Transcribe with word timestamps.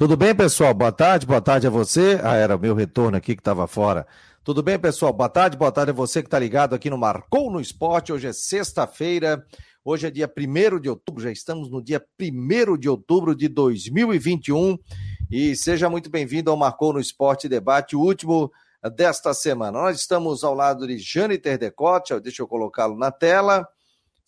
Tudo 0.00 0.16
bem, 0.16 0.34
pessoal? 0.34 0.72
Boa 0.72 0.90
tarde, 0.90 1.26
boa 1.26 1.42
tarde 1.42 1.66
a 1.66 1.70
você. 1.70 2.18
Ah, 2.24 2.34
era 2.34 2.56
meu 2.56 2.74
retorno 2.74 3.18
aqui 3.18 3.36
que 3.36 3.42
estava 3.42 3.66
fora. 3.66 4.06
Tudo 4.42 4.62
bem, 4.62 4.78
pessoal? 4.78 5.12
Boa 5.12 5.28
tarde, 5.28 5.58
boa 5.58 5.70
tarde 5.70 5.90
a 5.90 5.92
você 5.92 6.22
que 6.22 6.26
está 6.26 6.38
ligado 6.38 6.74
aqui 6.74 6.88
no 6.88 6.96
Marcou 6.96 7.50
no 7.50 7.60
Esporte. 7.60 8.10
Hoje 8.10 8.26
é 8.26 8.32
sexta-feira, 8.32 9.44
hoje 9.84 10.06
é 10.06 10.10
dia 10.10 10.26
1 10.26 10.80
de 10.80 10.88
outubro, 10.88 11.22
já 11.22 11.30
estamos 11.30 11.70
no 11.70 11.84
dia 11.84 12.02
1 12.18 12.78
de 12.78 12.88
outubro 12.88 13.34
de 13.34 13.46
2021. 13.46 14.78
E 15.30 15.54
seja 15.54 15.90
muito 15.90 16.08
bem-vindo 16.08 16.50
ao 16.50 16.56
Marcou 16.56 16.94
no 16.94 16.98
Esporte 16.98 17.46
Debate, 17.46 17.94
o 17.94 18.00
último 18.00 18.50
desta 18.96 19.34
semana. 19.34 19.82
Nós 19.82 20.00
estamos 20.00 20.42
ao 20.42 20.54
lado 20.54 20.86
de 20.86 20.96
Jâniter 20.96 21.58
Decote, 21.58 22.18
deixa 22.20 22.40
eu 22.40 22.48
colocá-lo 22.48 22.96
na 22.96 23.10
tela 23.10 23.68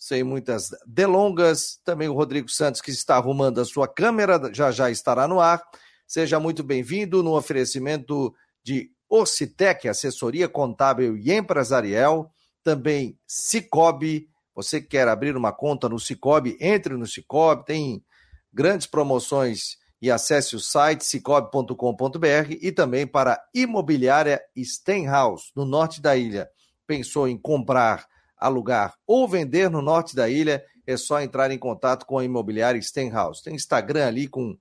sem 0.02 0.24
muitas 0.24 0.70
delongas. 0.84 1.78
Também 1.84 2.08
o 2.08 2.12
Rodrigo 2.12 2.48
Santos, 2.48 2.80
que 2.80 2.90
está 2.90 3.14
arrumando 3.14 3.60
a 3.60 3.64
sua 3.64 3.86
câmera, 3.86 4.52
já 4.52 4.72
já 4.72 4.90
estará 4.90 5.28
no 5.28 5.38
ar. 5.38 5.62
Seja 6.08 6.40
muito 6.40 6.64
bem-vindo 6.64 7.22
no 7.22 7.36
oferecimento 7.36 8.34
de 8.64 8.90
Ocitec, 9.08 9.88
assessoria 9.88 10.48
contábil 10.48 11.16
e 11.16 11.32
empresarial. 11.32 12.32
Também 12.64 13.16
Cicobi. 13.28 14.28
Você 14.56 14.80
que 14.80 14.88
quer 14.88 15.06
abrir 15.06 15.36
uma 15.36 15.52
conta 15.52 15.88
no 15.88 16.00
Cicobi, 16.00 16.56
entre 16.60 16.96
no 16.96 17.06
Cicobi. 17.06 17.64
Tem 17.64 18.04
grandes 18.52 18.88
promoções 18.88 19.76
e 20.00 20.10
acesse 20.10 20.56
o 20.56 20.60
site 20.60 21.04
cicobi.com.br 21.04 22.56
e 22.60 22.72
também 22.72 23.06
para 23.06 23.40
Imobiliária 23.54 24.42
Stenhouse, 24.58 25.52
no 25.54 25.64
norte 25.64 26.02
da 26.02 26.16
ilha. 26.16 26.48
Pensou 26.88 27.28
em 27.28 27.38
comprar 27.38 28.04
alugar 28.46 28.94
ou 29.06 29.28
vender 29.28 29.70
no 29.70 29.80
norte 29.80 30.14
da 30.14 30.28
ilha, 30.28 30.64
é 30.86 30.96
só 30.96 31.20
entrar 31.20 31.50
em 31.50 31.58
contato 31.58 32.04
com 32.06 32.18
a 32.18 32.24
imobiliária 32.24 32.80
Stenhouse. 32.80 33.42
Tem 33.42 33.54
Instagram 33.54 34.06
ali 34.06 34.26
com 34.26 34.56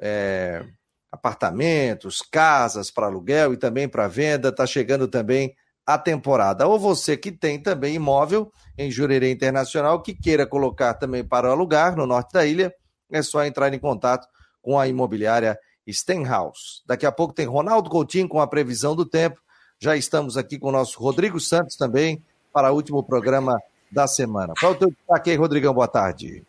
é, 0.00 0.64
apartamentos, 1.10 2.20
casas 2.20 2.90
para 2.90 3.06
aluguel 3.06 3.52
e 3.52 3.56
também 3.56 3.88
para 3.88 4.08
venda. 4.08 4.48
Está 4.48 4.66
chegando 4.66 5.06
também 5.06 5.54
a 5.86 5.98
temporada. 5.98 6.66
Ou 6.66 6.78
você 6.78 7.16
que 7.16 7.30
tem 7.30 7.60
também 7.60 7.94
imóvel 7.94 8.52
em 8.76 8.90
Jurerê 8.90 9.30
Internacional, 9.30 10.02
que 10.02 10.14
queira 10.14 10.46
colocar 10.46 10.94
também 10.94 11.24
para 11.24 11.50
alugar 11.50 11.96
no 11.96 12.06
norte 12.06 12.32
da 12.32 12.46
ilha, 12.46 12.74
é 13.10 13.22
só 13.22 13.44
entrar 13.44 13.72
em 13.72 13.78
contato 13.78 14.26
com 14.60 14.78
a 14.78 14.88
imobiliária 14.88 15.58
Stenhouse. 15.88 16.82
Daqui 16.86 17.04
a 17.04 17.12
pouco 17.12 17.34
tem 17.34 17.46
Ronaldo 17.46 17.90
Coutinho 17.90 18.28
com 18.28 18.40
a 18.40 18.46
previsão 18.46 18.94
do 18.94 19.04
tempo. 19.04 19.40
Já 19.78 19.96
estamos 19.96 20.36
aqui 20.36 20.58
com 20.58 20.68
o 20.68 20.72
nosso 20.72 21.00
Rodrigo 21.00 21.40
Santos 21.40 21.76
também, 21.76 22.22
para 22.52 22.70
o 22.70 22.74
último 22.74 23.02
programa 23.02 23.58
da 23.90 24.06
semana. 24.06 24.54
Qual 24.58 24.72
é 24.72 24.74
o 24.74 24.78
teu 24.78 24.88
destaque 24.90 25.30
aí, 25.30 25.36
Rodrigão? 25.36 25.72
Boa 25.72 25.88
tarde. 25.88 26.42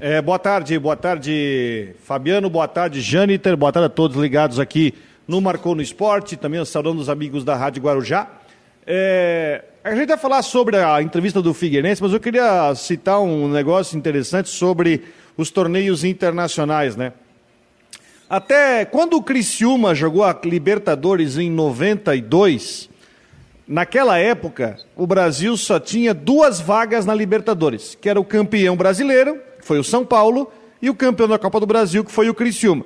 É, 0.00 0.20
boa 0.20 0.38
tarde, 0.38 0.78
boa 0.78 0.96
tarde, 0.96 1.94
Fabiano, 2.02 2.50
boa 2.50 2.66
tarde, 2.66 3.00
Janiter, 3.00 3.56
boa 3.56 3.70
tarde 3.70 3.86
a 3.86 3.88
todos 3.88 4.16
ligados 4.16 4.58
aqui 4.58 4.94
no 5.28 5.40
Marcou 5.40 5.74
no 5.74 5.82
Esporte, 5.82 6.36
também 6.36 6.64
saudando 6.64 7.00
os 7.00 7.08
amigos 7.08 7.44
da 7.44 7.54
Rádio 7.54 7.82
Guarujá. 7.82 8.28
É, 8.84 9.64
a 9.84 9.94
gente 9.94 10.08
vai 10.08 10.18
falar 10.18 10.42
sobre 10.42 10.76
a 10.76 11.00
entrevista 11.00 11.40
do 11.40 11.54
Figueirense, 11.54 12.02
mas 12.02 12.12
eu 12.12 12.18
queria 12.18 12.74
citar 12.74 13.20
um 13.20 13.48
negócio 13.48 13.96
interessante 13.96 14.48
sobre 14.48 15.04
os 15.36 15.50
torneios 15.50 16.02
internacionais, 16.02 16.96
né? 16.96 17.12
Até 18.28 18.84
quando 18.84 19.14
o 19.14 19.22
Criciúma 19.22 19.94
jogou 19.94 20.24
a 20.24 20.36
Libertadores 20.44 21.36
em 21.36 21.50
92, 21.50 22.88
Naquela 23.72 24.18
época, 24.18 24.76
o 24.94 25.06
Brasil 25.06 25.56
só 25.56 25.80
tinha 25.80 26.12
duas 26.12 26.60
vagas 26.60 27.06
na 27.06 27.14
Libertadores, 27.14 27.96
que 27.98 28.06
era 28.06 28.20
o 28.20 28.24
campeão 28.24 28.76
brasileiro, 28.76 29.40
que 29.58 29.64
foi 29.64 29.78
o 29.78 29.82
São 29.82 30.04
Paulo, 30.04 30.52
e 30.82 30.90
o 30.90 30.94
campeão 30.94 31.26
da 31.26 31.38
Copa 31.38 31.58
do 31.58 31.64
Brasil, 31.64 32.04
que 32.04 32.12
foi 32.12 32.28
o 32.28 32.34
Criciúma. 32.34 32.84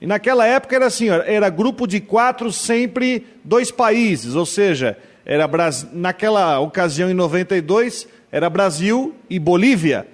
E 0.00 0.06
naquela 0.06 0.44
época 0.44 0.74
era 0.74 0.86
assim, 0.86 1.08
era 1.08 1.48
grupo 1.48 1.86
de 1.86 2.00
quatro, 2.00 2.50
sempre 2.50 3.24
dois 3.44 3.70
países, 3.70 4.34
ou 4.34 4.44
seja, 4.44 4.98
era 5.24 5.48
naquela 5.92 6.58
ocasião 6.58 7.08
em 7.08 7.14
92 7.14 8.08
era 8.32 8.50
Brasil 8.50 9.14
e 9.30 9.38
Bolívia, 9.38 10.08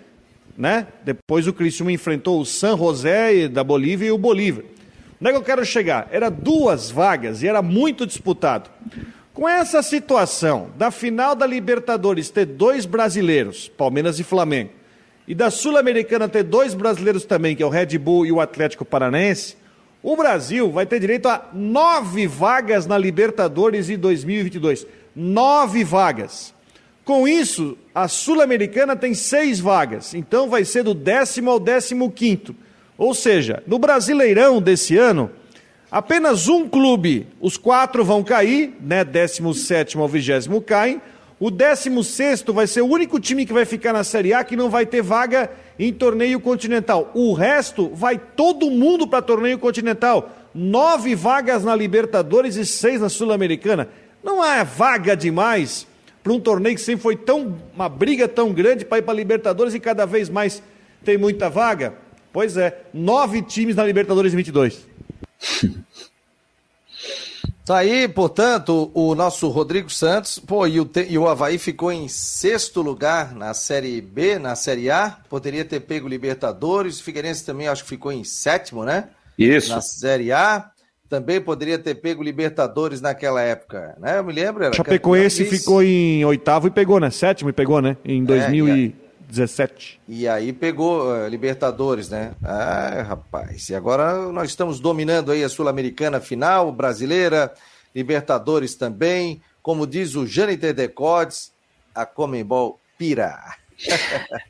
né? 0.58 0.88
Depois 1.06 1.46
o 1.46 1.54
Criciúma 1.54 1.90
enfrentou 1.90 2.38
o 2.38 2.44
San 2.44 2.76
José 2.76 3.48
da 3.48 3.64
Bolívia 3.64 4.08
e 4.08 4.12
o 4.12 4.18
Bolívia. 4.18 4.66
Onde 5.18 5.30
é 5.30 5.32
que 5.32 5.38
eu 5.38 5.42
quero 5.42 5.64
chegar? 5.64 6.06
Era 6.12 6.28
duas 6.28 6.90
vagas 6.90 7.42
e 7.42 7.48
era 7.48 7.62
muito 7.62 8.06
disputado. 8.06 8.68
Com 9.34 9.48
essa 9.48 9.82
situação 9.82 10.70
da 10.76 10.90
final 10.90 11.34
da 11.34 11.46
Libertadores 11.46 12.28
ter 12.28 12.44
dois 12.44 12.84
brasileiros, 12.84 13.66
Palmeiras 13.66 14.18
e 14.18 14.24
Flamengo, 14.24 14.70
e 15.26 15.34
da 15.34 15.50
Sul-Americana 15.50 16.28
ter 16.28 16.42
dois 16.42 16.74
brasileiros 16.74 17.24
também, 17.24 17.56
que 17.56 17.62
é 17.62 17.66
o 17.66 17.70
Red 17.70 17.96
Bull 17.98 18.26
e 18.26 18.32
o 18.32 18.40
Atlético 18.40 18.84
Paranaense, 18.84 19.56
o 20.02 20.16
Brasil 20.16 20.70
vai 20.70 20.84
ter 20.84 21.00
direito 21.00 21.28
a 21.28 21.48
nove 21.52 22.26
vagas 22.26 22.86
na 22.86 22.98
Libertadores 22.98 23.88
em 23.88 23.96
2022. 23.96 24.86
Nove 25.16 25.82
vagas. 25.82 26.52
Com 27.02 27.26
isso, 27.26 27.78
a 27.94 28.08
Sul-Americana 28.08 28.94
tem 28.96 29.14
seis 29.14 29.58
vagas, 29.58 30.12
então 30.12 30.50
vai 30.50 30.64
ser 30.64 30.82
do 30.82 30.92
décimo 30.92 31.50
ao 31.50 31.58
décimo 31.58 32.10
quinto. 32.10 32.54
Ou 32.98 33.14
seja, 33.14 33.62
no 33.66 33.78
Brasileirão 33.78 34.60
desse 34.60 34.96
ano, 34.98 35.30
Apenas 35.92 36.48
um 36.48 36.66
clube, 36.66 37.26
os 37.38 37.58
quatro 37.58 38.02
vão 38.02 38.24
cair, 38.24 38.74
né? 38.80 39.04
17 39.04 39.98
ao 39.98 40.08
20 40.08 40.58
caem. 40.64 41.02
O 41.38 41.50
16 41.50 42.44
vai 42.48 42.66
ser 42.66 42.80
o 42.80 42.86
único 42.86 43.20
time 43.20 43.44
que 43.44 43.52
vai 43.52 43.66
ficar 43.66 43.92
na 43.92 44.02
Série 44.02 44.32
A 44.32 44.42
que 44.42 44.56
não 44.56 44.70
vai 44.70 44.86
ter 44.86 45.02
vaga 45.02 45.50
em 45.78 45.92
torneio 45.92 46.40
continental. 46.40 47.10
O 47.12 47.34
resto 47.34 47.90
vai 47.94 48.16
todo 48.16 48.70
mundo 48.70 49.06
para 49.06 49.20
torneio 49.20 49.58
continental. 49.58 50.30
Nove 50.54 51.14
vagas 51.14 51.62
na 51.62 51.76
Libertadores 51.76 52.56
e 52.56 52.64
seis 52.64 52.98
na 52.98 53.10
Sul-Americana. 53.10 53.90
Não 54.24 54.42
é 54.42 54.64
vaga 54.64 55.14
demais 55.14 55.86
para 56.22 56.32
um 56.32 56.40
torneio 56.40 56.74
que 56.74 56.80
sempre 56.80 57.02
foi 57.02 57.16
tão 57.16 57.58
uma 57.74 57.90
briga 57.90 58.26
tão 58.26 58.50
grande 58.50 58.82
para 58.86 58.96
ir 58.96 59.02
para 59.02 59.12
Libertadores 59.12 59.74
e 59.74 59.80
cada 59.80 60.06
vez 60.06 60.30
mais 60.30 60.62
tem 61.04 61.18
muita 61.18 61.50
vaga? 61.50 61.92
Pois 62.32 62.56
é, 62.56 62.84
nove 62.94 63.42
times 63.42 63.76
na 63.76 63.84
Libertadores 63.84 64.32
22. 64.32 64.91
Tá 67.64 67.78
aí, 67.78 68.08
portanto, 68.08 68.90
o 68.92 69.14
nosso 69.14 69.48
Rodrigo 69.48 69.88
Santos, 69.88 70.36
pô, 70.36 70.66
e 70.66 70.80
o, 70.80 70.90
e 71.08 71.16
o 71.16 71.28
Havaí 71.28 71.58
ficou 71.58 71.92
em 71.92 72.08
sexto 72.08 72.82
lugar 72.82 73.32
na 73.36 73.54
Série 73.54 74.00
B, 74.00 74.36
na 74.36 74.56
Série 74.56 74.90
A, 74.90 75.16
poderia 75.30 75.64
ter 75.64 75.78
pego 75.78 76.08
Libertadores, 76.08 76.98
o 76.98 77.04
Figueirense 77.04 77.46
também 77.46 77.68
acho 77.68 77.84
que 77.84 77.90
ficou 77.90 78.10
em 78.10 78.24
sétimo, 78.24 78.84
né? 78.84 79.10
Isso. 79.38 79.70
Na 79.70 79.80
Série 79.80 80.32
A, 80.32 80.72
também 81.08 81.40
poderia 81.40 81.78
ter 81.78 81.94
pego 81.94 82.20
Libertadores 82.20 83.00
naquela 83.00 83.40
época, 83.40 83.94
né? 84.00 84.18
Eu 84.18 84.24
me 84.24 84.32
lembro. 84.32 84.64
Era 84.64 84.74
Chapecoense 84.74 85.44
ficou 85.44 85.84
em 85.84 86.24
oitavo 86.24 86.66
e 86.66 86.70
pegou, 86.70 86.98
né? 86.98 87.10
Sétimo 87.10 87.48
e 87.48 87.52
pegou, 87.52 87.80
né? 87.80 87.96
Em 88.04 88.24
2000 88.24 88.68
é, 88.68 88.76
e... 88.76 88.96
17. 89.32 89.98
E 90.06 90.28
aí 90.28 90.52
pegou 90.52 91.06
uh, 91.06 91.26
Libertadores, 91.26 92.10
né? 92.10 92.32
Ah, 92.44 93.02
rapaz. 93.08 93.70
E 93.70 93.74
agora 93.74 94.30
nós 94.30 94.50
estamos 94.50 94.78
dominando 94.78 95.32
aí 95.32 95.42
a 95.42 95.48
Sul-Americana 95.48 96.20
final, 96.20 96.70
brasileira, 96.70 97.52
Libertadores 97.94 98.74
também. 98.74 99.40
Como 99.62 99.86
diz 99.86 100.14
o 100.16 100.26
Jâniter 100.26 100.74
Decotes, 100.74 101.50
a 101.94 102.04
Comembol 102.04 102.78
pira. 102.98 103.38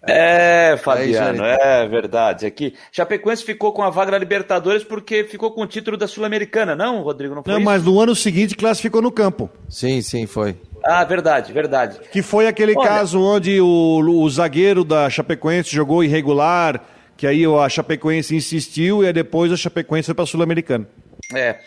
É, 0.03 0.77
Fabiano, 0.83 1.45
é 1.45 1.87
verdade. 1.87 2.45
Aqui, 2.45 2.75
Chapecoense 2.91 3.45
ficou 3.45 3.73
com 3.73 3.83
a 3.85 3.91
vaga 3.91 4.11
na 4.11 4.19
Libertadores 4.19 4.83
porque 4.83 5.23
ficou 5.23 5.53
com 5.53 5.63
o 5.63 5.67
título 5.67 5.97
da 5.97 6.09
Sul-Americana, 6.09 6.75
não, 6.75 7.03
Rodrigo? 7.03 7.37
Não, 7.37 7.43
foi 7.45 7.53
não 7.53 7.61
mas 7.61 7.85
no 7.85 8.01
ano 8.01 8.17
seguinte 8.17 8.57
classificou 8.57 9.01
no 9.01 9.13
campo. 9.13 9.49
Sim, 9.69 10.03
sim, 10.03 10.27
foi. 10.27 10.57
Ah, 10.85 11.05
verdade, 11.05 11.53
verdade. 11.53 12.01
Que 12.11 12.23
foi 12.23 12.47
aquele 12.47 12.75
Olha... 12.77 12.89
caso 12.89 13.21
onde 13.21 13.61
o, 13.61 14.01
o 14.01 14.31
zagueiro 14.31 14.85
da 14.85 15.09
Chapecoense 15.09 15.71
jogou 15.75 16.03
irregular, 16.03 16.85
que 17.17 17.27
aí 17.27 17.45
a 17.45 17.69
Chapecoense 17.69 18.35
insistiu 18.35 19.05
e 19.05 19.13
depois 19.13 19.53
a 19.53 19.57
Chapecoense 19.57 20.07
foi 20.07 20.15
para 20.15 20.25
a 20.25 20.27
Sul-Americana. 20.27 20.89
É, 21.35 21.61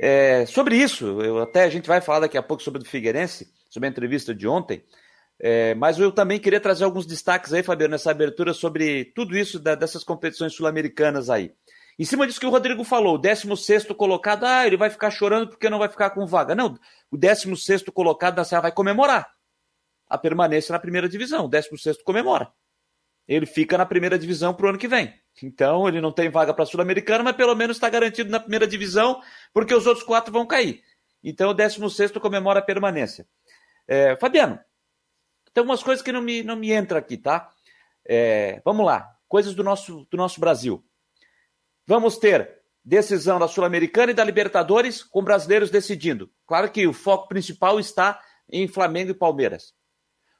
é, 0.00 0.46
sobre 0.46 0.76
isso, 0.76 1.20
eu, 1.22 1.38
até 1.40 1.64
a 1.64 1.70
gente 1.70 1.86
vai 1.86 2.00
falar 2.00 2.20
daqui 2.20 2.36
a 2.36 2.42
pouco 2.42 2.62
sobre 2.62 2.82
o 2.82 2.84
Figueirense, 2.84 3.48
sobre 3.70 3.88
a 3.88 3.90
entrevista 3.90 4.34
de 4.34 4.48
ontem, 4.48 4.82
é, 5.40 5.74
mas 5.74 5.98
eu 5.98 6.10
também 6.10 6.38
queria 6.38 6.60
trazer 6.60 6.84
alguns 6.84 7.06
destaques 7.06 7.52
aí, 7.52 7.62
Fabiano, 7.62 7.92
nessa 7.92 8.10
abertura 8.10 8.52
sobre 8.52 9.04
tudo 9.14 9.36
isso 9.36 9.58
da, 9.58 9.74
dessas 9.74 10.02
competições 10.02 10.54
sul-americanas 10.54 11.30
aí. 11.30 11.52
Em 11.98 12.04
cima 12.04 12.26
disso 12.26 12.38
que 12.38 12.46
o 12.46 12.50
Rodrigo 12.50 12.84
falou, 12.84 13.14
o 13.14 13.18
16 13.18 13.86
colocado, 13.96 14.44
ah, 14.44 14.66
ele 14.66 14.76
vai 14.76 14.90
ficar 14.90 15.10
chorando 15.10 15.48
porque 15.48 15.70
não 15.70 15.78
vai 15.78 15.88
ficar 15.88 16.10
com 16.10 16.26
vaga. 16.26 16.54
Não, 16.54 16.78
o 17.10 17.16
16 17.16 17.84
colocado 17.84 18.34
da 18.34 18.44
Serra 18.44 18.62
vai 18.62 18.72
comemorar 18.72 19.30
a 20.08 20.18
permanência 20.18 20.72
na 20.72 20.78
primeira 20.78 21.08
divisão. 21.08 21.46
O 21.46 21.48
16 21.48 22.02
comemora. 22.02 22.52
Ele 23.26 23.46
fica 23.46 23.78
na 23.78 23.86
primeira 23.86 24.18
divisão 24.18 24.54
para 24.54 24.66
o 24.66 24.68
ano 24.68 24.78
que 24.78 24.86
vem. 24.86 25.12
Então, 25.42 25.88
ele 25.88 26.00
não 26.00 26.12
tem 26.12 26.30
vaga 26.30 26.54
para 26.54 26.64
Sul-Americana, 26.66 27.24
mas 27.24 27.36
pelo 27.36 27.54
menos 27.54 27.76
está 27.76 27.88
garantido 27.88 28.30
na 28.30 28.40
primeira 28.40 28.66
divisão, 28.66 29.20
porque 29.52 29.74
os 29.74 29.86
outros 29.86 30.04
quatro 30.04 30.32
vão 30.32 30.46
cair. 30.46 30.82
Então, 31.24 31.50
o 31.50 31.54
16 31.54 32.12
comemora 32.12 32.60
a 32.60 32.62
permanência. 32.62 33.26
É, 33.88 34.16
Fabiano, 34.16 34.60
tem 35.52 35.64
umas 35.64 35.82
coisas 35.82 36.04
que 36.04 36.12
não 36.12 36.22
me, 36.22 36.42
não 36.42 36.56
me 36.56 36.72
entram 36.72 36.98
aqui, 36.98 37.16
tá? 37.16 37.50
É, 38.04 38.60
vamos 38.64 38.86
lá. 38.86 39.10
Coisas 39.26 39.54
do 39.54 39.64
nosso, 39.64 40.06
do 40.10 40.16
nosso 40.16 40.38
Brasil. 40.38 40.85
Vamos 41.86 42.18
ter 42.18 42.50
decisão 42.84 43.38
da 43.38 43.46
Sul-Americana 43.46 44.10
e 44.10 44.14
da 44.14 44.24
Libertadores, 44.24 45.02
com 45.02 45.22
brasileiros 45.22 45.70
decidindo. 45.70 46.30
Claro 46.46 46.70
que 46.70 46.86
o 46.86 46.92
foco 46.92 47.28
principal 47.28 47.78
está 47.78 48.20
em 48.50 48.66
Flamengo 48.66 49.10
e 49.12 49.14
Palmeiras. 49.14 49.72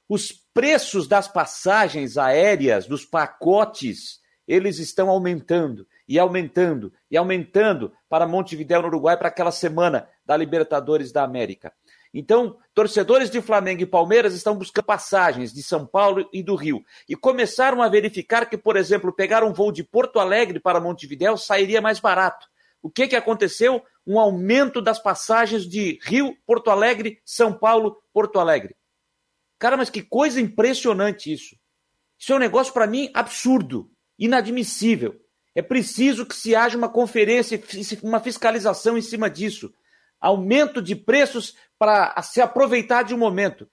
Os 0.09 0.33
preços 0.53 1.07
das 1.07 1.29
passagens 1.29 2.17
aéreas, 2.17 2.87
dos 2.87 3.05
pacotes, 3.05 4.21
eles 4.47 4.79
estão 4.79 5.09
aumentando 5.09 5.87
e 6.09 6.19
aumentando 6.19 6.93
e 7.11 7.17
aumentando 7.17 7.93
para 8.09 8.27
Montevideo, 8.27 8.83
no 8.83 8.89
Uruguai, 8.89 9.17
para 9.17 9.29
aquela 9.29 9.51
semana 9.51 10.09
da 10.25 10.37
Libertadores 10.37 11.11
da 11.11 11.25
América. 11.25 11.73
Então, 12.13 12.57
torcedores 12.75 13.31
de 13.31 13.41
Flamengo 13.43 13.83
e 13.83 13.87
Palmeiras 13.87 14.35
estão 14.35 14.57
buscando 14.57 14.85
passagens 14.85 15.53
de 15.53 15.63
São 15.63 15.87
Paulo 15.87 16.29
e 16.33 16.43
do 16.43 16.55
Rio 16.55 16.85
e 17.09 17.15
começaram 17.15 17.83
a 17.83 17.89
verificar 17.89 18.49
que, 18.49 18.57
por 18.57 18.77
exemplo, 18.77 19.13
pegar 19.13 19.45
um 19.45 19.53
voo 19.53 19.73
de 19.73 19.85
Porto 19.85 20.19
Alegre 20.19 20.61
para 20.61 20.81
Montevideo 20.81 21.37
sairia 21.37 21.81
mais 21.81 22.01
barato. 22.01 22.47
O 22.83 22.91
que, 22.91 23.09
que 23.09 23.17
aconteceu? 23.17 23.83
Um 24.07 24.19
aumento 24.19 24.81
das 24.81 24.99
passagens 24.99 25.69
de 25.69 25.99
Rio, 26.03 26.37
Porto 26.47 26.71
Alegre, 26.71 27.21
São 27.25 27.53
Paulo, 27.53 28.01
Porto 28.13 28.39
Alegre. 28.39 28.77
Cara, 29.59 29.77
mas 29.77 29.91
que 29.91 30.03
coisa 30.03 30.41
impressionante 30.41 31.33
isso. 31.33 31.57
Isso 32.19 32.33
é 32.33 32.37
um 32.37 32.41
negócio 32.41 32.73
para 32.73 32.87
mim 32.87 33.11
absurdo, 33.13 33.91
inadmissível. 34.19 35.21
É 35.55 35.63
preciso 35.63 36.27
que 36.27 36.35
se 36.35 36.55
haja 36.55 36.77
uma 36.77 36.89
conferência, 36.89 37.61
uma 38.03 38.21
fiscalização 38.21 38.97
em 38.97 39.03
cima 39.03 39.29
disso. 39.29 39.73
Aumento 40.21 40.81
de 40.81 40.97
preços 40.97 41.55
para 41.79 42.21
se 42.23 42.41
aproveitar 42.41 43.03
de 43.03 43.15
um 43.15 43.19
momento. 43.19 43.69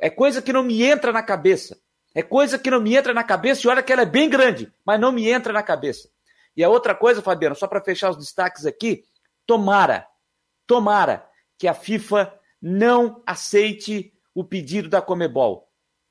É 0.00 0.08
coisa 0.08 0.40
que 0.40 0.52
não 0.52 0.62
me 0.62 0.82
entra 0.82 1.12
na 1.12 1.22
cabeça. 1.22 1.78
É 2.14 2.22
coisa 2.22 2.58
que 2.58 2.70
não 2.70 2.80
me 2.80 2.94
entra 2.94 3.14
na 3.14 3.24
cabeça 3.24 3.66
e 3.66 3.70
olha 3.70 3.82
que 3.82 3.92
ela 3.92 4.02
é 4.02 4.06
bem 4.06 4.28
grande, 4.28 4.72
mas 4.84 5.00
não 5.00 5.12
me 5.12 5.28
entra 5.28 5.52
na 5.52 5.62
cabeça. 5.62 6.08
E 6.56 6.62
a 6.62 6.68
outra 6.68 6.94
coisa, 6.94 7.22
Fabiano, 7.22 7.54
só 7.54 7.66
para 7.66 7.80
fechar 7.80 8.10
os 8.10 8.18
destaques 8.18 8.66
aqui, 8.66 9.04
tomara, 9.46 10.06
tomara 10.66 11.26
que 11.58 11.66
a 11.66 11.74
FIFA 11.74 12.32
não 12.60 13.22
aceite 13.26 14.12
o 14.34 14.44
pedido 14.44 14.88
da 14.88 15.00
Comebol 15.00 15.68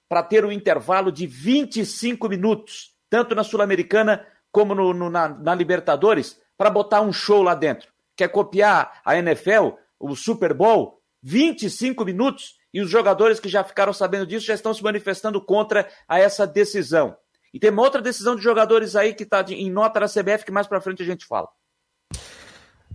para 0.09 0.23
ter 0.23 0.43
um 0.43 0.51
intervalo 0.51 1.11
de 1.11 1.27
25 1.27 2.27
minutos, 2.27 2.95
tanto 3.09 3.35
na 3.35 3.43
Sul-Americana 3.43 4.25
como 4.51 4.75
no, 4.75 4.93
no, 4.93 5.09
na, 5.09 5.29
na 5.29 5.55
Libertadores, 5.55 6.39
para 6.57 6.69
botar 6.69 7.01
um 7.01 7.13
show 7.13 7.41
lá 7.41 7.55
dentro. 7.55 7.90
Quer 8.21 8.27
copiar 8.27 9.01
a 9.03 9.17
NFL, 9.17 9.69
o 9.99 10.15
Super 10.15 10.53
Bowl? 10.53 11.01
25 11.23 12.05
minutos 12.05 12.53
e 12.71 12.79
os 12.79 12.87
jogadores 12.87 13.39
que 13.39 13.49
já 13.49 13.63
ficaram 13.63 13.91
sabendo 13.91 14.27
disso 14.27 14.45
já 14.45 14.53
estão 14.53 14.75
se 14.75 14.83
manifestando 14.83 15.43
contra 15.43 15.89
a 16.07 16.19
essa 16.19 16.45
decisão. 16.45 17.17
E 17.51 17.59
tem 17.59 17.71
uma 17.71 17.81
outra 17.81 17.99
decisão 17.99 18.35
de 18.35 18.43
jogadores 18.43 18.95
aí 18.95 19.15
que 19.15 19.23
está 19.23 19.43
em 19.49 19.71
nota 19.71 20.01
da 20.01 20.05
CBF 20.05 20.45
que 20.45 20.51
mais 20.51 20.67
para 20.67 20.79
frente 20.79 21.01
a 21.01 21.05
gente 21.05 21.25
fala. 21.25 21.49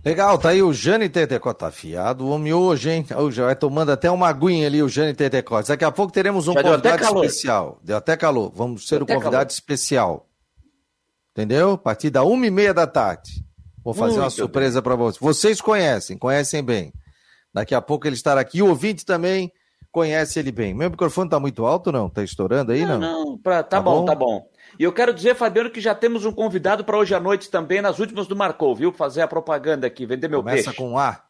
Legal, 0.05 0.37
tá 0.37 0.47
aí 0.47 0.63
o 0.63 0.71
Jane 0.71 1.09
Tetecó, 1.09 1.53
tá 1.53 1.67
afiado 1.67 2.25
o 2.25 2.29
homem 2.29 2.53
hoje, 2.53 2.89
hein? 2.89 3.05
Já 3.29 3.47
vai 3.47 3.55
tomando 3.57 3.91
até 3.91 4.09
uma 4.09 4.29
aguinha 4.29 4.65
ali 4.65 4.81
o 4.81 4.87
Jane 4.87 5.13
Tetecó. 5.13 5.61
Daqui 5.61 5.83
a 5.83 5.91
pouco 5.91 6.13
teremos 6.13 6.47
um 6.47 6.53
já 6.53 6.63
convidado 6.63 6.97
deu 6.97 7.25
especial. 7.25 7.81
Deu 7.83 7.97
até 7.97 8.15
calor. 8.15 8.49
Vamos 8.55 8.87
ser 8.87 9.01
o 9.01 9.03
um 9.03 9.07
convidado 9.07 9.31
calor. 9.31 9.47
especial. 9.47 10.29
Entendeu? 11.33 11.73
A 11.73 11.77
partir 11.77 12.11
da 12.11 12.23
uma 12.23 12.47
e 12.47 12.49
meia 12.49 12.73
da 12.73 12.87
tarde. 12.87 13.45
Vou 13.87 13.93
fazer 13.93 14.15
Muito 14.15 14.23
uma 14.23 14.29
surpresa 14.29 14.81
para 14.81 14.97
vocês. 14.97 15.17
Vocês 15.17 15.61
conhecem, 15.61 16.17
conhecem 16.17 16.61
bem. 16.61 16.91
Daqui 17.53 17.73
a 17.73 17.81
pouco 17.81 18.05
ele 18.05 18.17
estará 18.17 18.41
aqui. 18.41 18.61
O 18.61 18.67
ouvinte 18.67 19.05
também 19.05 19.49
conhece 19.93 20.37
ele 20.37 20.51
bem. 20.51 20.73
Meu 20.73 20.89
microfone 20.89 21.29
tá 21.29 21.39
muito 21.39 21.65
alto, 21.65 21.89
não? 21.89 22.09
Tá 22.09 22.21
estourando 22.21 22.73
aí, 22.73 22.85
não? 22.85 22.99
Não, 22.99 23.23
não 23.23 23.37
pra... 23.37 23.63
tá, 23.63 23.77
tá 23.77 23.81
bom, 23.81 23.99
bom, 24.01 24.05
tá 24.05 24.13
bom. 24.13 24.45
E 24.77 24.83
eu 24.83 24.91
quero 24.91 25.13
dizer, 25.13 25.35
Fabiano, 25.35 25.69
que 25.69 25.79
já 25.79 25.95
temos 25.95 26.25
um 26.25 26.33
convidado 26.33 26.83
para 26.83 26.97
hoje 26.97 27.15
à 27.15 27.19
noite 27.21 27.49
também, 27.49 27.81
nas 27.81 27.97
últimas 27.97 28.27
do 28.27 28.35
Marcou, 28.35 28.75
viu? 28.75 28.91
Fazer 28.91 29.21
a 29.21 29.27
propaganda 29.27 29.87
aqui, 29.87 30.05
vender 30.05 30.27
meu 30.27 30.41
Começa 30.43 30.65
peixe. 30.65 30.77
Começa 30.77 30.91
com 30.91 30.99
A. 30.99 31.23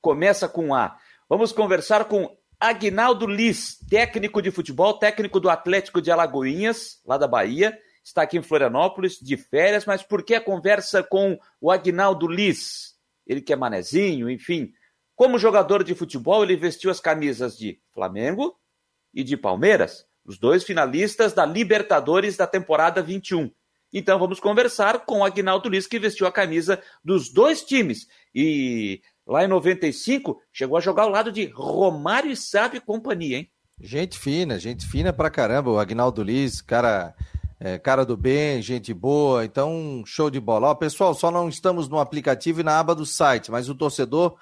Começa 0.00 0.48
com 0.48 0.74
A. 0.74 0.96
Vamos 1.28 1.52
conversar 1.52 2.06
com 2.06 2.28
Agnaldo 2.58 3.24
Liz, 3.24 3.78
técnico 3.88 4.42
de 4.42 4.50
futebol, 4.50 4.94
técnico 4.94 5.38
do 5.38 5.48
Atlético 5.48 6.02
de 6.02 6.10
Alagoinhas, 6.10 6.98
lá 7.06 7.16
da 7.16 7.28
Bahia 7.28 7.78
está 8.04 8.22
aqui 8.22 8.36
em 8.36 8.42
Florianópolis 8.42 9.18
de 9.18 9.36
férias, 9.36 9.86
mas 9.86 10.02
por 10.02 10.22
que 10.22 10.34
a 10.34 10.40
conversa 10.40 11.02
com 11.02 11.38
o 11.60 11.70
Agnaldo 11.70 12.28
Liz? 12.28 12.94
Ele 13.26 13.40
que 13.40 13.52
é 13.52 13.56
manezinho, 13.56 14.30
enfim. 14.30 14.70
Como 15.16 15.38
jogador 15.38 15.82
de 15.82 15.94
futebol, 15.94 16.42
ele 16.42 16.56
vestiu 16.56 16.90
as 16.90 17.00
camisas 17.00 17.56
de 17.56 17.80
Flamengo 17.92 18.54
e 19.14 19.24
de 19.24 19.36
Palmeiras, 19.36 20.04
os 20.24 20.38
dois 20.38 20.64
finalistas 20.64 21.32
da 21.32 21.46
Libertadores 21.46 22.36
da 22.36 22.46
temporada 22.46 23.00
21. 23.00 23.50
Então 23.92 24.18
vamos 24.18 24.40
conversar 24.40 25.06
com 25.06 25.20
o 25.20 25.24
Agnaldo 25.24 25.68
Liz, 25.68 25.86
que 25.86 25.98
vestiu 25.98 26.26
a 26.26 26.32
camisa 26.32 26.82
dos 27.02 27.32
dois 27.32 27.62
times. 27.62 28.08
E 28.34 29.00
lá 29.26 29.44
em 29.44 29.48
95, 29.48 30.42
chegou 30.52 30.76
a 30.76 30.80
jogar 30.80 31.04
ao 31.04 31.10
lado 31.10 31.30
de 31.30 31.46
Romário 31.46 32.30
e 32.30 32.36
Sábio 32.36 32.78
e 32.78 32.80
companhia, 32.80 33.38
hein? 33.38 33.50
Gente 33.80 34.18
fina, 34.18 34.58
gente 34.58 34.86
fina 34.86 35.12
pra 35.12 35.30
caramba. 35.30 35.70
O 35.70 35.78
Agnaldo 35.78 36.22
Liz, 36.22 36.60
cara 36.60 37.14
é, 37.60 37.78
cara 37.78 38.04
do 38.04 38.16
bem, 38.16 38.60
gente 38.60 38.92
boa, 38.92 39.44
então 39.44 40.02
show 40.06 40.28
de 40.28 40.40
bola. 40.40 40.68
Ó, 40.68 40.74
pessoal, 40.74 41.14
só 41.14 41.30
não 41.30 41.48
estamos 41.48 41.88
no 41.88 41.98
aplicativo 41.98 42.60
e 42.60 42.64
na 42.64 42.78
aba 42.78 42.94
do 42.94 43.06
site, 43.06 43.50
mas 43.50 43.68
o 43.68 43.74
torcedor 43.74 44.36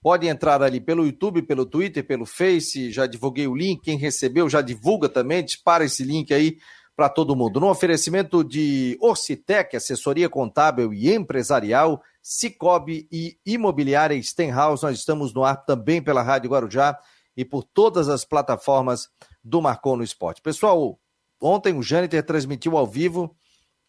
pode 0.00 0.26
entrar 0.26 0.62
ali 0.62 0.80
pelo 0.80 1.06
YouTube, 1.06 1.42
pelo 1.42 1.64
Twitter, 1.64 2.04
pelo 2.04 2.26
Face, 2.26 2.90
já 2.90 3.06
divulguei 3.06 3.46
o 3.46 3.54
link, 3.54 3.82
quem 3.82 3.96
recebeu 3.96 4.48
já 4.48 4.60
divulga 4.60 5.08
também, 5.08 5.44
dispara 5.44 5.84
esse 5.84 6.02
link 6.02 6.32
aí 6.34 6.58
para 6.96 7.08
todo 7.08 7.36
mundo. 7.36 7.60
No 7.60 7.68
oferecimento 7.68 8.44
de 8.44 8.96
Orcitec, 9.00 9.76
assessoria 9.76 10.28
contábil 10.28 10.92
e 10.92 11.12
empresarial, 11.12 12.02
Cicobi 12.22 13.08
e 13.10 13.36
Imobiliária 13.46 14.20
Stenhouse, 14.22 14.82
nós 14.82 14.98
estamos 14.98 15.32
no 15.32 15.44
ar 15.44 15.64
também 15.64 16.02
pela 16.02 16.22
Rádio 16.22 16.50
Guarujá 16.50 16.98
e 17.36 17.44
por 17.44 17.64
todas 17.64 18.08
as 18.08 18.24
plataformas 18.24 19.08
do 19.42 19.60
Marcou 19.60 19.96
no 19.96 20.04
Esporte. 20.04 20.42
Pessoal, 20.42 20.98
Ontem 21.42 21.74
o 21.76 21.82
Jâniter 21.82 22.22
transmitiu 22.24 22.76
ao 22.76 22.86
vivo 22.86 23.34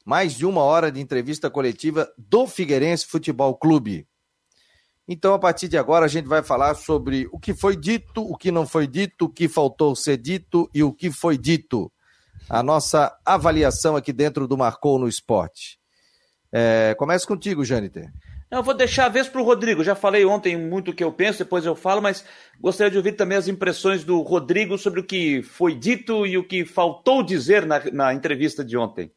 mais 0.04 0.34
de 0.34 0.44
uma 0.44 0.64
hora 0.64 0.92
de 0.92 1.00
entrevista 1.00 1.52
coletiva 1.52 2.12
do 2.18 2.48
Figueirense 2.48 3.06
Futebol 3.06 3.56
Clube. 3.56 4.08
Então, 5.08 5.36
a 5.36 5.40
partir 5.40 5.68
de 5.68 5.78
agora, 5.78 6.06
a 6.06 6.08
gente 6.10 6.28
vai 6.28 6.42
falar 6.42 6.74
sobre 6.74 7.28
o 7.32 7.40
que 7.40 7.54
foi 7.54 7.76
dito, 7.76 8.24
o 8.24 8.36
que 8.36 8.52
não 8.52 8.66
foi 8.66 8.88
dito, 8.88 9.26
o 9.26 9.30
que 9.30 9.48
faltou 9.48 9.96
ser 9.96 10.18
dito 10.18 10.68
e 10.74 10.82
o 10.82 10.92
que 10.92 11.12
foi 11.12 11.38
dito. 11.38 11.92
A 12.50 12.64
nossa 12.64 13.16
avaliação 13.24 13.96
aqui 13.96 14.12
dentro 14.12 14.48
do 14.48 14.58
Marcou 14.58 14.98
no 14.98 15.08
Esporte. 15.08 15.78
É, 16.52 16.96
começa 16.98 17.28
contigo, 17.28 17.64
Jâniter. 17.64 18.12
Eu 18.54 18.62
vou 18.62 18.76
deixar 18.76 19.06
a 19.06 19.10
vez 19.10 19.28
para 19.28 19.42
o 19.42 19.44
Rodrigo. 19.44 19.84
Já 19.84 19.96
falei 19.96 20.24
ontem 20.26 20.56
muito 20.56 20.92
o 20.92 20.94
que 20.94 21.04
eu 21.04 21.12
penso, 21.12 21.40
depois 21.40 21.66
eu 21.66 21.76
falo, 21.76 22.04
mas 22.04 22.24
gostaria 22.62 22.92
de 22.92 22.98
ouvir 22.98 23.14
também 23.14 23.36
as 23.36 23.48
impressões 23.48 24.04
do 24.04 24.22
Rodrigo 24.22 24.78
sobre 24.78 25.00
o 25.00 25.04
que 25.04 25.42
foi 25.42 25.74
dito 25.74 26.24
e 26.28 26.38
o 26.38 26.44
que 26.44 26.64
faltou 26.64 27.24
dizer 27.24 27.66
na, 27.66 27.82
na 27.92 28.14
entrevista 28.14 28.64
de 28.64 28.78
ontem. 28.78 29.12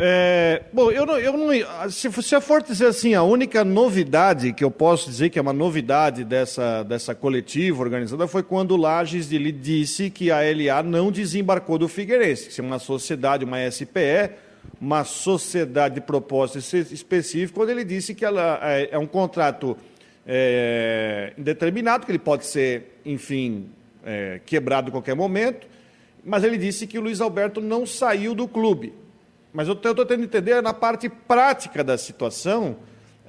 É, 0.00 0.62
bom, 0.72 0.92
eu 0.92 1.04
não, 1.04 1.18
eu 1.18 1.36
não 1.36 1.90
se, 1.90 2.08
eu 2.32 2.40
for 2.40 2.62
dizer 2.62 2.86
assim, 2.86 3.14
a 3.14 3.24
única 3.24 3.64
novidade 3.64 4.52
que 4.52 4.62
eu 4.62 4.70
posso 4.70 5.10
dizer 5.10 5.28
que 5.28 5.38
é 5.38 5.42
uma 5.42 5.52
novidade 5.52 6.24
dessa, 6.24 6.84
dessa 6.84 7.12
coletiva 7.12 7.82
organizada 7.82 8.28
foi 8.28 8.44
quando 8.44 8.70
o 8.70 8.76
Lages 8.76 9.28
disse 9.28 10.10
que 10.10 10.30
a 10.30 10.38
LA 10.38 10.82
não 10.84 11.10
desembarcou 11.10 11.76
do 11.76 11.88
Figueirense, 11.88 12.48
que 12.48 12.60
é 12.60 12.64
uma 12.64 12.78
sociedade, 12.78 13.44
uma 13.44 13.68
SPE, 13.68 14.30
uma 14.80 15.04
sociedade 15.04 15.96
de 15.96 16.00
propósito 16.00 16.58
específico, 16.92 17.58
quando 17.58 17.70
ele 17.70 17.84
disse 17.84 18.14
que 18.14 18.24
ela 18.24 18.58
é, 18.62 18.90
é 18.92 18.98
um 18.98 19.06
contrato 19.06 19.76
é, 20.26 21.32
indeterminado, 21.36 22.06
que 22.06 22.12
ele 22.12 22.18
pode 22.18 22.46
ser, 22.46 23.00
enfim, 23.04 23.70
é, 24.04 24.40
quebrado 24.44 24.88
a 24.88 24.92
qualquer 24.92 25.14
momento, 25.14 25.66
mas 26.24 26.44
ele 26.44 26.56
disse 26.56 26.86
que 26.86 26.98
o 26.98 27.02
Luiz 27.02 27.20
Alberto 27.20 27.60
não 27.60 27.86
saiu 27.86 28.34
do 28.34 28.46
clube. 28.46 28.94
Mas 29.52 29.66
eu 29.66 29.74
estou 29.74 29.94
tentando 29.94 30.22
entender 30.22 30.62
na 30.62 30.72
parte 30.72 31.08
prática 31.08 31.82
da 31.82 31.98
situação, 31.98 32.76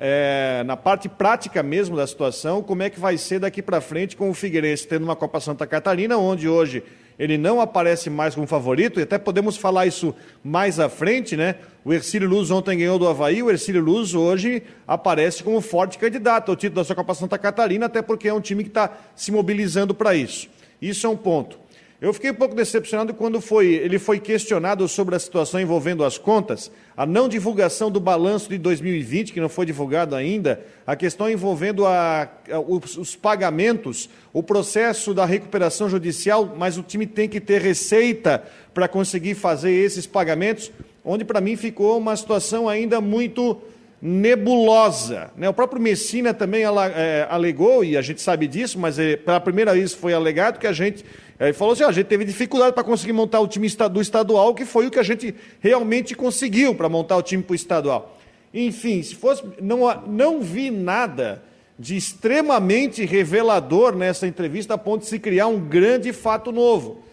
é, 0.03 0.63
na 0.65 0.75
parte 0.75 1.07
prática 1.07 1.61
mesmo 1.61 1.95
da 1.95 2.07
situação, 2.07 2.63
como 2.63 2.81
é 2.81 2.89
que 2.89 2.99
vai 2.99 3.19
ser 3.19 3.37
daqui 3.37 3.61
para 3.61 3.79
frente 3.79 4.17
com 4.17 4.31
o 4.31 4.33
Figueirense 4.33 4.87
tendo 4.87 5.03
uma 5.03 5.15
Copa 5.15 5.39
Santa 5.39 5.67
Catarina, 5.67 6.17
onde 6.17 6.49
hoje 6.49 6.83
ele 7.19 7.37
não 7.37 7.61
aparece 7.61 8.09
mais 8.09 8.33
como 8.33 8.47
favorito, 8.47 8.99
e 8.99 9.03
até 9.03 9.19
podemos 9.19 9.57
falar 9.57 9.85
isso 9.85 10.15
mais 10.43 10.79
à 10.79 10.89
frente, 10.89 11.37
né? 11.37 11.53
O 11.85 11.93
Ercílio 11.93 12.27
Luz 12.27 12.49
ontem 12.49 12.79
ganhou 12.79 12.97
do 12.97 13.07
Havaí, 13.07 13.43
o 13.43 13.51
Ercílio 13.51 13.79
Luz 13.79 14.15
hoje 14.15 14.63
aparece 14.87 15.43
como 15.43 15.61
forte 15.61 15.99
candidato 15.99 16.49
ao 16.49 16.55
título 16.55 16.81
da 16.81 16.83
sua 16.83 16.95
Copa 16.95 17.13
Santa 17.13 17.37
Catarina, 17.37 17.85
até 17.85 18.01
porque 18.01 18.27
é 18.27 18.33
um 18.33 18.41
time 18.41 18.63
que 18.63 18.71
está 18.71 18.89
se 19.15 19.31
mobilizando 19.31 19.93
para 19.93 20.15
isso. 20.15 20.49
Isso 20.81 21.05
é 21.05 21.09
um 21.11 21.17
ponto. 21.17 21.60
Eu 22.01 22.11
fiquei 22.13 22.31
um 22.31 22.33
pouco 22.33 22.55
decepcionado 22.55 23.13
quando 23.13 23.39
foi, 23.39 23.73
ele 23.73 23.99
foi 23.99 24.19
questionado 24.19 24.87
sobre 24.87 25.15
a 25.15 25.19
situação 25.19 25.61
envolvendo 25.61 26.03
as 26.03 26.17
contas, 26.17 26.71
a 26.97 27.05
não 27.05 27.29
divulgação 27.29 27.91
do 27.91 27.99
balanço 27.99 28.49
de 28.49 28.57
2020, 28.57 29.31
que 29.31 29.39
não 29.39 29.47
foi 29.47 29.67
divulgado 29.67 30.15
ainda, 30.15 30.65
a 30.87 30.95
questão 30.95 31.29
envolvendo 31.29 31.85
a, 31.85 32.27
a, 32.51 32.59
os, 32.59 32.97
os, 32.97 33.15
pagamentos, 33.15 34.09
o 34.33 34.41
processo 34.41 35.13
da 35.13 35.25
recuperação 35.25 35.87
judicial, 35.87 36.55
mas 36.57 36.75
o 36.75 36.81
time 36.81 37.05
tem 37.05 37.29
que 37.29 37.39
ter 37.39 37.61
receita 37.61 38.43
para 38.73 38.87
conseguir 38.87 39.35
fazer 39.35 39.71
esses 39.71 40.07
pagamentos. 40.07 40.71
onde 41.05 41.23
para 41.23 41.39
mim 41.39 41.55
ficou 41.55 41.99
uma 41.99 42.15
situação 42.15 42.67
ainda 42.67 42.99
muito 42.99 43.61
nebulosa. 44.01 45.31
Né? 45.37 45.47
O 45.47 45.53
próprio 45.53 45.81
Messina 45.81 46.33
também 46.33 46.63
é, 46.63 47.27
alegou, 47.29 47.83
e 47.83 47.95
a 47.95 48.01
gente 48.01 48.21
sabe 48.21 48.47
disso, 48.47 48.79
mas 48.79 48.97
é, 48.97 49.15
pela 49.15 49.39
primeira 49.39 49.73
vez 49.73 49.93
foi 49.93 50.13
alegado 50.13 50.57
que 50.57 50.67
a 50.67 50.73
gente. 50.73 51.05
Ele 51.39 51.51
é, 51.51 51.53
falou 51.53 51.73
assim: 51.73 51.83
a 51.83 51.91
gente 51.91 52.07
teve 52.07 52.25
dificuldade 52.25 52.73
para 52.73 52.83
conseguir 52.83 53.13
montar 53.13 53.39
o 53.39 53.47
time 53.47 53.67
do 53.91 54.01
estadual, 54.01 54.55
que 54.55 54.65
foi 54.65 54.87
o 54.87 54.91
que 54.91 54.99
a 54.99 55.03
gente 55.03 55.35
realmente 55.59 56.15
conseguiu 56.15 56.73
para 56.73 56.89
montar 56.89 57.17
o 57.17 57.21
time 57.21 57.43
para 57.43 57.53
o 57.53 57.55
estadual. 57.55 58.17
Enfim, 58.53 59.03
se 59.03 59.15
fosse. 59.15 59.43
Não, 59.61 59.79
não 60.07 60.41
vi 60.41 60.71
nada 60.71 61.43
de 61.77 61.95
extremamente 61.95 63.05
revelador 63.05 63.95
nessa 63.95 64.27
entrevista 64.27 64.75
a 64.75 64.77
ponto 64.77 65.01
de 65.01 65.07
se 65.07 65.19
criar 65.19 65.47
um 65.47 65.59
grande 65.59 66.11
fato 66.13 66.51
novo. 66.51 67.03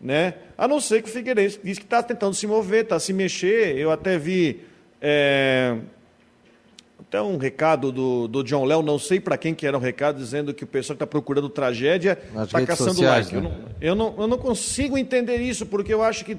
Né? 0.00 0.34
A 0.56 0.68
não 0.68 0.80
ser 0.80 1.02
que 1.02 1.08
o 1.08 1.12
Figueirense 1.12 1.58
diz 1.62 1.78
que 1.78 1.84
está 1.84 2.02
tentando 2.02 2.34
se 2.34 2.46
mover, 2.46 2.84
está 2.84 2.98
se 2.98 3.12
mexer. 3.12 3.76
Eu 3.76 3.90
até 3.90 4.18
vi 4.18 4.60
é, 5.00 5.76
até 7.00 7.20
um 7.20 7.36
recado 7.36 7.92
do, 7.92 8.28
do 8.28 8.42
John 8.42 8.64
Léo, 8.64 8.82
não 8.82 8.98
sei 8.98 9.20
para 9.20 9.36
quem 9.36 9.54
que 9.54 9.66
era 9.66 9.76
o 9.76 9.80
um 9.80 9.82
recado, 9.82 10.18
dizendo 10.18 10.54
que 10.54 10.64
o 10.64 10.66
pessoal 10.66 10.96
que 10.96 11.04
está 11.04 11.06
procurando 11.06 11.48
tragédia 11.48 12.18
está 12.42 12.64
caçando 12.64 12.94
sociais, 12.94 13.30
like. 13.30 13.36
Né? 13.36 13.54
Eu, 13.80 13.94
não, 13.94 14.08
eu, 14.08 14.12
não, 14.12 14.22
eu 14.22 14.28
não 14.28 14.38
consigo 14.38 14.96
entender 14.96 15.36
isso, 15.36 15.66
porque 15.66 15.92
eu 15.92 16.02
acho 16.02 16.24
que 16.24 16.36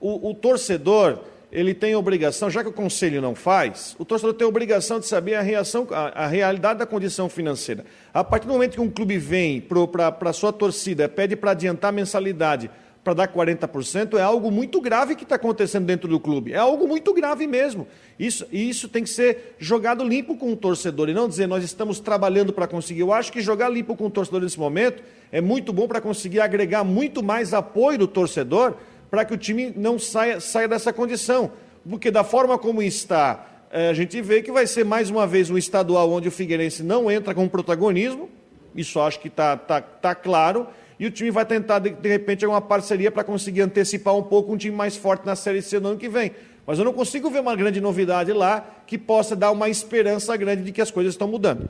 o, 0.00 0.30
o 0.30 0.34
torcedor 0.34 1.20
ele 1.50 1.72
tem 1.72 1.94
obrigação, 1.96 2.50
já 2.50 2.62
que 2.62 2.68
o 2.68 2.72
conselho 2.72 3.22
não 3.22 3.34
faz, 3.34 3.96
o 3.98 4.04
torcedor 4.04 4.34
tem 4.34 4.46
obrigação 4.46 5.00
de 5.00 5.06
saber 5.06 5.34
a, 5.34 5.40
reação, 5.40 5.86
a, 5.90 6.24
a 6.24 6.26
realidade 6.26 6.78
da 6.78 6.86
condição 6.86 7.28
financeira. 7.28 7.84
A 8.12 8.22
partir 8.22 8.46
do 8.46 8.52
momento 8.52 8.74
que 8.74 8.80
um 8.80 8.90
clube 8.90 9.16
vem 9.16 9.60
para 9.60 10.30
a 10.30 10.32
sua 10.32 10.52
torcida, 10.52 11.08
pede 11.08 11.36
para 11.36 11.52
adiantar 11.52 11.88
a 11.88 11.92
mensalidade 11.92 12.70
para 13.08 13.14
dar 13.14 13.28
40%, 13.28 14.18
é 14.18 14.22
algo 14.22 14.50
muito 14.50 14.82
grave 14.82 15.16
que 15.16 15.22
está 15.22 15.36
acontecendo 15.36 15.86
dentro 15.86 16.06
do 16.06 16.20
clube. 16.20 16.52
É 16.52 16.58
algo 16.58 16.86
muito 16.86 17.14
grave 17.14 17.46
mesmo. 17.46 17.86
Isso, 18.18 18.46
isso 18.52 18.86
tem 18.86 19.02
que 19.02 19.08
ser 19.08 19.56
jogado 19.58 20.04
limpo 20.04 20.36
com 20.36 20.52
o 20.52 20.56
torcedor 20.56 21.08
e 21.08 21.14
não 21.14 21.26
dizer 21.26 21.46
nós 21.46 21.64
estamos 21.64 22.00
trabalhando 22.00 22.52
para 22.52 22.66
conseguir. 22.66 23.00
Eu 23.00 23.10
acho 23.10 23.32
que 23.32 23.40
jogar 23.40 23.70
limpo 23.70 23.96
com 23.96 24.08
o 24.08 24.10
torcedor 24.10 24.42
nesse 24.42 24.58
momento 24.58 25.02
é 25.32 25.40
muito 25.40 25.72
bom 25.72 25.88
para 25.88 26.02
conseguir 26.02 26.40
agregar 26.40 26.84
muito 26.84 27.22
mais 27.22 27.54
apoio 27.54 27.96
do 27.96 28.06
torcedor 28.06 28.74
para 29.10 29.24
que 29.24 29.32
o 29.32 29.38
time 29.38 29.72
não 29.74 29.98
saia, 29.98 30.38
saia 30.38 30.68
dessa 30.68 30.92
condição. 30.92 31.52
Porque 31.88 32.10
da 32.10 32.22
forma 32.22 32.58
como 32.58 32.82
está, 32.82 33.46
é, 33.70 33.88
a 33.88 33.94
gente 33.94 34.20
vê 34.20 34.42
que 34.42 34.52
vai 34.52 34.66
ser 34.66 34.84
mais 34.84 35.08
uma 35.08 35.26
vez 35.26 35.48
um 35.48 35.56
estadual 35.56 36.12
onde 36.12 36.28
o 36.28 36.30
Figueirense 36.30 36.82
não 36.82 37.10
entra 37.10 37.34
com 37.34 37.48
protagonismo, 37.48 38.28
isso 38.76 39.00
acho 39.00 39.18
que 39.18 39.28
está 39.28 39.56
tá, 39.56 39.80
tá 39.80 40.14
claro, 40.14 40.66
e 40.98 41.06
o 41.06 41.10
time 41.10 41.30
vai 41.30 41.44
tentar, 41.44 41.78
de, 41.78 41.90
de 41.90 42.08
repente, 42.08 42.44
uma 42.44 42.60
parceria 42.60 43.10
para 43.10 43.22
conseguir 43.22 43.62
antecipar 43.62 44.14
um 44.14 44.22
pouco 44.22 44.52
um 44.52 44.56
time 44.56 44.74
mais 44.74 44.96
forte 44.96 45.24
na 45.24 45.36
Série 45.36 45.62
C 45.62 45.78
no 45.78 45.90
ano 45.90 45.98
que 45.98 46.08
vem. 46.08 46.32
Mas 46.66 46.78
eu 46.78 46.84
não 46.84 46.92
consigo 46.92 47.30
ver 47.30 47.40
uma 47.40 47.56
grande 47.56 47.80
novidade 47.80 48.32
lá 48.32 48.60
que 48.86 48.98
possa 48.98 49.34
dar 49.34 49.50
uma 49.50 49.68
esperança 49.68 50.36
grande 50.36 50.62
de 50.62 50.72
que 50.72 50.82
as 50.82 50.90
coisas 50.90 51.14
estão 51.14 51.28
mudando. 51.28 51.68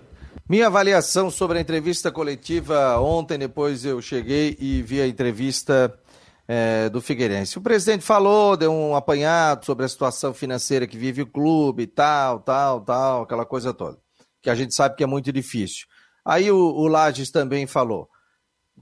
Minha 0.49 0.67
avaliação 0.67 1.31
sobre 1.31 1.59
a 1.59 1.61
entrevista 1.61 2.11
coletiva 2.11 2.99
ontem, 2.99 3.39
depois 3.39 3.85
eu 3.85 4.01
cheguei 4.01 4.57
e 4.59 4.81
vi 4.81 5.01
a 5.01 5.07
entrevista 5.07 5.95
é, 6.49 6.89
do 6.89 7.03
Figueirense. 7.03 7.59
O 7.59 7.61
presidente 7.61 8.03
falou, 8.03 8.57
deu 8.57 8.73
um 8.73 8.97
apanhado 8.97 9.67
sobre 9.67 9.85
a 9.85 9.89
situação 9.89 10.33
financeira 10.33 10.87
que 10.87 10.97
vive 10.97 11.21
o 11.21 11.27
clube, 11.27 11.87
tal, 11.87 12.41
tal, 12.41 12.81
tal, 12.81 13.23
aquela 13.23 13.45
coisa 13.45 13.75
toda, 13.75 13.99
que 14.41 14.49
a 14.49 14.55
gente 14.55 14.75
sabe 14.75 14.97
que 14.97 15.05
é 15.05 15.07
muito 15.07 15.31
difícil. 15.31 15.87
Aí 16.25 16.51
o, 16.51 16.57
o 16.57 16.89
Lages 16.89 17.31
também 17.31 17.67
falou. 17.67 18.09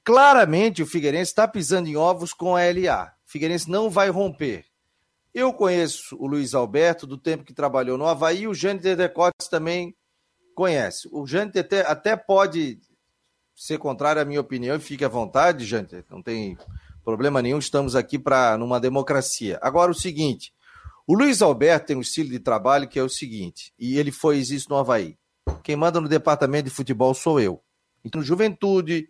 Claramente 0.06 0.84
o 0.84 0.86
Figueirense 0.86 1.32
está 1.32 1.48
pisando 1.48 1.88
em 1.88 1.96
ovos 1.96 2.32
com 2.32 2.54
a 2.54 2.60
LA. 2.60 3.12
O 3.26 3.30
Figueirense 3.30 3.68
não 3.68 3.90
vai 3.90 4.08
romper. 4.08 4.64
Eu 5.34 5.52
conheço 5.52 6.16
o 6.16 6.28
Luiz 6.28 6.54
Alberto 6.54 7.08
do 7.08 7.18
tempo 7.18 7.42
que 7.42 7.52
trabalhou 7.52 7.98
no 7.98 8.06
Havaí, 8.06 8.46
o 8.46 8.54
Jâniter 8.54 8.96
Decotes 8.96 9.48
também 9.48 9.96
conhece. 10.54 11.08
O 11.10 11.26
Jâniter 11.26 11.64
até, 11.64 11.80
até 11.80 12.16
pode 12.16 12.78
ser 13.52 13.78
contrário 13.78 14.22
à 14.22 14.25
minha 14.25 14.40
opinião, 14.40 14.78
fique 14.78 15.04
à 15.04 15.08
vontade, 15.08 15.64
Jâniter, 15.64 16.04
não 16.08 16.22
tem 16.22 16.56
Problema 17.06 17.40
nenhum, 17.40 17.58
estamos 17.58 17.94
aqui 17.94 18.18
para 18.18 18.58
numa 18.58 18.80
democracia. 18.80 19.60
Agora 19.62 19.92
o 19.92 19.94
seguinte, 19.94 20.52
o 21.06 21.14
Luiz 21.14 21.40
Alberto 21.40 21.86
tem 21.86 21.96
um 21.96 22.00
estilo 22.00 22.30
de 22.30 22.40
trabalho 22.40 22.88
que 22.88 22.98
é 22.98 23.02
o 23.02 23.08
seguinte, 23.08 23.72
e 23.78 23.96
ele 23.96 24.10
fez 24.10 24.50
isso 24.50 24.68
no 24.68 24.76
Havaí. 24.76 25.16
Quem 25.62 25.76
manda 25.76 26.00
no 26.00 26.08
departamento 26.08 26.68
de 26.68 26.75
futebol 26.75 27.14
sou 27.14 27.40
eu. 27.40 27.62
Então, 28.04 28.20
Juventude 28.20 29.08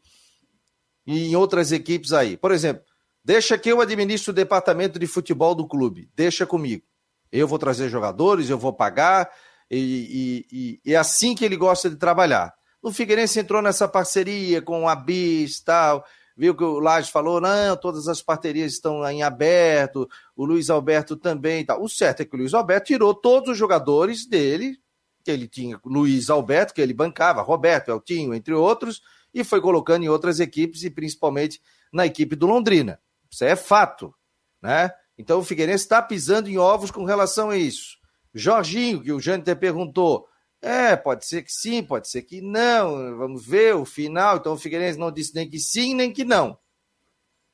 e 1.07 1.29
em 1.29 1.37
outras 1.37 1.73
equipes 1.73 2.13
aí. 2.13 2.37
Por 2.37 2.53
exemplo, 2.53 2.83
deixa 3.25 3.57
que 3.57 3.71
eu 3.71 3.81
administro 3.81 4.33
o 4.33 4.35
departamento 4.35 4.99
de 4.99 5.07
futebol 5.07 5.55
do 5.55 5.67
clube. 5.67 6.11
Deixa 6.15 6.47
comigo. 6.47 6.83
Eu 7.31 7.47
vou 7.47 7.59
trazer 7.59 7.89
jogadores, 7.89 8.51
eu 8.51 8.59
vou 8.59 8.73
pagar, 8.73 9.31
e, 9.71 10.81
é 10.87 10.97
assim 10.97 11.35
que 11.35 11.45
ele 11.45 11.57
gosta 11.57 11.91
de 11.91 11.97
trabalhar. 11.97 12.55
O 12.83 12.93
Figueirense 12.93 13.41
entrou 13.41 13.61
nessa 13.61 13.89
parceria 13.89 14.63
com 14.63 14.89
a 14.89 14.95
BIS 14.95 15.61
tal 15.61 16.05
viu 16.37 16.55
que 16.55 16.63
o 16.63 16.79
Laje 16.79 17.11
falou, 17.11 17.41
não, 17.41 17.77
todas 17.77 18.07
as 18.09 18.21
parcerias 18.21 18.73
estão 18.73 19.09
em 19.09 19.23
aberto, 19.23 20.09
o 20.37 20.45
Luiz 20.45 20.69
Alberto 20.69 21.17
também. 21.17 21.65
Tá. 21.65 21.79
O 21.79 21.89
certo 21.89 22.21
é 22.21 22.25
que 22.25 22.35
o 22.35 22.39
Luiz 22.39 22.53
Alberto 22.53 22.89
tirou 22.89 23.15
todos 23.15 23.51
os 23.51 23.59
jogadores 23.59 24.27
dele, 24.27 24.79
que 25.25 25.31
ele 25.31 25.49
tinha, 25.49 25.81
Luiz 25.85 26.29
Alberto, 26.29 26.75
que 26.75 26.81
ele 26.81 26.93
bancava, 26.93 27.43
Roberto, 27.43 27.91
Eltinho, 27.91 28.35
entre 28.35 28.53
outros, 28.53 29.01
e 29.37 29.45
foi 29.45 29.61
colocando 29.61 30.03
em 30.03 30.09
outras 30.09 30.41
equipes 30.41 30.83
e 30.83 30.89
principalmente 30.89 31.61
na 31.93 32.07
equipe 32.07 32.35
do 32.35 32.47
Londrina. 32.47 32.99
Isso 33.31 33.45
é 33.45 33.55
fato, 33.55 34.15
né? 34.63 34.91
Então 35.19 35.41
o 35.41 35.45
Figueirense 35.45 35.85
está 35.85 36.01
pisando 36.01 36.49
em 36.49 36.57
ovos 36.57 36.91
com 36.91 37.05
relação 37.05 37.51
a 37.51 37.57
isso. 37.57 37.99
Jorginho, 38.33 39.03
que 39.03 39.13
o 39.13 39.21
Jâniter 39.21 39.55
perguntou, 39.57 40.27
é, 40.63 40.97
pode 40.97 41.27
ser 41.27 41.43
que 41.43 41.53
sim, 41.53 41.83
pode 41.83 42.09
ser 42.09 42.23
que 42.23 42.41
não. 42.41 43.19
Vamos 43.19 43.47
ver 43.47 43.75
o 43.75 43.85
final. 43.85 44.39
Então 44.39 44.55
o 44.55 44.59
Figueirense 44.59 44.99
não 44.99 45.13
disse 45.13 45.35
nem 45.35 45.49
que 45.49 45.59
sim, 45.59 45.95
nem 45.95 46.11
que 46.11 46.25
não. 46.25 46.59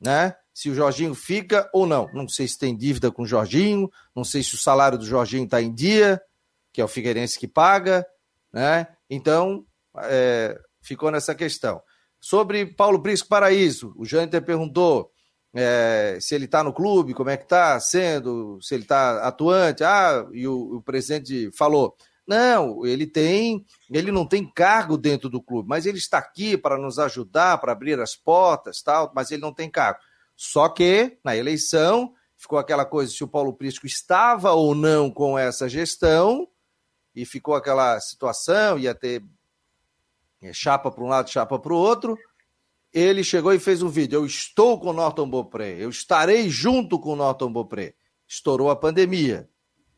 Né? 0.00 0.36
Se 0.54 0.70
o 0.70 0.74
Jorginho 0.74 1.16
fica 1.16 1.68
ou 1.72 1.84
não. 1.84 2.08
Não 2.12 2.28
sei 2.28 2.46
se 2.46 2.56
tem 2.56 2.76
dívida 2.76 3.10
com 3.10 3.22
o 3.22 3.26
Jorginho, 3.26 3.90
não 4.14 4.22
sei 4.22 4.40
se 4.44 4.54
o 4.54 4.58
salário 4.58 4.98
do 4.98 5.04
Jorginho 5.04 5.44
está 5.44 5.60
em 5.60 5.74
dia, 5.74 6.22
que 6.72 6.80
é 6.80 6.84
o 6.84 6.88
Figueirense 6.88 7.40
que 7.40 7.48
paga, 7.48 8.06
né? 8.52 8.86
Então, 9.10 9.66
é, 9.98 10.56
ficou 10.82 11.10
nessa 11.10 11.34
questão. 11.34 11.80
Sobre 12.20 12.66
Paulo 12.66 13.02
Prisco 13.02 13.28
Paraíso, 13.28 13.94
o 13.96 14.04
Jâniter 14.04 14.42
perguntou 14.44 15.10
é, 15.54 16.18
se 16.20 16.34
ele 16.34 16.46
está 16.46 16.62
no 16.62 16.72
clube, 16.72 17.14
como 17.14 17.30
é 17.30 17.36
que 17.36 17.44
está 17.44 17.78
sendo, 17.80 18.58
se 18.60 18.74
ele 18.74 18.84
está 18.84 19.26
atuante. 19.26 19.84
Ah, 19.84 20.26
e 20.32 20.46
o, 20.46 20.76
o 20.76 20.82
presidente 20.82 21.50
falou: 21.56 21.96
não, 22.26 22.86
ele 22.86 23.06
tem, 23.06 23.64
ele 23.90 24.12
não 24.12 24.26
tem 24.26 24.50
cargo 24.50 24.96
dentro 24.96 25.28
do 25.28 25.42
clube, 25.42 25.68
mas 25.68 25.84
ele 25.84 25.98
está 25.98 26.18
aqui 26.18 26.56
para 26.56 26.78
nos 26.78 26.98
ajudar, 26.98 27.58
para 27.58 27.72
abrir 27.72 28.00
as 28.00 28.16
portas, 28.16 28.80
tal, 28.82 29.12
mas 29.14 29.30
ele 29.30 29.42
não 29.42 29.52
tem 29.52 29.70
cargo. 29.70 29.98
Só 30.36 30.68
que 30.68 31.18
na 31.24 31.36
eleição 31.36 32.14
ficou 32.36 32.58
aquela 32.58 32.84
coisa 32.84 33.12
se 33.12 33.22
o 33.22 33.28
Paulo 33.28 33.52
Prisco 33.52 33.86
estava 33.86 34.52
ou 34.52 34.74
não 34.74 35.10
com 35.10 35.38
essa 35.38 35.68
gestão 35.68 36.48
e 37.14 37.26
ficou 37.26 37.54
aquela 37.54 38.00
situação, 38.00 38.78
ia 38.78 38.94
ter 38.94 39.22
é, 40.42 40.52
chapa 40.52 40.90
para 40.90 41.04
um 41.04 41.08
lado, 41.08 41.30
chapa 41.30 41.58
para 41.58 41.72
o 41.72 41.76
outro. 41.76 42.18
Ele 42.92 43.22
chegou 43.24 43.54
e 43.54 43.58
fez 43.58 43.82
um 43.82 43.88
vídeo. 43.88 44.16
Eu 44.16 44.26
estou 44.26 44.78
com 44.78 44.88
o 44.88 44.92
Norton 44.92 45.28
Beaupré, 45.30 45.76
eu 45.78 45.88
estarei 45.88 46.50
junto 46.50 46.98
com 46.98 47.12
o 47.12 47.16
Norton 47.16 47.52
Beaupré. 47.52 47.94
Estourou 48.26 48.70
a 48.70 48.76
pandemia. 48.76 49.48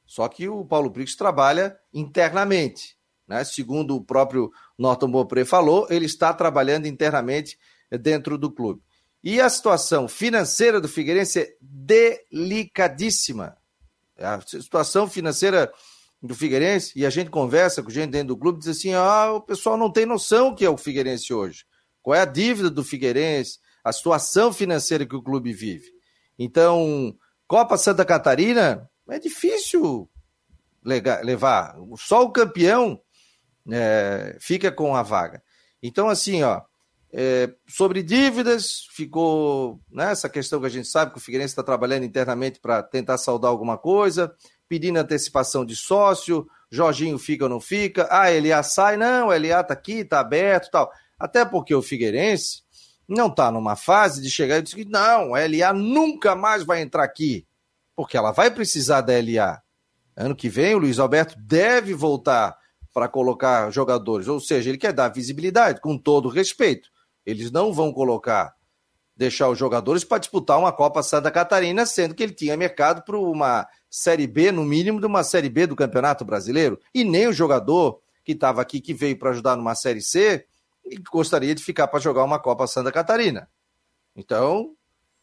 Só 0.07 0.29
que 0.29 0.49
o 0.49 0.65
Paulo 0.65 0.91
Prix 0.91 1.17
trabalha 1.17 1.77
internamente. 1.93 2.97
Né? 3.27 3.43
Segundo 3.43 3.97
o 3.97 4.05
próprio 4.05 4.53
Norton 4.79 5.11
Beaupré 5.11 5.45
falou, 5.45 5.87
ele 5.89 6.05
está 6.05 6.33
trabalhando 6.33 6.87
internamente 6.87 7.59
dentro 7.91 8.37
do 8.37 8.51
clube. 8.51 8.83
E 9.23 9.41
a 9.41 9.49
situação 9.49 10.07
financeira 10.07 10.81
do 10.81 10.89
Figueirense 10.89 11.41
é 11.41 11.57
delicadíssima. 11.61 13.57
A 14.19 14.41
situação 14.43 15.09
financeira 15.09 15.73
do 16.27 16.35
Figueirense, 16.35 16.93
e 16.97 17.05
a 17.05 17.11
gente 17.11 17.29
conversa 17.29 17.83
com 17.83 17.91
gente 17.91 18.11
dentro 18.11 18.29
do 18.29 18.39
clube, 18.39 18.59
diz 18.59 18.69
assim: 18.69 18.95
ah, 18.95 19.33
o 19.33 19.43
pessoal 19.43 19.77
não 19.77 19.93
tem 19.93 20.07
noção 20.07 20.55
que 20.55 20.65
é 20.65 20.71
o 20.71 20.77
Figueirense 20.77 21.35
hoje. 21.35 21.67
Qual 22.01 22.15
é 22.15 22.21
a 22.21 22.25
dívida 22.25 22.71
do 22.71 22.83
Figueirense, 22.83 23.59
a 23.85 23.93
situação 23.93 24.51
financeira 24.51 25.05
que 25.05 25.15
o 25.15 25.23
clube 25.23 25.53
vive. 25.53 25.93
Então, 26.39 27.15
Copa 27.47 27.77
Santa 27.77 28.05
Catarina, 28.05 28.89
é 29.11 29.19
difícil 29.19 30.09
levar. 30.83 31.77
Só 31.99 32.23
o 32.23 32.33
campeão 32.33 32.99
é, 33.71 34.39
fica 34.41 34.73
com 34.73 34.97
a 34.97 35.03
vaga. 35.03 35.43
Então, 35.83 36.09
assim, 36.09 36.43
ó, 36.43 36.63
é, 37.13 37.55
sobre 37.69 38.03
dívidas, 38.03 38.87
ficou 38.91 39.79
né, 39.91 40.13
questão 40.33 40.59
que 40.59 40.67
a 40.67 40.71
gente 40.71 40.89
sabe 40.89 41.13
que 41.13 41.19
o 41.19 41.21
Figueirense 41.21 41.53
está 41.53 41.63
trabalhando 41.63 42.05
internamente 42.05 42.59
para 42.61 42.83
tentar 42.83 43.19
saldar 43.19 43.51
alguma 43.51 43.77
coisa, 43.77 44.35
pedindo 44.75 44.99
antecipação 44.99 45.65
de 45.65 45.77
sócio, 45.77 46.49
Jorginho 46.69 47.17
fica 47.17 47.45
ou 47.45 47.49
não 47.49 47.61
fica, 47.61 48.09
ah, 48.11 48.33
Eliá 48.33 48.61
sai, 48.61 48.97
não, 48.97 49.33
Eliá 49.33 49.61
está 49.61 49.73
aqui, 49.73 50.01
está 50.01 50.19
aberto 50.19 50.69
tal. 50.69 50.91
Até 51.17 51.45
porque 51.45 51.73
o 51.73 51.81
Figueirense 51.81 52.65
não 53.07 53.29
está 53.29 53.53
numa 53.53 53.77
fase 53.77 54.21
de 54.21 54.29
chegar 54.29 54.59
e 54.59 54.63
dizer 54.63 54.77
que 54.79 54.85
não, 54.85 55.31
o 55.31 55.37
Eliá 55.37 55.73
nunca 55.73 56.35
mais 56.35 56.65
vai 56.65 56.83
entrar 56.83 57.05
aqui. 57.05 57.47
porque 57.95 58.17
ela 58.17 58.33
vai 58.33 58.51
precisar 58.51 59.01
da 59.01 59.13
LA. 59.13 59.63
Ano 60.17 60.35
que 60.35 60.49
vem, 60.49 60.75
o 60.75 60.79
Luiz 60.79 60.99
Alberto 60.99 61.37
deve 61.39 61.95
voltar 61.95 62.57
para 62.93 63.07
colocar 63.07 63.71
jogadores, 63.71 64.27
ou 64.27 64.41
seja, 64.41 64.71
ele 64.71 64.79
quer 64.79 64.93
dar 64.93 65.09
visibilidade, 65.09 65.81
com 65.81 65.97
todo 65.97 66.29
respeito. 66.29 66.89
Eles 67.25 67.53
não 67.53 67.73
vão 67.73 67.93
colocar, 67.93 68.53
deixar 69.17 69.49
os 69.49 69.57
jogadores 69.57 70.03
para 70.03 70.19
disputar 70.19 70.59
uma 70.59 70.73
Copa 70.73 71.01
Santa 71.05 71.31
Catarina, 71.31 71.87
sendo 71.87 72.13
que 72.17 72.25
ele 72.25 72.35
tinha 72.35 72.57
mercado 72.57 73.05
para 73.05 73.17
uma 73.17 73.69
Série 73.97 74.27
B, 74.27 74.51
no 74.51 74.65
mínimo, 74.65 74.99
de 74.99 75.07
uma 75.07 75.23
Série 75.23 75.49
B 75.49 75.69
do 75.69 75.77
Campeonato 75.77 76.25
Brasileiro. 76.25 76.81
E 76.93 77.05
nem 77.05 77.29
o 77.29 77.33
jogador 77.33 78.01
que 78.25 78.33
estava 78.33 78.61
aqui, 78.61 78.81
que 78.81 78.93
veio 78.93 79.17
para 79.17 79.31
ajudar 79.31 79.55
numa 79.55 79.77
Série 79.77 80.01
C, 80.01 80.47
gostaria 81.13 81.55
de 81.55 81.63
ficar 81.63 81.87
para 81.87 82.01
jogar 82.01 82.25
uma 82.25 82.41
Copa 82.41 82.67
Santa 82.67 82.91
Catarina. 82.91 83.49
Então, 84.17 84.73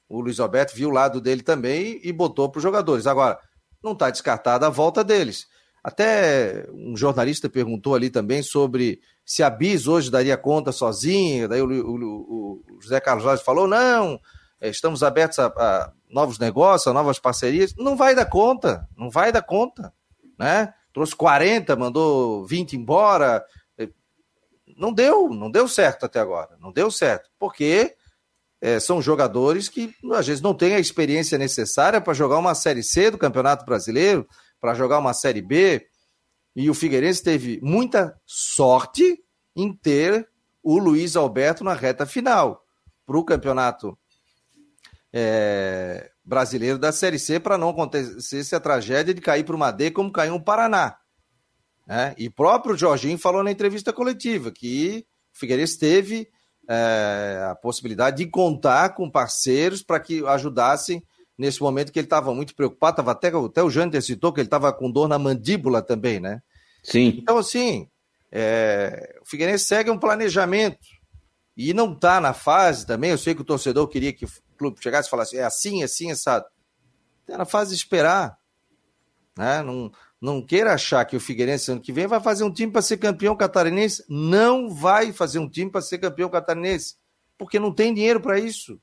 o 0.07 0.21
Luiz 0.21 0.39
Alberto 0.39 0.73
viu 0.73 0.87
o 0.87 0.93
lado 0.93 1.19
dele 1.19 1.43
também 1.43 1.99
e 2.01 2.13
botou 2.13 2.47
para 2.49 2.59
os 2.59 2.63
jogadores. 2.63 3.07
Agora, 3.07 3.37
não 3.83 3.91
está 3.91 4.09
descartada 4.09 4.67
a 4.67 4.69
volta 4.69 5.03
deles. 5.03 5.47
Até 5.83 6.65
um 6.71 6.95
jornalista 6.95 7.49
perguntou 7.49 7.93
ali 7.93 8.09
também 8.09 8.41
sobre 8.41 9.01
se 9.25 9.43
a 9.43 9.49
Bis 9.49 9.85
hoje 9.85 10.09
daria 10.09 10.37
conta 10.37 10.71
sozinha. 10.71 11.45
Daí 11.45 11.61
o, 11.61 11.67
o, 11.67 12.63
o 12.69 12.81
José 12.81 13.01
Carlos 13.01 13.25
Jorge 13.25 13.43
falou: 13.43 13.67
não, 13.67 14.17
é, 14.61 14.69
estamos 14.69 15.03
abertos 15.03 15.39
a, 15.39 15.47
a, 15.47 15.91
novos 16.11 16.37
negócios, 16.37 16.93
novas 16.93 17.19
parcerias. 17.19 17.73
Não 17.75 17.95
vai 17.95 18.13
dar 18.13 18.25
conta, 18.25 18.87
não 18.95 19.09
vai 19.09 19.31
dar 19.31 19.41
conta. 19.41 19.93
Né? 20.37 20.73
Trouxe 20.93 21.15
40, 21.15 21.75
mandou 21.75 22.45
20 22.45 22.73
embora. 22.75 23.43
É, 23.77 23.87
não 24.77 24.93
deu, 24.93 25.29
não 25.29 25.49
deu 25.49 25.67
certo 25.67 26.05
até 26.05 26.19
agora. 26.19 26.57
Não 26.59 26.71
deu 26.71 26.91
certo. 26.91 27.29
Porque 27.39 27.95
é, 28.61 28.79
são 28.79 29.01
jogadores 29.01 29.69
que 29.69 29.93
às 30.13 30.27
vezes 30.27 30.41
não 30.41 30.53
têm 30.53 30.75
a 30.75 30.79
experiência 30.79 31.37
necessária 31.37 32.01
para 32.01 32.13
jogar 32.13 32.37
uma 32.37 32.53
Série 32.53 32.83
C 32.83 33.09
do 33.09 33.17
Campeonato 33.17 33.65
Brasileiro, 33.65 34.27
para 34.59 34.73
jogar 34.73 34.99
uma 34.99 35.13
Série 35.13 35.41
B. 35.41 35.87
E 36.55 36.69
o 36.69 36.73
Figueirense 36.73 37.23
teve 37.23 37.59
muita 37.63 38.15
sorte 38.25 39.17
em 39.55 39.73
ter 39.73 40.27
o 40.61 40.77
Luiz 40.77 41.15
Alberto 41.15 41.63
na 41.63 41.73
reta 41.73 42.05
final 42.05 42.63
para 43.05 43.17
o 43.17 43.25
Campeonato 43.25 43.97
é, 45.13 46.11
Brasileiro 46.23 46.77
da 46.77 46.91
Série 46.91 47.19
C, 47.19 47.39
para 47.39 47.57
não 47.57 47.69
acontecer 47.69 48.55
a 48.55 48.59
tragédia 48.59 49.13
de 49.13 49.21
cair 49.21 49.43
para 49.43 49.55
uma 49.55 49.71
D 49.71 49.91
como 49.91 50.11
caiu 50.11 50.35
o 50.35 50.43
Paraná. 50.43 50.97
Né? 51.85 52.13
E 52.17 52.29
próprio 52.29 52.77
Jorginho 52.77 53.17
falou 53.17 53.43
na 53.43 53.51
entrevista 53.51 53.91
coletiva 53.91 54.51
que 54.51 55.05
o 55.33 55.39
Figueirense 55.39 55.77
teve 55.77 56.29
é, 56.69 57.47
a 57.49 57.55
possibilidade 57.55 58.17
de 58.17 58.29
contar 58.29 58.89
com 58.95 59.09
parceiros 59.09 59.81
para 59.81 59.99
que 59.99 60.25
ajudassem 60.25 61.03
nesse 61.37 61.61
momento 61.61 61.91
que 61.91 61.97
ele 61.97 62.05
estava 62.05 62.33
muito 62.33 62.55
preocupado, 62.55 62.97
tava 62.97 63.11
até, 63.11 63.29
até 63.29 63.63
o 63.63 63.69
Jânio 63.69 63.99
citou 64.01 64.31
que 64.31 64.39
ele 64.39 64.47
estava 64.47 64.71
com 64.71 64.91
dor 64.91 65.07
na 65.07 65.17
mandíbula 65.17 65.81
também, 65.81 66.19
né? 66.19 66.39
Sim. 66.83 67.15
Então, 67.17 67.37
assim, 67.37 67.87
é, 68.31 69.17
o 69.21 69.25
Figueirense 69.27 69.65
segue 69.65 69.89
um 69.89 69.97
planejamento 69.97 70.77
e 71.57 71.73
não 71.73 71.93
está 71.93 72.21
na 72.21 72.33
fase 72.33 72.85
também, 72.85 73.11
eu 73.11 73.17
sei 73.17 73.33
que 73.33 73.41
o 73.41 73.45
torcedor 73.45 73.87
queria 73.87 74.13
que 74.13 74.25
clube 74.61 74.81
chegasse 74.81 75.07
e 75.07 75.11
falasse, 75.11 75.37
é 75.37 75.43
assim, 75.43 75.81
é 75.81 75.85
assim, 75.85 76.11
essa... 76.11 76.45
Na 77.27 77.45
fase 77.45 77.71
de 77.71 77.77
esperar, 77.77 78.37
né? 79.37 79.61
Não, 79.63 79.91
não 80.19 80.41
queira 80.45 80.73
achar 80.73 81.03
que 81.05 81.15
o 81.15 81.19
Figueirense 81.19 81.71
ano 81.71 81.81
que 81.81 81.91
vem 81.91 82.05
vai 82.05 82.19
fazer 82.19 82.43
um 82.43 82.53
time 82.53 82.71
para 82.71 82.81
ser 82.81 82.97
campeão 82.97 83.35
catarinense. 83.35 84.03
Não 84.09 84.69
vai 84.69 85.11
fazer 85.11 85.39
um 85.39 85.49
time 85.49 85.71
para 85.71 85.81
ser 85.81 85.97
campeão 85.97 86.29
catarinense, 86.29 86.95
porque 87.37 87.59
não 87.59 87.73
tem 87.73 87.93
dinheiro 87.93 88.19
para 88.19 88.39
isso. 88.39 88.79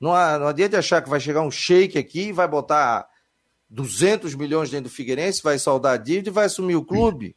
Não, 0.00 0.10
não 0.10 0.48
adianta 0.48 0.78
achar 0.78 1.02
que 1.02 1.08
vai 1.08 1.18
chegar 1.18 1.42
um 1.42 1.50
shake 1.50 1.98
aqui, 1.98 2.32
vai 2.32 2.46
botar 2.46 3.08
200 3.70 4.34
milhões 4.34 4.70
dentro 4.70 4.90
do 4.90 4.94
Figueirense, 4.94 5.42
vai 5.42 5.58
saldar 5.58 5.94
a 5.94 5.96
dívida 5.96 6.28
e 6.28 6.32
vai 6.32 6.44
assumir 6.44 6.76
o 6.76 6.84
clube. 6.84 7.34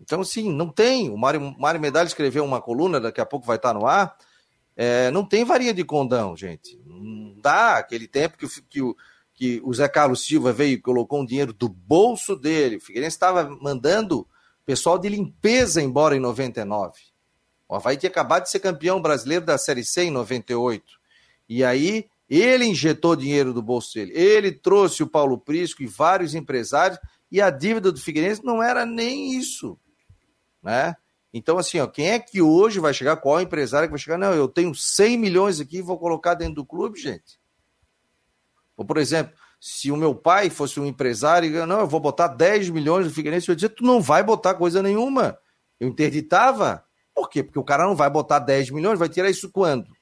Então, 0.00 0.24
sim, 0.24 0.50
não 0.52 0.68
tem. 0.68 1.10
O 1.10 1.16
Mário, 1.16 1.40
Mário 1.58 1.80
Medalha 1.80 2.06
escreveu 2.06 2.44
uma 2.44 2.60
coluna, 2.60 3.00
daqui 3.00 3.20
a 3.20 3.26
pouco 3.26 3.46
vai 3.46 3.56
estar 3.56 3.74
no 3.74 3.86
ar. 3.86 4.16
É, 4.76 5.10
não 5.10 5.24
tem 5.24 5.44
varinha 5.44 5.72
de 5.72 5.84
condão, 5.84 6.36
gente. 6.36 6.78
Não 6.96 7.40
dá 7.40 7.76
aquele 7.76 8.08
tempo 8.08 8.36
que, 8.36 8.46
o, 8.46 8.50
que 8.68 8.82
o 8.82 8.96
que 9.36 9.60
o 9.62 9.72
Zé 9.72 9.86
Carlos 9.86 10.24
Silva 10.24 10.50
veio 10.50 10.72
e 10.72 10.80
colocou 10.80 11.20
um 11.20 11.26
dinheiro 11.26 11.52
do 11.52 11.68
bolso 11.68 12.34
dele. 12.34 12.76
O 12.76 12.80
Figueirense 12.80 13.16
estava 13.16 13.48
mandando 13.60 14.26
pessoal 14.64 14.98
de 14.98 15.10
limpeza 15.10 15.80
embora 15.80 16.16
em 16.16 16.20
99. 16.20 16.94
O 17.68 17.76
Havaí 17.76 17.98
tinha 17.98 18.08
acabado 18.08 18.44
de 18.44 18.50
ser 18.50 18.60
campeão 18.60 19.00
brasileiro 19.00 19.44
da 19.44 19.58
Série 19.58 19.84
C 19.84 20.04
em 20.04 20.10
98. 20.10 20.82
E 21.48 21.62
aí 21.62 22.06
ele 22.28 22.64
injetou 22.64 23.14
dinheiro 23.14 23.52
do 23.52 23.62
bolso 23.62 23.94
dele. 23.94 24.12
Ele 24.14 24.50
trouxe 24.50 25.02
o 25.02 25.06
Paulo 25.06 25.38
Prisco 25.38 25.82
e 25.82 25.86
vários 25.86 26.34
empresários 26.34 26.98
e 27.30 27.40
a 27.40 27.50
dívida 27.50 27.92
do 27.92 28.00
Figueirense 28.00 28.42
não 28.42 28.62
era 28.62 28.86
nem 28.86 29.36
isso, 29.36 29.78
né? 30.62 30.96
Então, 31.36 31.58
assim, 31.58 31.78
ó, 31.78 31.86
quem 31.86 32.12
é 32.12 32.18
que 32.18 32.40
hoje 32.40 32.80
vai 32.80 32.94
chegar? 32.94 33.18
Qual 33.18 33.38
empresário 33.38 33.86
que 33.86 33.92
vai 33.92 33.98
chegar? 33.98 34.16
Não, 34.16 34.32
eu 34.32 34.48
tenho 34.48 34.74
100 34.74 35.18
milhões 35.18 35.60
aqui 35.60 35.78
e 35.78 35.82
vou 35.82 35.98
colocar 35.98 36.32
dentro 36.32 36.54
do 36.54 36.64
clube, 36.64 36.98
gente. 36.98 37.38
Ou, 38.74 38.86
por 38.86 38.96
exemplo, 38.96 39.36
se 39.60 39.92
o 39.92 39.98
meu 39.98 40.14
pai 40.14 40.48
fosse 40.48 40.80
um 40.80 40.86
empresário, 40.86 41.66
não, 41.66 41.80
eu 41.80 41.86
vou 41.86 42.00
botar 42.00 42.28
10 42.28 42.70
milhões 42.70 43.04
no 43.04 43.12
Figueirense, 43.12 43.50
eu 43.50 43.52
ia 43.52 43.56
dizer, 43.56 43.68
tu 43.68 43.84
não 43.84 44.00
vai 44.00 44.22
botar 44.22 44.54
coisa 44.54 44.82
nenhuma. 44.82 45.38
Eu 45.78 45.88
interditava. 45.88 46.82
Por 47.14 47.28
quê? 47.28 47.42
Porque 47.42 47.58
o 47.58 47.64
cara 47.64 47.84
não 47.84 47.94
vai 47.94 48.08
botar 48.08 48.38
10 48.38 48.70
milhões, 48.70 48.98
vai 48.98 49.10
tirar 49.10 49.28
isso 49.28 49.50
quando? 49.50 49.94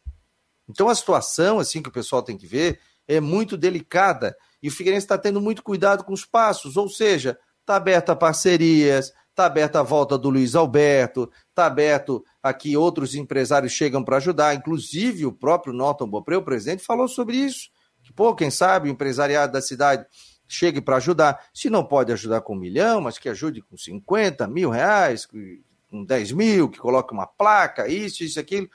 Então 0.68 0.88
a 0.88 0.94
situação, 0.94 1.58
assim, 1.58 1.82
que 1.82 1.88
o 1.88 1.92
pessoal 1.92 2.22
tem 2.22 2.36
que 2.36 2.46
ver, 2.46 2.78
é 3.08 3.18
muito 3.18 3.56
delicada. 3.56 4.36
E 4.62 4.68
o 4.68 4.70
Figueirense 4.70 5.04
está 5.04 5.18
tendo 5.18 5.40
muito 5.40 5.64
cuidado 5.64 6.04
com 6.04 6.12
os 6.12 6.24
passos, 6.24 6.76
ou 6.76 6.88
seja, 6.88 7.36
está 7.60 7.74
aberto 7.74 8.10
a 8.10 8.16
parcerias, 8.16 9.12
está 9.34 9.46
aberto 9.46 9.76
a 9.76 9.82
volta 9.82 10.16
do 10.16 10.30
Luiz 10.30 10.54
Alberto, 10.54 11.30
está 11.50 11.66
aberto 11.66 12.24
aqui 12.42 12.76
outros 12.76 13.14
empresários 13.14 13.72
chegam 13.72 14.04
para 14.04 14.18
ajudar, 14.18 14.54
inclusive 14.54 15.26
o 15.26 15.32
próprio 15.32 15.72
Norton 15.72 16.08
Bopré, 16.08 16.36
o 16.36 16.42
presidente, 16.42 16.84
falou 16.84 17.08
sobre 17.08 17.36
isso 17.36 17.68
que, 18.04 18.12
pô, 18.12 18.34
quem 18.34 18.50
sabe 18.50 18.88
o 18.88 18.92
empresariado 18.92 19.52
da 19.52 19.62
cidade 19.62 20.06
chegue 20.46 20.80
para 20.80 20.96
ajudar. 20.96 21.48
Se 21.52 21.70
não 21.70 21.82
pode 21.84 22.12
ajudar 22.12 22.42
com 22.42 22.54
um 22.54 22.58
milhão, 22.58 23.00
mas 23.00 23.18
que 23.18 23.28
ajude 23.28 23.62
com 23.62 23.76
50 23.76 24.46
mil 24.46 24.70
reais, 24.70 25.26
com 25.26 26.04
10 26.04 26.32
mil, 26.32 26.68
que 26.68 26.78
coloque 26.78 27.12
uma 27.12 27.26
placa, 27.26 27.88
isso, 27.88 28.22
isso, 28.22 28.38
aquilo. 28.38 28.68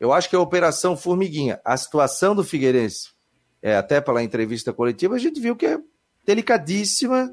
Eu 0.00 0.12
acho 0.12 0.30
que 0.30 0.34
é 0.34 0.38
a 0.38 0.42
operação 0.42 0.96
formiguinha. 0.96 1.60
A 1.62 1.76
situação 1.76 2.34
do 2.34 2.42
Figueirense, 2.42 3.10
é, 3.62 3.76
até 3.76 4.00
pela 4.00 4.22
entrevista 4.22 4.72
coletiva, 4.72 5.14
a 5.14 5.18
gente 5.18 5.38
viu 5.38 5.54
que 5.54 5.66
é 5.66 5.78
delicadíssima 6.24 7.32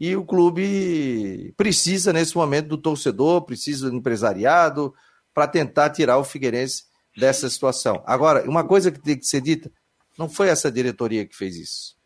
e 0.00 0.14
o 0.14 0.24
clube 0.24 1.52
precisa, 1.56 2.12
nesse 2.12 2.36
momento, 2.36 2.68
do 2.68 2.78
torcedor, 2.78 3.42
precisa 3.42 3.90
do 3.90 3.96
empresariado 3.96 4.94
para 5.34 5.46
tentar 5.48 5.90
tirar 5.90 6.18
o 6.18 6.24
Figueirense 6.24 6.84
dessa 7.16 7.48
situação. 7.50 8.02
Agora, 8.06 8.48
uma 8.48 8.62
coisa 8.64 8.90
que 8.92 9.00
tem 9.00 9.18
que 9.18 9.26
ser 9.26 9.40
dita: 9.40 9.70
não 10.16 10.28
foi 10.28 10.48
essa 10.48 10.70
diretoria 10.70 11.26
que 11.26 11.36
fez 11.36 11.56
isso. 11.56 11.96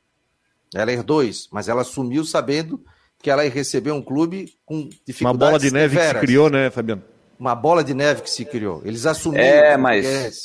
Ela 0.74 0.92
herdou 0.92 1.22
isso, 1.22 1.48
mas 1.52 1.68
ela 1.68 1.82
assumiu 1.82 2.24
sabendo 2.24 2.82
que 3.22 3.30
ela 3.30 3.44
ia 3.44 3.50
receber 3.50 3.92
um 3.92 4.02
clube 4.02 4.54
com 4.64 4.88
dificuldades 5.06 5.22
Uma 5.22 5.34
bola 5.34 5.58
de 5.58 5.70
neve 5.70 5.94
severas. 5.94 6.12
que 6.12 6.18
se 6.20 6.26
criou, 6.26 6.50
né, 6.50 6.70
Fabiano? 6.70 7.02
Uma 7.42 7.56
bola 7.56 7.82
de 7.82 7.92
neve 7.92 8.22
que 8.22 8.30
se 8.30 8.44
criou. 8.44 8.80
Eles 8.84 9.04
assumiram. 9.04 9.42
É, 9.42 9.76
mas 9.76 10.44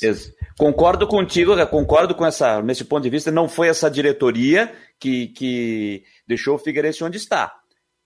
concordo 0.58 1.06
contigo, 1.06 1.54
concordo 1.68 2.16
com 2.16 2.26
essa, 2.26 2.60
nesse 2.64 2.84
ponto 2.84 3.04
de 3.04 3.10
vista, 3.12 3.30
não 3.30 3.48
foi 3.48 3.68
essa 3.68 3.88
diretoria 3.88 4.74
que, 5.00 5.28
que 5.28 6.04
deixou 6.28 6.56
o 6.56 6.58
Figueirense 6.58 7.04
onde 7.04 7.18
está. 7.18 7.56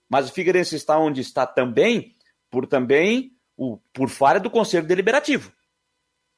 Mas 0.10 0.30
o 0.30 0.34
Figueirense 0.34 0.76
está 0.76 1.00
onde 1.00 1.22
está 1.22 1.48
também 1.48 2.18
por 2.50 2.68
também 2.68 3.32
o, 3.56 3.78
por 3.94 4.10
falha 4.10 4.42
do 4.42 4.50
Conselho 4.50 4.86
Deliberativo 4.86 5.54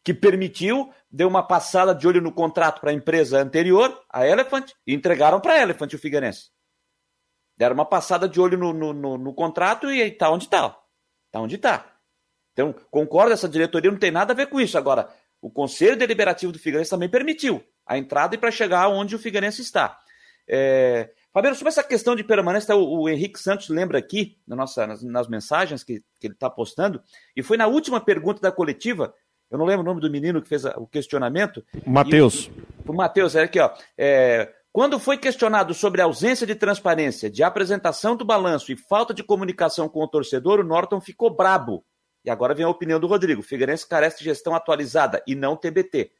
que 0.03 0.13
permitiu, 0.13 0.93
deu 1.09 1.27
uma 1.27 1.41
passada 1.41 1.95
de 1.95 2.07
olho 2.07 2.21
no 2.21 2.31
contrato 2.31 2.81
para 2.81 2.91
a 2.91 2.93
empresa 2.93 3.41
anterior, 3.41 3.97
a 4.11 4.27
Elephant, 4.27 4.69
e 4.85 4.93
entregaram 4.93 5.39
para 5.39 5.53
a 5.53 5.61
Elephant 5.61 5.93
o 5.93 5.97
Figueirense. 5.97 6.51
Deram 7.57 7.73
uma 7.73 7.85
passada 7.85 8.29
de 8.29 8.39
olho 8.39 8.57
no, 8.57 8.73
no, 8.73 8.93
no, 8.93 9.17
no 9.17 9.33
contrato 9.33 9.89
e 9.89 10.01
está 10.01 10.29
onde 10.29 10.43
está. 10.43 10.77
Está 11.27 11.39
onde 11.39 11.55
está. 11.55 11.92
Então, 12.53 12.73
concordo, 12.89 13.33
essa 13.33 13.49
diretoria 13.49 13.91
não 13.91 13.97
tem 13.97 14.11
nada 14.11 14.31
a 14.31 14.35
ver 14.35 14.47
com 14.47 14.61
isso. 14.61 14.77
Agora, 14.77 15.09
o 15.41 15.49
Conselho 15.49 15.97
Deliberativo 15.97 16.51
do 16.51 16.59
Figueirense 16.59 16.89
também 16.89 17.09
permitiu 17.09 17.63
a 17.85 17.97
entrada 17.97 18.35
e 18.35 18.37
para 18.37 18.51
chegar 18.51 18.87
onde 18.87 19.15
o 19.15 19.19
Figueirense 19.19 19.61
está. 19.61 19.99
É... 20.47 21.09
Fabiano, 21.33 21.55
sobre 21.55 21.69
essa 21.69 21.83
questão 21.83 22.15
de 22.15 22.23
permanência, 22.23 22.75
o, 22.75 23.01
o 23.01 23.09
Henrique 23.09 23.39
Santos 23.39 23.67
lembra 23.69 23.97
aqui 23.97 24.37
na 24.47 24.55
nossa, 24.55 24.85
nas, 24.85 25.01
nas 25.01 25.27
mensagens 25.27 25.83
que, 25.83 26.03
que 26.19 26.27
ele 26.27 26.35
está 26.35 26.49
postando, 26.49 27.01
e 27.35 27.41
foi 27.41 27.57
na 27.57 27.65
última 27.65 27.99
pergunta 27.99 28.39
da 28.39 28.51
coletiva 28.51 29.13
eu 29.53 29.59
não 29.59 29.67
lembro 29.67 29.81
o 29.81 29.85
nome 29.85 30.01
do 30.01 30.09
menino 30.09 30.41
que 30.41 30.49
fez 30.49 30.65
o 30.65 30.87
questionamento. 30.87 31.63
Matheus. 31.85 32.49
O 32.87 32.91
Matheus, 32.91 33.35
é 33.35 33.43
aqui, 33.43 33.59
ó. 33.59 33.69
É, 33.95 34.51
quando 34.71 34.99
foi 34.99 35.15
questionado 35.15 35.75
sobre 35.75 36.01
a 36.01 36.05
ausência 36.05 36.47
de 36.47 36.55
transparência, 36.55 37.29
de 37.29 37.43
apresentação 37.43 38.15
do 38.15 38.25
balanço 38.25 38.71
e 38.71 38.75
falta 38.75 39.13
de 39.13 39.23
comunicação 39.23 39.87
com 39.87 40.03
o 40.03 40.07
torcedor, 40.07 40.59
o 40.59 40.63
Norton 40.63 40.99
ficou 40.99 41.29
brabo. 41.29 41.85
E 42.23 42.29
agora 42.29 42.53
vem 42.53 42.65
a 42.65 42.69
opinião 42.69 42.99
do 42.99 43.07
Rodrigo. 43.07 43.41
Figueirense 43.41 43.87
carece 43.87 44.19
de 44.19 44.25
gestão 44.25 44.55
atualizada 44.55 45.21
e 45.27 45.35
não 45.35 45.55
TBT. 45.55 46.11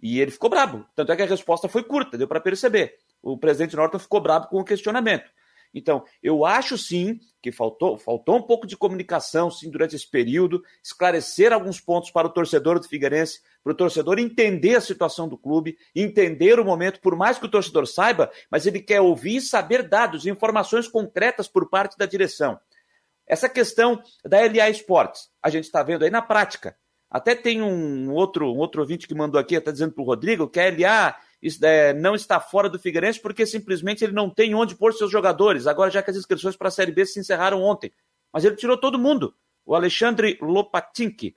E 0.00 0.20
ele 0.20 0.30
ficou 0.30 0.50
brabo. 0.50 0.86
Tanto 0.94 1.12
é 1.12 1.16
que 1.16 1.22
a 1.22 1.26
resposta 1.26 1.68
foi 1.68 1.82
curta, 1.82 2.18
deu 2.18 2.28
para 2.28 2.40
perceber. 2.40 2.94
o 3.22 3.38
presidente 3.38 3.76
Norton 3.76 3.98
ficou 3.98 4.20
bravo 4.20 4.48
com 4.48 4.60
o 4.60 4.64
questionamento. 4.64 5.30
Então, 5.74 6.04
eu 6.22 6.44
acho 6.44 6.76
sim 6.76 7.18
que 7.40 7.50
faltou, 7.50 7.96
faltou 7.96 8.36
um 8.36 8.42
pouco 8.42 8.66
de 8.66 8.76
comunicação 8.76 9.50
sim 9.50 9.70
durante 9.70 9.96
esse 9.96 10.08
período, 10.08 10.62
esclarecer 10.82 11.52
alguns 11.52 11.80
pontos 11.80 12.10
para 12.10 12.26
o 12.26 12.30
torcedor 12.30 12.78
do 12.78 12.86
Figueirense, 12.86 13.40
para 13.64 13.72
o 13.72 13.76
torcedor 13.76 14.18
entender 14.18 14.76
a 14.76 14.80
situação 14.80 15.28
do 15.28 15.38
clube, 15.38 15.76
entender 15.94 16.60
o 16.60 16.64
momento, 16.64 17.00
por 17.00 17.16
mais 17.16 17.38
que 17.38 17.46
o 17.46 17.50
torcedor 17.50 17.86
saiba, 17.86 18.30
mas 18.50 18.66
ele 18.66 18.80
quer 18.80 19.00
ouvir 19.00 19.36
e 19.36 19.40
saber 19.40 19.88
dados, 19.88 20.26
informações 20.26 20.86
concretas 20.86 21.48
por 21.48 21.68
parte 21.70 21.96
da 21.96 22.06
direção. 22.06 22.60
Essa 23.26 23.48
questão 23.48 24.02
da 24.24 24.40
LA 24.40 24.70
Esportes, 24.70 25.28
a 25.42 25.48
gente 25.48 25.64
está 25.64 25.82
vendo 25.82 26.04
aí 26.04 26.10
na 26.10 26.22
prática. 26.22 26.76
Até 27.10 27.34
tem 27.34 27.60
um 27.60 28.10
outro, 28.10 28.52
um 28.52 28.58
outro 28.58 28.80
ouvinte 28.80 29.06
que 29.06 29.14
mandou 29.14 29.38
aqui, 29.38 29.54
está 29.54 29.70
dizendo 29.70 29.92
para 29.92 30.02
o 30.02 30.06
Rodrigo, 30.06 30.48
que 30.48 30.58
a 30.58 30.70
LA 30.70 31.16
é, 31.62 31.92
não 31.92 32.14
está 32.14 32.40
fora 32.40 32.70
do 32.70 32.78
Figueirense 32.78 33.20
porque 33.20 33.44
simplesmente 33.44 34.02
ele 34.02 34.14
não 34.14 34.30
tem 34.30 34.54
onde 34.54 34.74
pôr 34.74 34.94
seus 34.94 35.10
jogadores. 35.10 35.66
Agora, 35.66 35.90
já 35.90 36.02
que 36.02 36.10
as 36.10 36.16
inscrições 36.16 36.56
para 36.56 36.68
a 36.68 36.70
Série 36.70 36.92
B 36.92 37.04
se 37.04 37.20
encerraram 37.20 37.62
ontem. 37.62 37.92
Mas 38.32 38.44
ele 38.44 38.56
tirou 38.56 38.78
todo 38.78 38.98
mundo. 38.98 39.34
O 39.66 39.74
Alexandre 39.74 40.38
Lopatinski. 40.40 41.36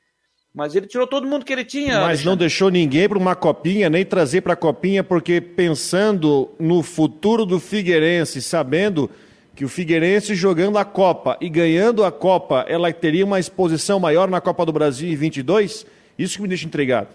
Mas 0.54 0.74
ele 0.74 0.88
tirou 0.88 1.06
todo 1.06 1.28
mundo 1.28 1.44
que 1.44 1.52
ele 1.52 1.66
tinha. 1.66 1.96
Mas 1.96 2.04
Alexandre. 2.04 2.26
não 2.30 2.38
deixou 2.38 2.70
ninguém 2.70 3.10
para 3.10 3.18
uma 3.18 3.36
copinha, 3.36 3.90
nem 3.90 4.06
trazer 4.06 4.40
para 4.40 4.54
a 4.54 4.58
copinha, 4.58 5.04
porque 5.04 5.42
pensando 5.42 6.56
no 6.58 6.82
futuro 6.82 7.46
do 7.46 7.60
Figueirense, 7.60 8.42
sabendo 8.42 9.12
que 9.56 9.64
o 9.64 9.70
Figueirense 9.70 10.36
jogando 10.36 10.78
a 10.78 10.86
Copa 10.86 11.38
e 11.40 11.50
ganhando 11.50 12.04
a 12.04 12.12
Copa, 12.12 12.66
ela 12.68 12.92
teria 12.92 13.26
uma 13.26 13.40
exposição 13.40 14.00
maior 14.00 14.30
na 14.30 14.42
Copa 14.42 14.66
do 14.66 14.74
Brasil 14.74 15.10
em 15.10 15.16
22, 15.16 15.86
isso 16.20 16.36
que 16.36 16.42
me 16.42 16.48
deixa 16.48 16.66
intrigado. 16.66 17.08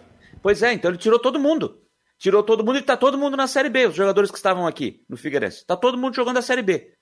Pois 0.42 0.62
é, 0.62 0.72
então 0.72 0.90
ele 0.90 0.98
tirou 0.98 1.18
todo 1.18 1.38
mundo 1.38 1.79
tirou 2.20 2.42
todo 2.42 2.62
mundo 2.62 2.76
e 2.76 2.81
está 2.81 2.96
todo 2.98 3.18
mundo 3.18 3.37
na 3.37 3.48
Série 3.48 3.70
B, 3.70 3.87
os 3.87 3.94
jogadores 3.94 4.31
que 4.31 4.37
estavam 4.37 4.66
aqui 4.66 5.03
no 5.09 5.16
Figueirense. 5.16 5.59
Está 5.59 5.74
todo 5.74 5.96
mundo 5.96 6.14
jogando 6.14 6.37
a 6.37 6.42
Série 6.42 6.62
B. 6.62 6.92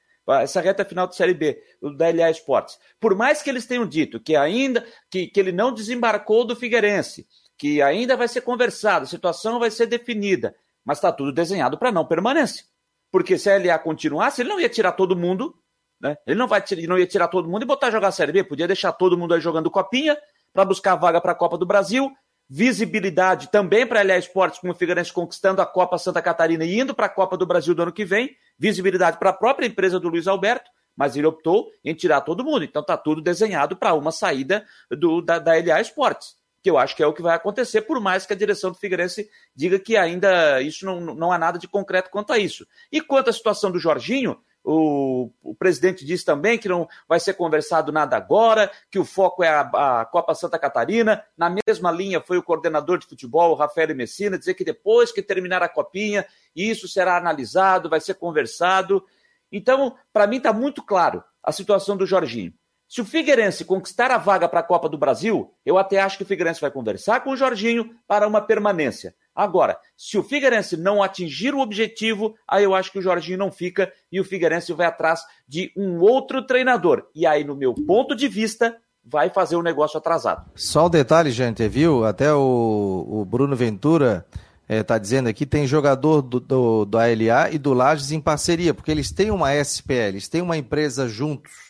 Essa 0.40 0.60
reta 0.60 0.84
final 0.84 1.06
da 1.06 1.12
Série 1.12 1.34
B, 1.34 1.60
da 1.96 2.10
LA 2.10 2.30
Esportes. 2.30 2.78
Por 3.00 3.16
mais 3.16 3.42
que 3.42 3.50
eles 3.50 3.66
tenham 3.66 3.86
dito 3.86 4.20
que 4.20 4.36
ainda 4.36 4.86
que, 5.10 5.26
que 5.26 5.40
ele 5.40 5.50
não 5.50 5.72
desembarcou 5.74 6.46
do 6.46 6.54
Figueirense, 6.54 7.26
que 7.56 7.82
ainda 7.82 8.16
vai 8.16 8.28
ser 8.28 8.42
conversado, 8.42 9.04
a 9.04 9.08
situação 9.08 9.58
vai 9.58 9.70
ser 9.70 9.86
definida, 9.86 10.54
mas 10.84 10.98
está 10.98 11.10
tudo 11.10 11.32
desenhado 11.32 11.76
para 11.78 11.90
não 11.90 12.06
permanência. 12.06 12.64
Porque 13.10 13.38
se 13.38 13.50
a 13.50 13.58
LA 13.58 13.78
continuasse, 13.78 14.42
ele 14.42 14.48
não 14.48 14.60
ia 14.60 14.68
tirar 14.68 14.92
todo 14.92 15.16
mundo, 15.16 15.54
né? 16.00 16.16
Ele 16.26 16.38
não, 16.38 16.46
vai, 16.46 16.62
não 16.86 16.98
ia 16.98 17.06
tirar 17.06 17.28
todo 17.28 17.48
mundo 17.48 17.62
e 17.62 17.66
botar 17.66 17.90
jogar 17.90 18.08
a 18.08 18.12
Série 18.12 18.32
B, 18.32 18.44
podia 18.44 18.66
deixar 18.66 18.92
todo 18.92 19.16
mundo 19.16 19.34
aí 19.34 19.40
jogando 19.40 19.70
copinha 19.70 20.16
para 20.52 20.64
buscar 20.64 20.94
vaga 20.96 21.20
para 21.20 21.32
a 21.32 21.34
Copa 21.34 21.56
do 21.56 21.66
Brasil 21.66 22.10
visibilidade 22.48 23.50
também 23.50 23.86
para 23.86 24.00
a 24.00 24.02
LA 24.02 24.18
Esportes, 24.18 24.58
como 24.58 24.72
o 24.72 24.76
Figueirense 24.76 25.12
conquistando 25.12 25.60
a 25.60 25.66
Copa 25.66 25.98
Santa 25.98 26.22
Catarina 26.22 26.64
e 26.64 26.80
indo 26.80 26.94
para 26.94 27.06
a 27.06 27.10
Copa 27.10 27.36
do 27.36 27.46
Brasil 27.46 27.74
do 27.74 27.82
ano 27.82 27.92
que 27.92 28.04
vem, 28.04 28.34
visibilidade 28.58 29.18
para 29.18 29.30
a 29.30 29.34
própria 29.34 29.66
empresa 29.66 30.00
do 30.00 30.08
Luiz 30.08 30.26
Alberto, 30.26 30.70
mas 30.96 31.14
ele 31.14 31.26
optou 31.26 31.70
em 31.84 31.94
tirar 31.94 32.22
todo 32.22 32.42
mundo. 32.42 32.64
Então 32.64 32.80
está 32.80 32.96
tudo 32.96 33.20
desenhado 33.20 33.76
para 33.76 33.92
uma 33.92 34.10
saída 34.10 34.64
do, 34.90 35.20
da, 35.20 35.38
da 35.38 35.52
LA 35.52 35.80
Esportes, 35.80 36.36
que 36.62 36.70
eu 36.70 36.78
acho 36.78 36.96
que 36.96 37.02
é 37.02 37.06
o 37.06 37.12
que 37.12 37.22
vai 37.22 37.34
acontecer, 37.34 37.82
por 37.82 38.00
mais 38.00 38.26
que 38.26 38.32
a 38.32 38.36
direção 38.36 38.70
do 38.70 38.78
Figueirense 38.78 39.28
diga 39.54 39.78
que 39.78 39.96
ainda 39.96 40.60
isso 40.60 40.84
não, 40.84 41.00
não 41.14 41.32
há 41.32 41.38
nada 41.38 41.58
de 41.58 41.68
concreto 41.68 42.10
quanto 42.10 42.32
a 42.32 42.38
isso. 42.38 42.66
E 42.90 43.00
quanto 43.00 43.30
à 43.30 43.32
situação 43.32 43.70
do 43.70 43.78
Jorginho, 43.78 44.38
o, 44.64 45.30
o, 45.42 45.54
presidente 45.54 46.04
disse 46.04 46.24
também 46.24 46.58
que 46.58 46.68
não 46.68 46.86
vai 47.08 47.18
ser 47.18 47.34
conversado 47.34 47.90
nada 47.90 48.16
agora, 48.16 48.70
que 48.90 48.98
o 48.98 49.04
foco 49.04 49.42
é 49.42 49.48
a, 49.48 50.00
a, 50.00 50.04
Copa 50.04 50.34
Santa 50.34 50.58
Catarina. 50.58 51.24
Na 51.36 51.48
mesma 51.48 51.90
linha 51.90 52.20
foi 52.20 52.36
o 52.36 52.42
coordenador 52.42 52.98
de 52.98 53.06
futebol, 53.06 53.52
o 53.52 53.54
Rafael 53.54 53.94
Messina, 53.94 54.38
dizer 54.38 54.54
que 54.54 54.64
depois 54.64 55.10
que 55.10 55.22
terminar 55.22 55.62
a 55.62 55.68
copinha, 55.68 56.26
isso 56.54 56.86
será 56.86 57.16
analisado, 57.16 57.88
vai 57.88 58.00
ser 58.00 58.14
conversado. 58.14 59.02
Então, 59.50 59.96
para 60.12 60.26
mim 60.26 60.36
está 60.36 60.52
muito 60.52 60.82
claro 60.82 61.24
a 61.42 61.50
situação 61.50 61.96
do 61.96 62.04
Jorginho. 62.04 62.52
Se 62.88 63.02
o 63.02 63.04
Figueirense 63.04 63.66
conquistar 63.66 64.10
a 64.10 64.16
vaga 64.16 64.48
para 64.48 64.60
a 64.60 64.62
Copa 64.62 64.88
do 64.88 64.96
Brasil, 64.96 65.52
eu 65.64 65.76
até 65.76 66.00
acho 66.00 66.16
que 66.16 66.22
o 66.22 66.26
Figueirense 66.26 66.58
vai 66.58 66.70
conversar 66.70 67.22
com 67.22 67.32
o 67.32 67.36
Jorginho 67.36 67.90
para 68.06 68.26
uma 68.26 68.40
permanência. 68.40 69.14
Agora, 69.34 69.78
se 69.94 70.16
o 70.16 70.22
Figueirense 70.22 70.74
não 70.74 71.02
atingir 71.02 71.54
o 71.54 71.60
objetivo, 71.60 72.34
aí 72.48 72.64
eu 72.64 72.74
acho 72.74 72.90
que 72.90 72.98
o 72.98 73.02
Jorginho 73.02 73.36
não 73.36 73.52
fica 73.52 73.92
e 74.10 74.18
o 74.18 74.24
Figueirense 74.24 74.72
vai 74.72 74.86
atrás 74.86 75.20
de 75.46 75.70
um 75.76 76.00
outro 76.00 76.46
treinador. 76.46 77.06
E 77.14 77.26
aí, 77.26 77.44
no 77.44 77.54
meu 77.54 77.74
ponto 77.74 78.16
de 78.16 78.26
vista, 78.26 78.74
vai 79.04 79.28
fazer 79.28 79.56
o 79.56 79.60
um 79.60 79.62
negócio 79.62 79.98
atrasado. 79.98 80.50
Só 80.54 80.86
um 80.86 80.90
detalhe, 80.90 81.30
gente, 81.30 81.68
viu? 81.68 82.06
Até 82.06 82.32
o, 82.32 83.06
o 83.06 83.24
Bruno 83.26 83.54
Ventura 83.54 84.26
está 84.66 84.96
é, 84.96 84.98
dizendo 84.98 85.28
aqui, 85.28 85.44
tem 85.44 85.66
jogador 85.66 86.22
do, 86.22 86.40
do, 86.40 86.84
do 86.86 86.98
ALA 86.98 87.50
e 87.52 87.58
do 87.58 87.74
Lages 87.74 88.12
em 88.12 88.20
parceria, 88.20 88.72
porque 88.72 88.90
eles 88.90 89.12
têm 89.12 89.30
uma 89.30 89.54
SPL, 89.54 89.92
eles 89.92 90.28
têm 90.28 90.40
uma 90.40 90.56
empresa 90.56 91.06
juntos. 91.06 91.68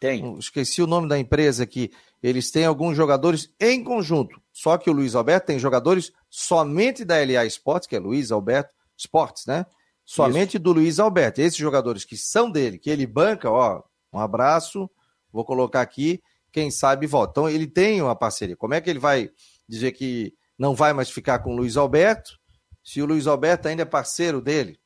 Tem. 0.00 0.38
Esqueci 0.38 0.80
o 0.80 0.86
nome 0.86 1.06
da 1.06 1.18
empresa 1.18 1.62
aqui. 1.62 1.92
Eles 2.22 2.50
têm 2.50 2.64
alguns 2.64 2.96
jogadores 2.96 3.52
em 3.60 3.84
conjunto. 3.84 4.40
Só 4.50 4.78
que 4.78 4.88
o 4.88 4.92
Luiz 4.94 5.14
Alberto 5.14 5.48
tem 5.48 5.58
jogadores 5.58 6.10
somente 6.30 7.04
da 7.04 7.16
LA 7.16 7.44
Sports, 7.46 7.86
que 7.86 7.94
é 7.94 8.00
Luiz 8.00 8.32
Alberto 8.32 8.74
Sports, 8.96 9.44
né? 9.46 9.66
Somente 10.04 10.56
Isso. 10.56 10.58
do 10.58 10.72
Luiz 10.72 10.98
Alberto. 10.98 11.40
Esses 11.40 11.58
jogadores 11.58 12.04
que 12.04 12.16
são 12.16 12.50
dele, 12.50 12.78
que 12.78 12.88
ele 12.88 13.06
banca, 13.06 13.50
ó, 13.50 13.82
um 14.12 14.18
abraço, 14.18 14.90
vou 15.30 15.44
colocar 15.44 15.82
aqui, 15.82 16.22
quem 16.50 16.70
sabe 16.70 17.06
volta. 17.06 17.32
Então 17.32 17.48
ele 17.48 17.66
tem 17.66 18.00
uma 18.00 18.16
parceria. 18.16 18.56
Como 18.56 18.74
é 18.74 18.80
que 18.80 18.88
ele 18.88 18.98
vai 18.98 19.30
dizer 19.68 19.92
que 19.92 20.34
não 20.58 20.74
vai 20.74 20.94
mais 20.94 21.10
ficar 21.10 21.40
com 21.40 21.52
o 21.52 21.56
Luiz 21.56 21.76
Alberto, 21.76 22.38
se 22.82 23.02
o 23.02 23.06
Luiz 23.06 23.26
Alberto 23.26 23.68
ainda 23.68 23.82
é 23.82 23.86
parceiro 23.86 24.40
dele, 24.40 24.80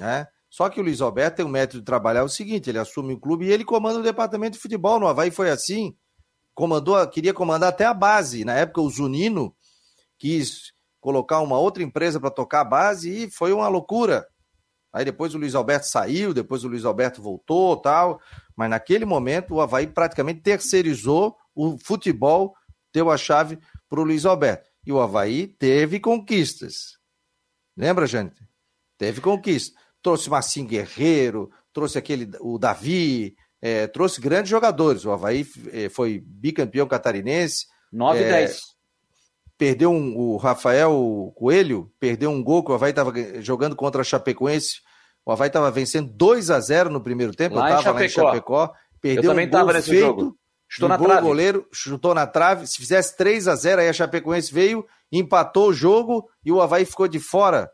né? 0.00 0.26
Só 0.58 0.68
que 0.68 0.80
o 0.80 0.82
Luiz 0.82 1.00
Alberto 1.00 1.36
tem 1.36 1.46
um 1.46 1.48
método 1.48 1.78
de 1.78 1.84
trabalhar 1.84 2.24
o 2.24 2.28
seguinte: 2.28 2.68
ele 2.68 2.80
assume 2.80 3.14
o 3.14 3.20
clube 3.20 3.46
e 3.46 3.52
ele 3.52 3.64
comanda 3.64 4.00
o 4.00 4.02
departamento 4.02 4.54
de 4.54 4.58
futebol. 4.58 4.98
No 4.98 5.06
Havaí 5.06 5.30
foi 5.30 5.50
assim. 5.50 5.96
Comandou, 6.52 7.06
queria 7.06 7.32
comandar 7.32 7.68
até 7.68 7.84
a 7.84 7.94
base. 7.94 8.44
Na 8.44 8.54
época, 8.54 8.80
o 8.80 8.90
Zunino 8.90 9.54
quis 10.18 10.72
colocar 11.00 11.38
uma 11.38 11.56
outra 11.56 11.80
empresa 11.84 12.18
para 12.18 12.28
tocar 12.28 12.62
a 12.62 12.64
base 12.64 13.08
e 13.08 13.30
foi 13.30 13.52
uma 13.52 13.68
loucura. 13.68 14.26
Aí 14.92 15.04
depois 15.04 15.32
o 15.32 15.38
Luiz 15.38 15.54
Alberto 15.54 15.86
saiu, 15.86 16.34
depois 16.34 16.64
o 16.64 16.68
Luiz 16.68 16.84
Alberto 16.84 17.22
voltou 17.22 17.76
tal. 17.76 18.20
Mas 18.56 18.68
naquele 18.68 19.04
momento 19.04 19.54
o 19.54 19.60
Havaí 19.60 19.86
praticamente 19.86 20.40
terceirizou 20.40 21.36
o 21.54 21.78
futebol, 21.78 22.52
deu 22.92 23.12
a 23.12 23.16
chave 23.16 23.60
para 23.88 24.00
o 24.00 24.02
Luiz 24.02 24.26
Alberto. 24.26 24.68
E 24.84 24.92
o 24.92 25.00
Havaí 25.00 25.46
teve 25.46 26.00
conquistas. 26.00 26.98
Lembra, 27.76 28.08
gente? 28.08 28.42
Teve 28.98 29.20
conquistas. 29.20 29.86
Trouxe 30.02 30.30
Massim 30.30 30.64
Guerreiro, 30.64 31.50
trouxe 31.72 31.98
aquele 31.98 32.30
o 32.40 32.58
Davi, 32.58 33.34
é, 33.60 33.86
trouxe 33.86 34.20
grandes 34.20 34.50
jogadores. 34.50 35.04
O 35.04 35.10
Havaí 35.10 35.46
é, 35.72 35.88
foi 35.88 36.22
bicampeão 36.24 36.86
catarinense. 36.86 37.66
9 37.92 38.20
e 38.20 38.22
é, 38.22 38.28
10 38.28 38.78
perdeu 39.58 39.90
um, 39.90 40.16
o 40.16 40.36
Rafael 40.36 41.32
Coelho, 41.34 41.90
perdeu 41.98 42.30
um 42.30 42.42
gol 42.42 42.62
que 42.62 42.70
o 42.70 42.74
Havaí 42.74 42.90
estava 42.90 43.12
jogando 43.42 43.74
contra 43.74 44.00
a 44.00 44.04
Chapecoense. 44.04 44.80
O 45.26 45.32
Havaí 45.32 45.48
estava 45.48 45.70
vencendo 45.70 46.10
2 46.12 46.50
a 46.50 46.60
0 46.60 46.88
no 46.88 47.02
primeiro 47.02 47.34
tempo, 47.34 47.56
lá 47.56 47.72
eu 47.72 47.78
estava 47.78 47.98
lá 47.98 48.06
em 48.06 48.08
Chapecó. 48.08 48.72
Perdeu 49.00 49.24
eu 49.24 49.30
também 49.30 49.48
um 49.48 49.50
gol 49.50 49.66
nesse 49.66 49.90
feito, 49.90 50.06
jogo. 50.06 50.38
Chutou 50.68 50.88
na 50.88 50.98
trave. 50.98 51.20
O 51.20 51.24
goleiro 51.24 51.68
chutou 51.72 52.14
na 52.14 52.26
trave. 52.26 52.66
Se 52.66 52.78
fizesse 52.78 53.16
3 53.16 53.48
a 53.48 53.56
0 53.56 53.80
aí 53.82 53.88
a 53.88 53.92
Chapecoense 53.92 54.52
veio, 54.52 54.86
empatou 55.10 55.68
o 55.68 55.72
jogo 55.72 56.28
e 56.44 56.52
o 56.52 56.62
Havaí 56.62 56.84
ficou 56.84 57.08
de 57.08 57.18
fora 57.18 57.70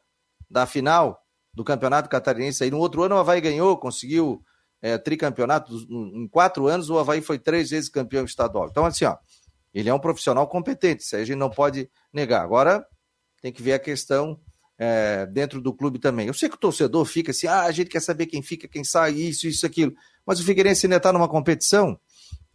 da 0.50 0.66
final 0.66 1.20
do 1.54 1.64
Campeonato 1.64 2.08
Catarinense. 2.08 2.64
Aí 2.64 2.70
no 2.70 2.78
outro 2.78 3.02
ano 3.02 3.14
o 3.14 3.18
Havaí 3.18 3.40
ganhou, 3.40 3.76
conseguiu 3.76 4.42
é, 4.82 4.98
tricampeonato. 4.98 5.74
Em 5.90 6.28
quatro 6.28 6.66
anos 6.66 6.90
o 6.90 6.98
Havaí 6.98 7.20
foi 7.20 7.38
três 7.38 7.70
vezes 7.70 7.88
campeão 7.88 8.24
estadual. 8.24 8.68
Então 8.70 8.84
assim, 8.84 9.04
ó, 9.04 9.16
ele 9.72 9.88
é 9.88 9.94
um 9.94 9.98
profissional 9.98 10.46
competente, 10.46 11.02
isso 11.02 11.16
aí 11.16 11.22
a 11.22 11.24
gente 11.24 11.38
não 11.38 11.50
pode 11.50 11.90
negar. 12.12 12.42
Agora, 12.42 12.86
tem 13.42 13.52
que 13.52 13.62
ver 13.62 13.74
a 13.74 13.78
questão 13.78 14.38
é, 14.78 15.26
dentro 15.26 15.60
do 15.60 15.72
clube 15.72 15.98
também. 15.98 16.26
Eu 16.26 16.34
sei 16.34 16.48
que 16.48 16.56
o 16.56 16.58
torcedor 16.58 17.04
fica 17.04 17.30
assim, 17.30 17.46
ah, 17.46 17.62
a 17.62 17.72
gente 17.72 17.90
quer 17.90 18.00
saber 18.00 18.26
quem 18.26 18.42
fica, 18.42 18.68
quem 18.68 18.84
sai, 18.84 19.12
isso, 19.12 19.46
isso, 19.46 19.66
aquilo. 19.66 19.92
Mas 20.24 20.40
o 20.40 20.44
Figueirense 20.44 20.86
ainda 20.86 20.96
está 20.96 21.12
numa 21.12 21.28
competição. 21.28 21.98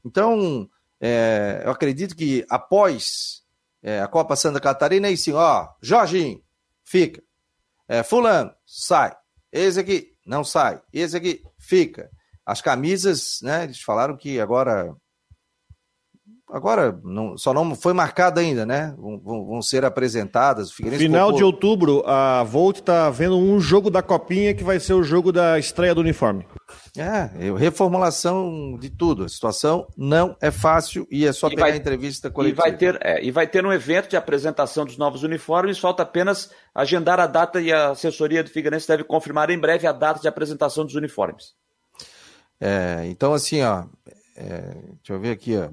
Então, 0.04 0.70
é, 1.00 1.62
eu 1.66 1.72
acredito 1.72 2.16
que 2.16 2.46
após 2.50 3.44
é, 3.82 4.02
a 4.02 4.08
Copa 4.08 4.36
Santa 4.36 4.60
Catarina, 4.60 5.08
aí 5.08 5.18
sim, 5.18 5.34
ó, 5.34 5.68
Jorginho, 5.82 6.42
fica. 6.84 7.22
É, 7.90 8.04
fulano, 8.04 8.52
sai. 8.66 9.12
Esse 9.52 9.80
aqui, 9.80 10.12
não 10.26 10.44
sai. 10.44 10.80
Esse 10.94 11.18
aqui, 11.18 11.42
fica. 11.58 12.10
As 12.46 12.62
camisas, 12.62 13.40
né, 13.42 13.64
eles 13.64 13.82
falaram 13.82 14.16
que 14.16 14.40
agora 14.40 14.96
Agora, 16.52 17.00
não, 17.04 17.38
só 17.38 17.54
não 17.54 17.76
foi 17.76 17.94
marcado 17.94 18.40
ainda, 18.40 18.66
né? 18.66 18.96
Vão, 18.98 19.46
vão 19.46 19.62
ser 19.62 19.86
apresentadas. 19.86 20.72
Final 20.72 21.32
de 21.32 21.44
outubro, 21.44 22.04
a 22.08 22.42
Volt 22.44 22.80
está 22.80 23.08
vendo 23.12 23.38
um 23.38 23.60
jogo 23.60 23.92
da 23.92 24.02
Copinha 24.02 24.56
que 24.56 24.64
vai 24.64 24.80
ser 24.80 24.94
o 24.94 25.04
jogo 25.04 25.32
da 25.32 25.60
estreia 25.60 25.94
do 25.94 26.02
uniforme. 26.02 26.48
É, 26.98 27.30
reformulação 27.58 28.78
de 28.80 28.90
tudo. 28.90 29.24
A 29.24 29.30
situação 29.30 29.88
não 29.96 30.36
é 30.42 30.52
fácil 30.52 31.08
e 31.12 31.26
é 31.26 31.32
só 31.32 31.48
e 31.48 31.52
pegar 31.52 31.64
vai, 31.64 31.72
a 31.74 31.76
entrevista 31.76 32.32
coletiva. 32.32 32.62
E 32.68 32.70
vai, 32.70 32.78
ter, 32.78 32.98
é, 33.02 33.24
e 33.24 33.32
vai 33.32 33.48
ter 33.48 33.66
um 33.66 33.72
evento 33.72 34.10
de 34.10 34.18
apresentação 34.18 34.86
dos 34.86 34.98
novos 34.98 35.24
uniformes, 35.24 35.78
falta 35.78 36.04
apenas 36.04 36.52
agendar 36.74 37.20
a 37.20 37.28
data 37.28 37.62
e 37.62 37.72
a 37.72 37.92
assessoria 37.92 38.44
do 38.44 38.50
Figueirense 38.50 38.88
deve 38.88 39.04
confirmar 39.04 39.50
em 39.50 39.60
breve 39.60 39.86
a 39.88 39.92
data 39.92 40.20
de 40.20 40.28
apresentação 40.28 40.86
dos 40.86 40.96
uniformes. 40.96 41.54
É, 42.60 43.04
então, 43.06 43.34
assim, 43.34 43.62
ó, 43.62 43.86
é, 44.36 44.74
deixa 44.96 45.14
eu 45.14 45.20
ver 45.20 45.32
aqui, 45.32 45.56
ó. 45.56 45.70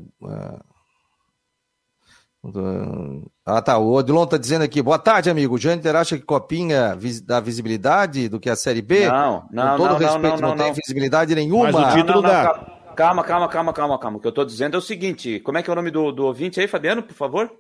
Ah, 3.45 3.63
tá. 3.63 3.79
O 3.79 3.93
Odilon 3.93 4.27
tá 4.27 4.37
dizendo 4.37 4.63
aqui. 4.63 4.83
Boa 4.83 4.99
tarde, 4.99 5.31
amigo. 5.31 5.55
O 5.55 5.59
Jâniter 5.59 5.97
acha 5.97 6.17
que 6.17 6.25
Copinha 6.25 6.97
dá 7.25 7.41
visibilidade 7.41 8.29
do 8.29 8.39
que 8.39 8.51
a 8.51 8.57
Série 8.57 8.83
B? 8.83 9.09
Não, 9.09 9.49
não, 9.51 9.71
Com 9.71 9.77
todo 9.77 9.91
não, 9.91 9.99
respeito, 9.99 10.41
não, 10.41 10.49
não, 10.49 10.57
não, 10.57 10.65
tem 10.65 10.73
visibilidade 10.73 11.35
nenhuma. 11.35 11.71
Mas 11.73 11.95
o 11.95 11.97
título 11.97 12.23
dá. 12.23 12.77
Calma, 12.97 13.23
calma, 13.23 13.49
calma, 13.49 13.73
calma, 13.73 13.99
calma. 13.99 14.17
O 14.19 14.21
que 14.21 14.27
eu 14.27 14.33
tô 14.33 14.45
dizendo 14.45 14.75
é 14.75 14.79
o 14.79 14.83
seguinte: 14.83 15.41
como 15.41 15.59
é 15.59 15.63
que 15.63 15.71
é 15.71 15.73
o 15.73 15.77
nome 15.77 15.91
do, 15.91 16.13
do 16.13 16.25
ouvinte 16.27 16.61
aí, 16.61 16.67
Fabiano, 16.67 17.03
por 17.03 17.15
favor? 17.15 17.51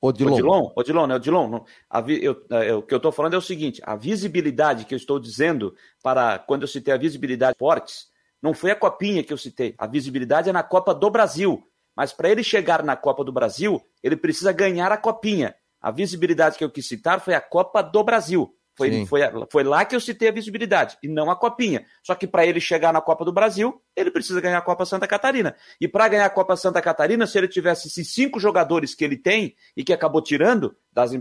Odilon. 0.00 0.34
Odilon, 0.34 0.72
Odilon, 0.76 1.06
né? 1.06 1.14
Odilon. 1.14 1.48
Não. 1.48 1.64
A, 1.90 2.00
eu, 2.00 2.44
eu, 2.50 2.78
o 2.78 2.82
que 2.82 2.94
eu 2.94 2.98
estou 2.98 3.10
falando 3.10 3.34
é 3.34 3.38
o 3.38 3.42
seguinte: 3.42 3.80
a 3.84 3.96
visibilidade 3.96 4.84
que 4.84 4.94
eu 4.94 4.98
estou 4.98 5.18
dizendo 5.18 5.74
para 6.02 6.38
quando 6.38 6.62
eu 6.62 6.68
citei 6.68 6.94
a 6.94 6.98
visibilidade 6.98 7.56
fortes, 7.58 8.06
não 8.40 8.54
foi 8.54 8.70
a 8.70 8.76
copinha 8.76 9.24
que 9.24 9.32
eu 9.32 9.38
citei. 9.38 9.74
A 9.78 9.86
visibilidade 9.86 10.48
é 10.48 10.52
na 10.52 10.62
Copa 10.62 10.94
do 10.94 11.10
Brasil. 11.10 11.62
Mas 11.98 12.12
para 12.12 12.30
ele 12.30 12.44
chegar 12.44 12.84
na 12.84 12.94
Copa 12.94 13.24
do 13.24 13.32
Brasil, 13.32 13.82
ele 14.04 14.16
precisa 14.16 14.52
ganhar 14.52 14.92
a 14.92 14.96
copinha. 14.96 15.52
A 15.80 15.90
visibilidade 15.90 16.56
que 16.56 16.62
eu 16.62 16.70
quis 16.70 16.86
citar 16.86 17.20
foi 17.20 17.34
a 17.34 17.40
Copa 17.40 17.82
do 17.82 18.04
Brasil. 18.04 18.54
Foi, 18.76 19.04
foi, 19.04 19.20
foi 19.50 19.64
lá 19.64 19.84
que 19.84 19.96
eu 19.96 20.00
citei 20.00 20.28
a 20.28 20.32
visibilidade, 20.32 20.96
e 21.02 21.08
não 21.08 21.28
a 21.28 21.34
copinha. 21.34 21.84
Só 22.04 22.14
que 22.14 22.28
para 22.28 22.46
ele 22.46 22.60
chegar 22.60 22.92
na 22.92 23.00
Copa 23.00 23.24
do 23.24 23.32
Brasil, 23.32 23.82
ele 23.96 24.12
precisa 24.12 24.40
ganhar 24.40 24.58
a 24.58 24.62
Copa 24.62 24.86
Santa 24.86 25.08
Catarina. 25.08 25.56
E 25.80 25.88
para 25.88 26.06
ganhar 26.06 26.26
a 26.26 26.30
Copa 26.30 26.54
Santa 26.54 26.80
Catarina, 26.80 27.26
se 27.26 27.36
ele 27.36 27.48
tivesse 27.48 27.88
esses 27.88 28.14
cinco 28.14 28.38
jogadores 28.38 28.94
que 28.94 29.04
ele 29.04 29.16
tem 29.16 29.56
e 29.76 29.82
que 29.82 29.92
acabou 29.92 30.22
tirando, 30.22 30.76
das, 30.92 31.12
eh, 31.12 31.18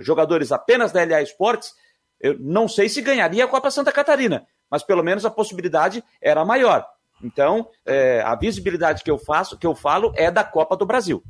jogadores 0.00 0.50
apenas 0.50 0.92
da 0.92 1.04
LA 1.04 1.20
Esportes, 1.20 1.74
eu 2.18 2.38
não 2.40 2.66
sei 2.66 2.88
se 2.88 3.02
ganharia 3.02 3.44
a 3.44 3.48
Copa 3.48 3.70
Santa 3.70 3.92
Catarina, 3.92 4.46
mas 4.70 4.82
pelo 4.82 5.04
menos 5.04 5.26
a 5.26 5.30
possibilidade 5.30 6.02
era 6.22 6.42
maior. 6.42 6.86
Então, 7.22 7.68
é, 7.84 8.20
a 8.22 8.34
visibilidade 8.34 9.02
que 9.02 9.10
eu 9.10 9.18
faço, 9.18 9.56
que 9.56 9.66
eu 9.66 9.74
falo, 9.74 10.12
é 10.16 10.30
da 10.30 10.44
Copa 10.44 10.76
do 10.76 10.86
Brasil. 10.86 11.22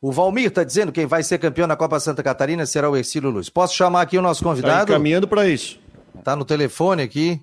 O 0.00 0.12
Valmir 0.12 0.48
está 0.48 0.62
dizendo 0.62 0.92
que 0.92 1.00
quem 1.00 1.06
vai 1.06 1.22
ser 1.22 1.38
campeão 1.38 1.66
na 1.66 1.76
Copa 1.76 1.98
Santa 1.98 2.22
Catarina 2.22 2.64
será 2.66 2.88
o 2.88 2.96
Ercílio 2.96 3.30
Luz. 3.30 3.48
Posso 3.48 3.74
chamar 3.74 4.02
aqui 4.02 4.16
o 4.18 4.22
nosso 4.22 4.42
tá 4.42 4.50
convidado? 4.50 4.82
Está 4.82 4.92
caminhando 4.92 5.26
para 5.26 5.48
isso. 5.48 5.80
Está 6.16 6.36
no 6.36 6.44
telefone 6.44 7.02
aqui. 7.02 7.40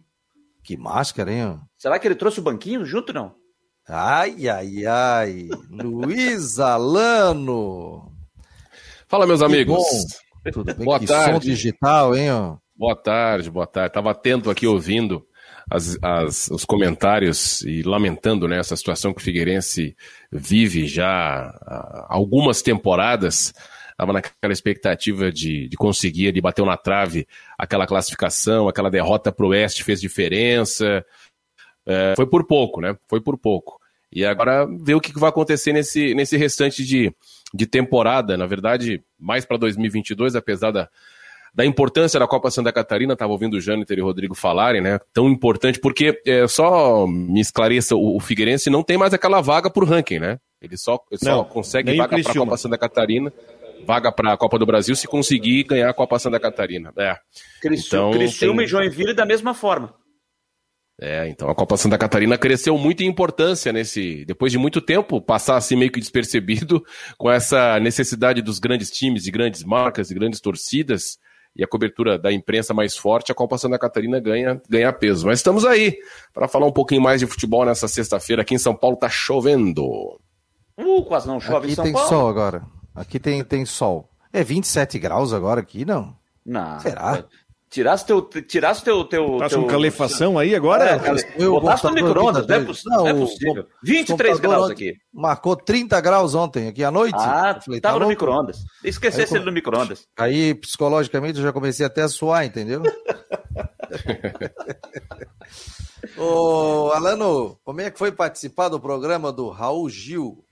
Que 0.64 0.78
máscara, 0.78 1.32
hein? 1.32 1.60
Será 1.78 2.00
que 2.00 2.08
ele 2.08 2.16
trouxe 2.16 2.40
o 2.40 2.44
banquinho 2.44 2.86
junto, 2.86 3.12
não? 3.12 3.34
Ai, 3.88 4.48
ai, 4.48 4.86
ai. 4.86 5.50
Luiz 5.70 6.60
Alano. 6.60 8.12
Fala, 9.08 9.26
meus 9.26 9.40
que 9.40 9.46
amigos. 9.46 9.76
Bom. 9.76 10.52
Tudo 10.52 10.74
bem? 10.74 10.86
Boa 10.86 11.00
que 11.00 11.08
tarde. 11.08 11.34
som 11.34 11.40
digital, 11.40 12.16
hein? 12.16 12.58
Boa 12.76 12.96
tarde, 12.96 13.50
boa 13.50 13.68
tarde. 13.68 13.94
Tava 13.94 14.12
atento 14.12 14.50
aqui 14.50 14.66
ouvindo 14.66 15.26
as, 15.72 15.98
as, 16.02 16.50
os 16.50 16.66
comentários 16.66 17.62
e 17.62 17.82
lamentando 17.82 18.46
né, 18.46 18.60
essa 18.60 18.76
situação 18.76 19.14
que 19.14 19.22
o 19.22 19.24
Figueirense 19.24 19.96
vive 20.30 20.86
já 20.86 21.08
há 21.66 22.08
algumas 22.10 22.62
temporadas. 22.62 23.54
Estava 23.92 24.12
naquela 24.12 24.52
expectativa 24.52 25.32
de, 25.32 25.70
de 25.70 25.78
conseguir, 25.78 26.34
de 26.34 26.42
bater 26.42 26.66
na 26.66 26.76
trave 26.76 27.26
aquela 27.58 27.88
classificação, 27.88 28.68
aquela 28.68 28.90
derrota 28.90 29.32
para 29.32 29.46
o 29.46 29.50
Oeste 29.50 29.86
fez 29.86 30.02
diferença. 30.02 31.06
É, 31.86 32.16
foi 32.18 32.28
por 32.28 32.46
pouco, 32.46 32.82
né? 32.82 32.98
Foi 33.08 33.22
por 33.22 33.38
pouco. 33.38 33.80
E 34.12 34.26
agora 34.26 34.68
ver 34.84 34.96
o 34.96 35.00
que 35.00 35.18
vai 35.18 35.30
acontecer 35.30 35.72
nesse, 35.72 36.14
nesse 36.14 36.36
restante 36.36 36.84
de, 36.84 37.16
de 37.54 37.66
temporada. 37.66 38.36
Na 38.36 38.46
verdade, 38.46 39.02
mais 39.18 39.46
para 39.46 39.56
2022, 39.56 40.36
apesar 40.36 40.72
da, 40.72 40.90
da 41.54 41.66
importância 41.66 42.20
da 42.20 42.28
Copa 42.28 42.50
Santa 42.50 42.72
Catarina, 42.72 43.14
estava 43.14 43.32
ouvindo 43.32 43.56
o 43.56 43.62
Jâniter 43.62 43.98
e 43.98 44.02
o 44.02 44.06
Rodrigo 44.06 44.34
falarem, 44.34 44.82
né? 44.82 45.00
Tão 45.14 45.30
importante, 45.30 45.80
porque 45.80 46.22
é, 46.26 46.48
só 46.48 47.06
me 47.06 47.42
esclareça, 47.42 47.96
o, 47.96 48.16
o 48.16 48.20
Figueirense 48.20 48.70
não 48.70 48.84
tem 48.84 48.98
mais 48.98 49.14
aquela 49.14 49.42
vaga 49.42 49.70
para 49.70 49.84
o 49.84 49.88
ranking, 49.88 50.20
né? 50.20 50.38
Ele 50.62 50.78
só, 50.78 51.00
só 51.16 51.30
não, 51.30 51.44
consegue 51.44 51.96
vaga 51.96 52.22
para 52.22 52.32
a 52.32 52.36
Copa 52.36 52.58
Santa 52.58 52.78
Catarina, 52.78 53.34
vaga 53.86 54.12
para 54.12 54.34
a 54.34 54.38
Copa 54.38 54.58
do 54.58 54.66
Brasil 54.66 54.96
se 54.96 55.08
conseguir 55.08 55.64
ganhar 55.64 55.90
a 55.90 55.94
Copa 55.94 56.18
Santa 56.20 56.40
Catarina. 56.40 56.94
É. 56.98 57.16
Então, 57.66 58.12
Criciúma 58.12 58.58
tem... 58.58 58.66
e 58.66 58.68
Joinville 58.68 59.14
da 59.14 59.26
mesma 59.26 59.54
forma. 59.54 59.94
É, 61.04 61.28
então 61.28 61.50
a 61.50 61.56
Copa 61.56 61.76
Santa 61.78 61.98
Catarina 61.98 62.38
cresceu 62.38 62.78
muito 62.78 63.02
em 63.02 63.08
importância 63.08 63.74
nesse, 63.74 64.24
depois 64.24 64.52
de 64.52 64.60
muito 64.60 64.80
tempo 64.80 65.20
passar 65.20 65.58
assim 65.58 65.76
meio 65.76 65.92
que 65.92 66.00
despercebido 66.00 66.86
com 67.18 67.32
essa 67.32 67.80
necessidade 67.80 68.40
dos 68.40 68.60
grandes 68.60 68.92
times, 68.92 69.24
de 69.24 69.32
grandes 69.32 69.64
marcas, 69.64 70.10
de 70.10 70.14
grandes 70.14 70.40
torcidas 70.40 71.18
e 71.56 71.64
a 71.64 71.68
cobertura 71.68 72.18
da 72.18 72.32
imprensa 72.32 72.74
mais 72.74 72.96
forte, 72.96 73.32
a 73.32 73.36
Copa 73.36 73.58
Santa 73.58 73.78
Catarina 73.78 74.20
ganha, 74.20 74.62
ganha 74.70 74.92
peso. 74.94 75.28
Mas 75.28 75.40
estamos 75.40 75.66
aí 75.66 75.98
para 76.34 76.48
falar 76.48 76.66
um 76.66 76.72
pouquinho 76.72 77.02
mais 77.02 77.20
de 77.20 77.28
futebol 77.28 77.66
nessa 77.66 77.88
sexta-feira. 77.88 78.42
Aqui 78.42 78.56
em 78.56 78.60
São 78.60 78.76
Paulo 78.76 78.96
tá 78.96 79.10
chovendo. 79.10 79.84
Uh, 80.78 81.04
quase 81.06 81.28
não 81.28 81.40
chove 81.40 81.66
aqui 81.66 81.74
em 81.74 81.76
São 81.76 81.84
tem 81.84 81.94
Paulo. 81.94 82.08
sol 82.10 82.30
agora. 82.30 82.64
Aqui 82.96 83.20
tem, 83.20 83.44
tem 83.44 83.66
sol. 83.66 84.10
É 84.32 84.44
27 84.44 84.98
graus 84.98 85.34
agora 85.34 85.60
aqui, 85.60 85.84
não? 85.86 86.16
Não. 86.46 86.80
Será? 86.80 87.26
Tirasse 87.72 88.06
teu. 88.06 88.22
Tirasse 88.22 88.84
teu. 88.84 89.06
teu, 89.06 89.38
tá 89.38 89.48
teu... 89.48 89.62
com 89.62 89.68
calefação 89.68 90.38
aí 90.38 90.54
agora? 90.54 90.90
É, 90.90 91.42
eu 91.42 91.54
botasse 91.54 91.86
no 91.86 91.94
micro-ondas, 91.94 92.46
não, 92.46 92.56
é 92.58 92.60
não, 92.86 93.08
é 93.08 93.14
possível. 93.14 93.66
23 93.82 94.42
graus 94.42 94.70
aqui. 94.70 94.94
Marcou 95.14 95.56
30 95.56 96.02
graus 96.02 96.36
ontem, 96.36 96.68
aqui 96.68 96.84
à 96.84 96.92
noite. 96.92 97.16
Ah, 97.18 97.58
falei, 97.64 97.80
tava 97.80 97.98
tá 97.98 98.04
no 98.04 98.10
micro-ondas. 98.10 98.58
Esquecesse 98.84 99.36
ele 99.36 99.46
no 99.46 99.54
micro-ondas. 99.54 100.06
Aí, 100.20 100.54
psicologicamente, 100.54 101.38
eu 101.38 101.46
já 101.46 101.54
comecei 101.54 101.86
até 101.86 102.02
a 102.02 102.10
suar, 102.10 102.46
entendeu? 102.46 102.84
Ô, 106.18 106.92
Alano, 106.94 107.58
como 107.64 107.80
é 107.80 107.90
que 107.90 107.98
foi 107.98 108.12
participar 108.12 108.68
do 108.68 108.82
programa 108.82 109.32
do 109.32 109.48
Raul 109.50 109.90
Gil? 109.90 110.44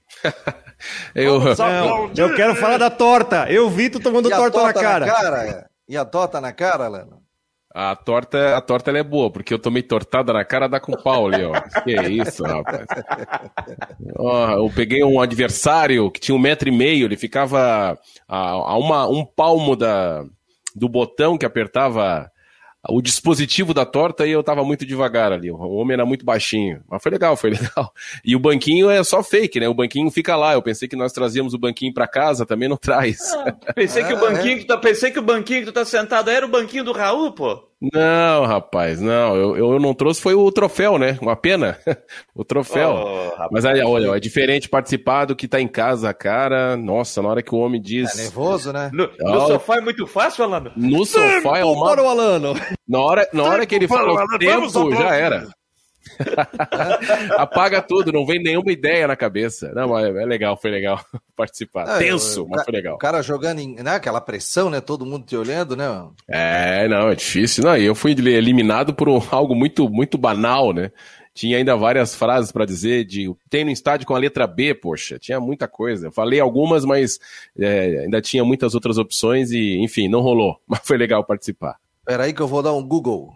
eu... 1.14 1.38
Não, 1.40 2.12
eu 2.16 2.34
quero 2.34 2.56
falar 2.56 2.78
da 2.78 2.90
torta. 2.90 3.52
Eu 3.52 3.70
vi 3.70 3.90
tu 3.90 4.00
tomando 4.00 4.30
torta, 4.30 4.52
torta, 4.52 4.68
na 4.68 4.74
cara. 4.74 5.06
Na 5.06 5.14
cara? 5.14 5.69
E 5.90 5.98
a 5.98 6.06
torta 6.06 6.40
na 6.40 6.54
cara, 6.54 6.88
Leno? 6.88 7.24
A 7.74 7.96
torta, 7.96 8.56
a 8.56 8.62
torta 8.62 8.92
é 8.92 9.04
boa, 9.04 9.32
porque 9.32 9.52
eu 9.52 9.60
tomei 9.60 9.82
tortada 9.82 10.32
na 10.32 10.46
cara 10.46 10.68
da 10.68 10.80
com 10.80 10.94
pau 10.94 11.28
ali, 11.28 11.44
ó. 11.44 11.52
Que 11.84 12.00
isso, 12.10 12.44
rapaz. 12.44 12.86
Ó, 14.18 14.52
eu 14.52 14.72
peguei 14.76 15.04
um 15.04 15.20
adversário 15.20 16.12
que 16.12 16.20
tinha 16.20 16.36
um 16.36 16.40
metro 16.40 16.70
e 16.70 16.72
meio, 16.72 17.06
ele 17.06 17.18
ficava 17.18 17.98
a, 18.28 18.38
a 18.38 18.78
uma, 18.78 19.08
um 19.08 19.26
palmo 19.26 19.76
da, 19.76 20.24
do 20.76 20.88
botão 20.88 21.38
que 21.38 21.46
apertava 21.46 22.30
o 22.88 23.02
dispositivo 23.02 23.74
da 23.74 23.86
torta 23.86 24.26
e 24.26 24.32
eu 24.32 24.42
tava 24.42 24.64
muito 24.64 24.86
devagar 24.86 25.34
ali. 25.34 25.52
O 25.52 25.58
homem 25.58 25.96
era 25.96 26.06
muito 26.06 26.24
baixinho. 26.24 26.82
Mas 26.90 27.02
foi 27.04 27.12
legal, 27.12 27.36
foi 27.38 27.50
legal. 27.52 27.94
E 28.24 28.36
o 28.36 28.40
banquinho 28.40 28.90
é 28.90 29.04
só 29.04 29.22
fake, 29.22 29.60
né? 29.60 29.68
O 29.68 29.74
banquinho 29.74 30.10
fica 30.10 30.36
lá. 30.36 30.54
Eu 30.54 30.62
pensei 30.62 30.88
que 30.88 30.96
nós 30.96 31.12
trazíamos 31.12 31.54
o 31.54 31.58
banquinho 31.58 31.94
para 31.94 32.08
casa, 32.08 32.46
também 32.46 32.70
não 32.70 32.78
traz. 32.78 33.20
Ah, 33.34 33.52
pensei, 33.76 34.04
que 34.04 34.14
o 34.14 34.20
banquinho 34.20 34.54
é. 34.54 34.58
que 34.60 34.66
tu, 34.66 34.68
tá, 34.68 34.78
pensei 34.78 35.12
que 35.12 35.20
o 35.20 35.24
banquinho 35.24 35.60
que 35.62 35.66
tu 35.66 35.74
tá 35.74 35.84
sentado 35.84 36.30
era 36.30 36.46
o 36.46 36.50
banquinho 36.50 36.84
do 36.84 36.94
Raul, 36.94 37.34
pô. 37.34 37.69
Não, 37.82 38.46
rapaz, 38.46 39.00
não. 39.00 39.36
Eu, 39.36 39.56
eu 39.56 39.80
não 39.80 39.94
trouxe 39.94 40.22
foi 40.22 40.34
o 40.34 40.52
troféu, 40.52 40.98
né? 40.98 41.18
Uma 41.22 41.36
pena. 41.36 41.78
o 42.36 42.44
troféu. 42.44 42.92
Oh, 42.92 43.48
Mas 43.52 43.64
aí, 43.64 43.82
olha, 43.82 44.16
é 44.16 44.20
diferente 44.20 44.68
participar 44.68 45.26
do 45.26 45.36
que 45.36 45.48
tá 45.48 45.62
em 45.62 45.68
casa, 45.68 46.14
cara. 46.14 46.76
Nossa, 46.76 47.22
na 47.22 47.30
hora 47.30 47.42
que 47.42 47.56
o 47.56 47.60
homem 47.60 47.82
diz. 47.82 48.20
É 48.20 48.24
nervoso, 48.24 48.74
né? 48.74 48.92
No, 48.94 49.10
no 49.18 49.48
sofá 49.48 49.78
é 49.78 49.82
muito 49.82 50.06
fácil, 50.06 50.44
Alano? 50.44 50.72
No 50.76 51.06
sofá 51.06 51.60
é 51.60 51.64
uma. 51.64 51.90
Para 51.90 52.04
o 52.04 52.10
Alano. 52.10 52.54
Na 52.88 53.00
hora, 53.00 53.30
na 53.32 53.44
hora 53.44 53.66
que 53.66 53.76
ele 53.76 53.88
falou 53.88 54.18
tempo, 54.38 54.96
já 54.96 55.16
era. 55.16 55.48
Apaga 57.38 57.82
tudo, 57.82 58.12
não 58.12 58.26
vem 58.26 58.42
nenhuma 58.42 58.72
ideia 58.72 59.08
na 59.08 59.16
cabeça. 59.16 59.72
Não, 59.74 59.90
mas 59.90 60.06
é 60.06 60.26
legal, 60.26 60.58
foi 60.58 60.72
legal 60.72 61.04
participar. 61.36 61.84
Ah, 61.88 61.98
Tenso, 61.98 62.42
eu, 62.42 62.48
mas 62.48 62.64
foi 62.64 62.74
legal. 62.74 62.96
O 62.96 63.00
cara 63.00 63.22
jogando 63.22 63.60
em, 63.60 63.76
né, 63.76 63.96
aquela 63.96 64.22
pressão, 64.22 64.70
né? 64.70 64.82
Todo 64.82 65.06
mundo 65.06 65.26
te 65.26 65.36
olhando, 65.36 65.76
né? 65.76 65.86
É, 66.28 66.88
não, 66.88 67.10
é 67.10 67.16
difícil. 67.16 67.64
Não, 67.64 67.76
eu 67.78 67.96
fui 67.96 68.12
eliminado 68.12 68.94
por 68.94 69.10
um, 69.10 69.22
algo 69.32 69.56
muito, 69.56 69.90
muito 69.90 70.18
banal, 70.18 70.74
né? 70.74 70.92
Tinha 71.34 71.58
ainda 71.58 71.76
várias 71.78 72.16
frases 72.16 72.52
para 72.52 72.66
dizer 72.66 73.06
de 73.06 73.34
tem 73.50 73.64
no 73.64 73.72
estádio 73.72 74.06
com 74.06 74.14
a 74.14 74.20
letra 74.20 74.46
B, 74.46 74.74
poxa, 74.74 75.18
tinha 75.18 75.40
muita 75.40 75.68
coisa. 75.68 76.08
Eu 76.08 76.12
falei 76.12 76.40
algumas, 76.40 76.84
mas 76.84 77.18
é, 77.58 78.02
ainda 78.04 78.20
tinha 78.20 78.44
muitas 78.44 78.76
outras 78.76 78.98
opções 78.98 79.52
e, 79.52 79.78
enfim, 79.78 80.10
não 80.10 80.22
rolou. 80.22 80.60
Mas 80.68 80.82
foi 80.84 80.98
legal 80.98 81.24
participar. 81.24 81.78
Peraí 82.06 82.34
que 82.34 82.42
eu 82.42 82.48
vou 82.48 82.62
dar 82.62 82.74
um 82.74 82.86
Google, 82.86 83.34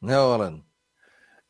né, 0.00 0.14
Alan? 0.14 0.60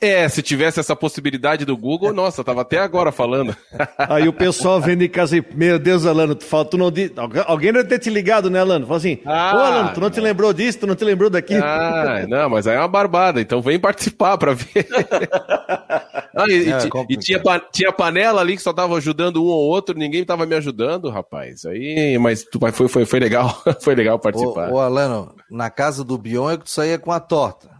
É, 0.03 0.29
se 0.29 0.43
tivesse 0.43 0.81
essa 0.81 0.97
possibilidade 0.97 1.65
do 1.65 1.77
Google, 1.77 2.13
nossa, 2.13 2.43
tava 2.43 2.63
até 2.63 2.79
agora 2.79 3.13
falando. 3.13 3.57
Aí 3.97 4.27
o 4.27 4.33
pessoal 4.33 4.81
vendo 4.81 5.03
em 5.03 5.09
casa 5.09 5.37
e, 5.37 5.45
meu 5.55 5.79
Deus, 5.79 6.05
Alano, 6.05 6.35
tu 6.35 6.45
fala, 6.45 6.65
tu 6.65 6.77
não 6.77 6.91
di... 6.91 7.13
alguém 7.47 7.73
deve 7.73 7.89
ter 7.89 8.01
te 8.01 8.11
ligado, 8.11 8.51
né, 8.51 8.59
Alano? 8.59 8.85
Fala 8.85 8.97
assim, 8.97 9.21
ah, 9.25 9.53
ô 9.55 9.59
Alano, 9.61 9.95
tu 9.95 10.01
não 10.01 10.11
te 10.11 10.21
lembrou 10.21 10.53
disso, 10.53 10.81
tu 10.81 10.89
não 10.89 10.97
te 10.97 11.05
lembrou 11.05 11.31
daquilo. 11.31 11.63
Ah, 11.63 12.27
não, 12.29 12.51
mas 12.51 12.67
aí 12.67 12.75
é 12.75 12.81
uma 12.81 12.89
barbada, 12.89 13.41
então 13.41 13.63
vem 13.63 13.79
participar 13.79 14.37
pra 14.37 14.55
ver. 14.55 14.89
ah, 16.35 16.47
e, 16.49 16.73
é, 16.73 16.79
e 17.09 17.17
tinha, 17.17 17.41
tinha 17.71 17.93
panela 17.93 18.41
ali 18.41 18.57
que 18.57 18.63
só 18.63 18.73
tava 18.73 18.97
ajudando 18.97 19.41
um 19.41 19.47
ou 19.47 19.69
outro, 19.69 19.97
ninguém 19.97 20.25
tava 20.25 20.45
me 20.47 20.57
ajudando, 20.57 21.11
rapaz. 21.11 21.65
Aí, 21.65 22.19
mas 22.19 22.45
foi, 22.73 22.89
foi, 22.89 23.05
foi 23.05 23.21
legal, 23.21 23.63
foi 23.81 23.95
legal 23.95 24.19
participar. 24.19 24.69
Ô, 24.69 24.75
ô 24.75 24.81
Alano, 24.81 25.33
na 25.49 25.71
casa 25.71 26.03
do 26.03 26.19
Bion 26.19 26.51
é 26.51 26.57
que 26.57 26.65
tu 26.65 26.71
saía 26.71 26.99
com 26.99 27.13
a 27.13 27.21
torta. 27.21 27.71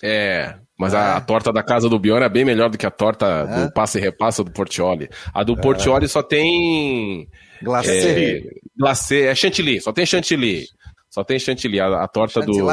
É, 0.00 0.54
mas 0.80 0.94
a, 0.94 1.16
a, 1.16 1.18
é. 1.18 1.20
torta 1.20 1.52
da 1.52 1.62
casa 1.62 1.90
do 1.90 1.98
Bion 1.98 2.16
é 2.16 2.28
bem 2.28 2.42
melhor 2.42 2.70
do 2.70 2.78
que 2.78 2.86
a 2.86 2.90
torta 2.90 3.44
do 3.44 3.70
passe 3.70 3.98
e 3.98 4.00
repassa 4.00 4.42
do 4.42 4.50
Portioli. 4.50 5.10
A 5.34 5.44
do 5.44 5.52
é. 5.52 5.56
Portioli 5.56 6.08
só 6.08 6.22
tem. 6.22 7.28
Glacê. 7.62 8.38
É, 8.38 8.50
glacê, 8.78 9.26
é 9.26 9.34
chantilly, 9.34 9.78
só 9.78 9.92
tem 9.92 10.06
chantilly. 10.06 10.64
Só 11.10 11.22
tem 11.22 11.38
chantilly. 11.38 11.78
A, 11.78 12.02
a 12.02 12.08
torta 12.08 12.40
do. 12.40 12.66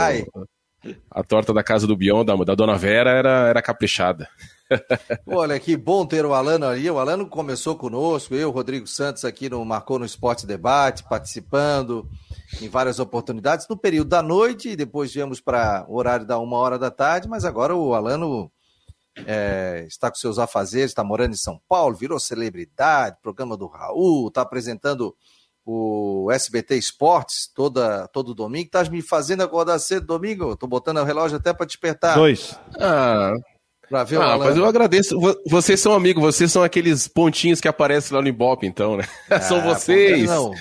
A 1.12 1.22
torta 1.22 1.54
da 1.54 1.62
casa 1.62 1.86
do 1.86 1.98
Bion, 1.98 2.24
da, 2.24 2.34
da 2.38 2.56
Dona 2.56 2.78
Vera, 2.78 3.10
era, 3.10 3.50
era 3.50 3.62
caprichada. 3.62 4.30
Olha, 5.28 5.60
que 5.60 5.76
bom 5.76 6.06
ter 6.06 6.26
o 6.26 6.34
Alano 6.34 6.66
ali. 6.66 6.90
O 6.90 7.00
Alano 7.00 7.28
começou 7.28 7.76
conosco, 7.76 8.34
eu, 8.36 8.52
Rodrigo 8.52 8.88
Santos, 8.88 9.26
aqui 9.26 9.50
no 9.50 9.66
Marcou 9.66 10.00
no 10.00 10.06
Esporte 10.06 10.48
Debate, 10.48 11.04
participando 11.04 12.08
em 12.62 12.70
várias 12.70 13.00
oportunidades 13.00 13.68
no 13.68 13.78
período 13.78 14.10
da 14.10 14.22
noite 14.22 14.70
e 14.70 14.76
depois 14.76 15.14
viemos 15.14 15.40
para 15.40 15.86
o 15.88 15.96
horário 15.96 16.26
da 16.26 16.38
uma 16.38 16.58
hora 16.58 16.78
da 16.78 16.92
tarde, 16.92 17.28
mas 17.28 17.46
agora 17.46 17.76
o 17.76 17.94
Alano 17.94 18.52
é, 19.26 19.86
está 19.88 20.10
com 20.10 20.18
seus 20.18 20.38
afazeres, 20.38 20.92
está 20.92 21.04
morando 21.04 21.34
em 21.34 21.38
São 21.38 21.60
Paulo, 21.68 21.96
virou 21.96 22.20
celebridade, 22.20 23.18
programa 23.22 23.58
do 23.58 23.68
Raul, 23.68 24.28
está 24.28 24.42
apresentando 24.42 25.16
o 25.66 26.30
SBT 26.32 26.78
Esportes 26.78 27.52
toda, 27.54 28.08
todo 28.08 28.34
domingo. 28.34 28.68
Estás 28.68 28.88
me 28.88 29.02
fazendo 29.02 29.44
acordar 29.44 29.78
cedo 29.80 30.06
domingo? 30.06 30.54
Estou 30.54 30.70
botando 30.70 31.00
o 31.00 31.04
relógio 31.04 31.38
até 31.38 31.54
para 31.54 31.66
despertar. 31.66 32.16
Dois. 32.16 32.58
Ah, 32.80 33.34
Pra 33.90 34.04
ver 34.04 34.20
ah, 34.20 34.38
mas 34.38 34.58
eu 34.58 34.66
agradeço. 34.66 35.18
Vocês 35.46 35.80
são 35.80 35.94
amigos, 35.94 36.22
vocês 36.22 36.52
são 36.52 36.62
aqueles 36.62 37.08
pontinhos 37.08 37.62
que 37.62 37.68
aparecem 37.68 38.16
lá 38.16 38.22
no 38.22 38.28
Ibope, 38.28 38.68
então, 38.68 38.98
né? 38.98 39.06
Ah, 39.30 39.40
são 39.40 39.62
vocês. 39.62 40.30
Não, 40.30 40.52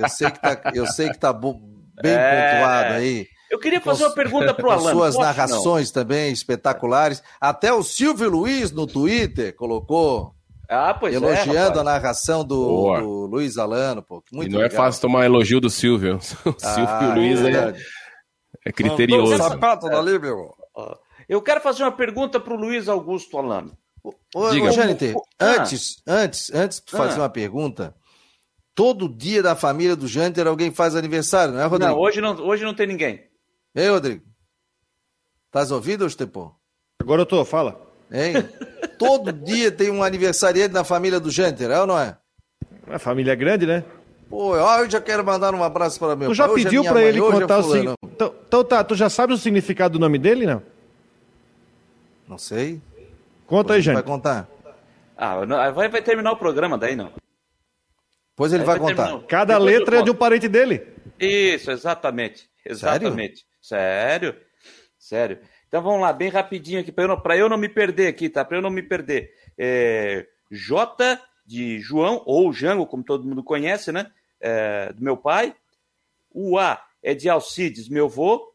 eu 0.00 0.08
sei 0.08 0.30
que 0.30 0.40
tá, 0.40 0.72
eu 0.72 0.86
sei 0.86 1.08
que 1.10 1.18
tá 1.18 1.32
bem 1.32 2.12
é... 2.12 2.52
pontuado 2.52 2.94
aí. 2.94 3.26
Eu 3.50 3.58
queria 3.58 3.80
fazer 3.80 4.04
uma 4.04 4.14
pergunta 4.14 4.54
pro 4.54 4.70
Alan. 4.72 4.92
Suas 4.92 5.14
Posso, 5.14 5.26
narrações 5.26 5.92
não? 5.92 6.02
também 6.02 6.32
espetaculares. 6.32 7.22
Até 7.40 7.72
o 7.72 7.82
Silvio 7.82 8.28
Luiz 8.28 8.70
no 8.70 8.86
Twitter 8.86 9.54
colocou. 9.54 10.32
Ah, 10.68 10.94
pois 10.94 11.14
é, 11.14 11.16
elogiando 11.16 11.78
é, 11.78 11.80
a 11.80 11.84
narração 11.84 12.44
do, 12.44 12.98
do, 12.98 13.26
Luiz 13.26 13.56
Alano, 13.56 14.02
pô. 14.02 14.22
Muito 14.32 14.50
e 14.50 14.52
não 14.52 14.60
é 14.60 14.64
legal. 14.64 14.80
é 14.80 14.84
fácil 14.84 15.00
tomar 15.00 15.24
elogio 15.24 15.60
do 15.60 15.70
Silvio. 15.70 16.18
O 16.44 16.56
ah, 16.62 16.74
Silvio 16.74 17.14
Luiz 17.14 17.40
é, 17.44 17.74
é 18.64 18.72
criterioso. 18.72 19.36
sapato 19.36 19.88
da 19.88 20.02
meu. 20.02 20.52
Eu 21.28 21.42
quero 21.42 21.60
fazer 21.60 21.82
uma 21.82 21.92
pergunta 21.92 22.38
para 22.38 22.54
o 22.54 22.56
Luiz 22.56 22.88
Augusto 22.88 23.36
Alano. 23.38 23.76
Ô, 24.34 24.50
Diga. 24.50 24.70
Ô, 25.14 25.22
ah. 25.38 25.44
antes, 25.44 26.02
antes, 26.06 26.54
antes 26.54 26.82
de 26.84 26.90
fazer 26.90 27.18
ah. 27.18 27.22
uma 27.22 27.28
pergunta, 27.28 27.94
todo 28.74 29.08
dia 29.08 29.42
da 29.42 29.56
família 29.56 29.96
do 29.96 30.06
Janter 30.06 30.46
alguém 30.46 30.70
faz 30.70 30.94
aniversário, 30.94 31.54
não 31.54 31.60
é, 31.60 31.64
Rodrigo? 31.64 31.92
Não, 31.92 32.00
hoje 32.00 32.20
não, 32.20 32.36
hoje 32.46 32.64
não 32.64 32.74
tem 32.74 32.86
ninguém. 32.86 33.24
Ei, 33.74 33.88
Rodrigo. 33.88 34.22
Estás 35.46 35.70
ouvindo, 35.70 36.06
Estepô? 36.06 36.52
Agora 37.00 37.22
eu 37.22 37.26
tô, 37.26 37.44
fala. 37.44 37.80
Hein? 38.12 38.34
todo 38.98 39.32
dia 39.44 39.72
tem 39.72 39.90
um 39.90 40.02
aniversariante 40.02 40.72
na 40.72 40.84
família 40.84 41.18
do 41.18 41.30
Janter, 41.30 41.70
é 41.70 41.80
ou 41.80 41.86
não 41.86 41.98
é? 41.98 42.16
A 42.86 42.98
família 42.98 43.32
é 43.32 43.36
grande, 43.36 43.66
né? 43.66 43.82
Pô, 44.28 44.56
eu 44.56 44.90
já 44.90 45.00
quero 45.00 45.24
mandar 45.24 45.54
um 45.54 45.62
abraço 45.62 45.98
para 45.98 46.16
meu 46.16 46.28
Tu 46.28 46.34
já 46.34 46.46
pai. 46.46 46.56
pediu 46.56 46.84
é 46.84 46.88
para 46.88 47.02
ele 47.02 47.20
contar 47.20 47.58
o 47.58 47.62
significado? 47.62 47.96
Então, 48.04 48.34
então 48.46 48.64
tá, 48.64 48.84
tu 48.84 48.94
já 48.94 49.08
sabe 49.08 49.32
o 49.32 49.36
significado 49.36 49.94
do 49.94 50.00
nome 50.00 50.18
dele, 50.18 50.46
não? 50.46 50.62
Não 52.28 52.38
sei. 52.38 52.80
Conta 53.46 53.74
aí, 53.74 53.80
gente. 53.80 53.94
Vai 53.94 54.02
contar. 54.02 54.48
Ah, 55.16 55.46
não, 55.46 55.72
vai, 55.72 55.88
vai 55.88 56.02
terminar 56.02 56.32
o 56.32 56.36
programa 56.36 56.76
daí, 56.76 56.94
não. 56.96 57.12
Pois 58.34 58.52
ele 58.52 58.64
vai, 58.64 58.78
vai, 58.78 58.90
contar. 58.90 59.06
Terminar. 59.06 59.26
Cada 59.28 59.54
Depois 59.54 59.72
letra 59.72 59.98
é 59.98 60.02
de 60.02 60.10
um 60.10 60.14
parente 60.14 60.48
dele. 60.48 60.86
Isso, 61.18 61.70
exatamente. 61.70 62.50
Exatamente. 62.64 63.46
Sério? 63.62 64.32
Sério? 64.32 64.46
Sério. 64.98 65.38
Então 65.68 65.82
vamos 65.82 66.00
lá, 66.00 66.12
bem 66.12 66.28
rapidinho 66.28 66.80
aqui, 66.80 66.92
para 66.92 67.04
eu, 67.04 67.08
não, 67.08 67.22
eu 67.34 67.48
não 67.48 67.56
me 67.56 67.68
perder 67.68 68.08
aqui, 68.08 68.28
tá? 68.28 68.44
Para 68.44 68.58
eu 68.58 68.62
não 68.62 68.70
me 68.70 68.82
perder. 68.82 69.32
É, 69.58 70.26
J 70.50 71.20
de 71.44 71.78
João, 71.80 72.22
ou 72.26 72.52
Jango, 72.52 72.86
como 72.86 73.04
todo 73.04 73.26
mundo 73.26 73.42
conhece, 73.42 73.92
né? 73.92 74.10
É, 74.40 74.92
do 74.92 75.02
meu 75.02 75.16
pai. 75.16 75.54
O 76.30 76.58
A 76.58 76.84
é 77.02 77.14
de 77.14 77.28
Alcides, 77.28 77.88
meu 77.88 78.06
avô. 78.06 78.52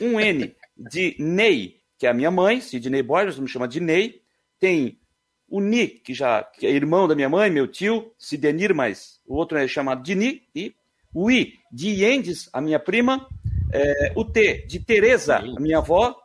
Um 0.00 0.20
N 0.20 0.54
de 0.76 1.16
Ney, 1.18 1.79
que 2.00 2.06
é 2.06 2.10
a 2.10 2.14
minha 2.14 2.30
mãe, 2.30 2.62
Sidney 2.62 3.02
Borges, 3.02 3.38
me 3.38 3.46
chama 3.46 3.68
de 3.68 3.78
Ney. 3.78 4.22
Tem 4.58 4.98
o 5.46 5.60
Ni, 5.60 5.86
que 5.86 6.14
já 6.14 6.42
que 6.42 6.66
é 6.66 6.70
irmão 6.70 7.06
da 7.06 7.14
minha 7.14 7.28
mãe, 7.28 7.50
meu 7.50 7.68
tio, 7.68 8.10
Sidenir, 8.18 8.74
mas 8.74 9.20
o 9.26 9.34
outro 9.36 9.58
é 9.58 9.68
chamado 9.68 10.02
de 10.02 10.14
Ni. 10.14 10.42
E 10.54 10.74
o 11.12 11.30
I, 11.30 11.52
de 11.70 12.02
Yendes, 12.02 12.48
a 12.54 12.60
minha 12.62 12.78
prima. 12.78 13.28
É, 13.70 14.12
o 14.16 14.24
T, 14.24 14.64
de 14.66 14.80
Teresa, 14.80 15.36
a 15.36 15.60
minha 15.60 15.76
avó. 15.76 16.16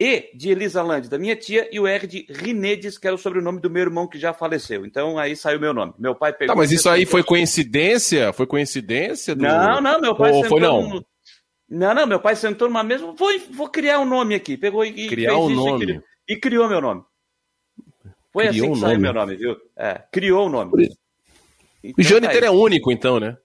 E, 0.00 0.30
de 0.34 0.48
Elisa 0.48 0.82
Land, 0.82 1.10
da 1.10 1.18
minha 1.18 1.36
tia. 1.36 1.68
E 1.70 1.78
o 1.78 1.86
R, 1.86 2.06
de 2.06 2.24
Rinedes, 2.30 2.96
que 2.96 3.06
era 3.06 3.14
o 3.14 3.18
sobrenome 3.18 3.60
do 3.60 3.68
meu 3.68 3.82
irmão 3.82 4.06
que 4.06 4.18
já 4.18 4.32
faleceu. 4.32 4.86
Então, 4.86 5.18
aí 5.18 5.36
saiu 5.36 5.60
meu 5.60 5.74
nome. 5.74 5.92
Meu 5.98 6.14
pai 6.14 6.32
pegou... 6.32 6.54
Tá, 6.54 6.58
mas 6.58 6.72
isso 6.72 6.88
aí 6.88 7.04
foi 7.04 7.22
coincidência? 7.22 8.32
Foi 8.32 8.46
coincidência? 8.46 9.34
Do... 9.34 9.42
Não, 9.42 9.80
não, 9.80 10.00
meu 10.00 10.16
pai... 10.16 10.30
Ou 10.32 10.44
foi 10.44 10.60
não? 10.60 10.88
No... 10.88 11.04
Não, 11.68 11.94
não, 11.94 12.06
meu 12.06 12.20
pai 12.20 12.34
sentou 12.34 12.68
numa 12.68 12.82
mesa, 12.82 13.04
vou, 13.12 13.28
vou 13.50 13.68
criar 13.68 13.98
um 14.00 14.06
nome 14.06 14.34
aqui. 14.34 14.56
Pegou 14.56 14.84
e, 14.84 15.06
criar 15.08 15.32
fez 15.32 15.42
um 15.42 15.50
isso 15.50 15.56
nome. 15.56 15.82
E 15.82 15.86
criou, 15.86 16.02
e 16.28 16.36
criou 16.36 16.68
meu 16.68 16.80
nome. 16.80 17.02
Foi 18.32 18.48
criou 18.48 18.66
assim 18.66 18.74
que 18.74 18.80
saiu 18.80 19.00
meu 19.00 19.12
nome, 19.12 19.36
viu? 19.36 19.56
É, 19.76 20.02
criou 20.10 20.46
o 20.46 20.48
nome. 20.48 20.88
Então, 21.84 21.94
o 21.98 22.02
Jâniter 22.02 22.40
tá 22.40 22.46
é 22.46 22.50
único, 22.50 22.90
então, 22.90 23.20
né? 23.20 23.36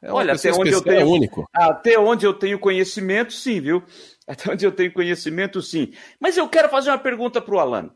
É 0.00 0.10
Olha, 0.10 0.34
até 0.34 0.52
onde 0.52 0.72
eu 0.72 0.82
tenho. 0.82 1.00
É 1.00 1.04
único. 1.04 1.48
Até 1.52 1.98
onde 1.98 2.26
eu 2.26 2.34
tenho 2.34 2.58
conhecimento, 2.58 3.32
sim, 3.32 3.60
viu? 3.60 3.82
Até 4.26 4.52
onde 4.52 4.64
eu 4.64 4.70
tenho 4.70 4.92
conhecimento, 4.92 5.60
sim. 5.60 5.92
Mas 6.20 6.36
eu 6.36 6.48
quero 6.48 6.68
fazer 6.68 6.90
uma 6.90 6.98
pergunta 6.98 7.40
para 7.40 7.54
o 7.56 7.58
Alan. 7.58 7.90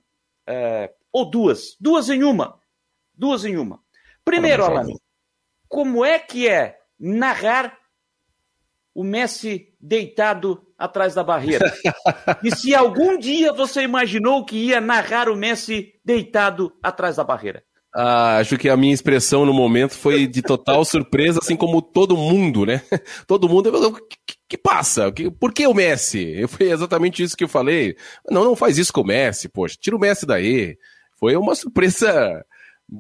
É, 0.45 0.93
ou 1.13 1.31
duas. 1.31 1.77
Duas 1.81 2.11
em 2.11 2.25
uma. 2.25 2.59
Duas 3.15 3.45
em 3.45 3.57
uma. 3.57 3.81
Primeiro, 4.25 4.65
Alan, 4.65 4.87
como 5.69 6.05
é 6.05 6.19
que 6.19 6.49
é 6.49 6.79
narrar 6.99 7.79
o 8.97 9.05
Messi 9.05 9.69
deitado 9.79 10.63
atrás 10.79 11.15
da 11.15 11.23
barreira. 11.23 11.71
e 12.43 12.51
se 12.57 12.75
algum 12.75 13.19
dia 13.19 13.53
você 13.53 13.83
imaginou 13.83 14.43
que 14.43 14.57
ia 14.57 14.81
narrar 14.81 15.29
o 15.29 15.37
Messi 15.37 15.93
deitado 16.03 16.73
atrás 16.83 17.17
da 17.17 17.23
barreira? 17.23 17.63
Ah, 17.95 18.39
acho 18.39 18.57
que 18.57 18.71
a 18.71 18.77
minha 18.77 18.95
expressão 18.95 19.45
no 19.45 19.53
momento 19.53 19.93
foi 19.93 20.27
de 20.27 20.41
total 20.41 20.83
surpresa, 20.87 21.41
assim 21.43 21.57
como 21.57 21.83
todo 21.83 22.17
mundo, 22.17 22.65
né? 22.65 22.81
Todo 23.27 23.49
mundo. 23.49 23.69
O 23.69 23.93
que, 23.93 24.17
que, 24.49 24.57
passa? 24.57 25.13
Por 25.39 25.53
que 25.53 25.67
o 25.67 25.75
Messi? 25.75 26.47
Foi 26.49 26.71
exatamente 26.71 27.23
isso 27.23 27.37
que 27.37 27.45
eu 27.45 27.49
falei. 27.49 27.97
Não, 28.31 28.45
não 28.45 28.57
faz 28.57 28.79
isso 28.79 28.95
com 28.95 29.03
o 29.03 29.07
Messi, 29.07 29.47
poxa, 29.47 29.77
tira 29.79 29.95
o 29.95 30.01
Messi 30.01 30.25
daí. 30.25 30.79
Foi 31.21 31.37
uma 31.37 31.55
surpresa. 31.55 32.43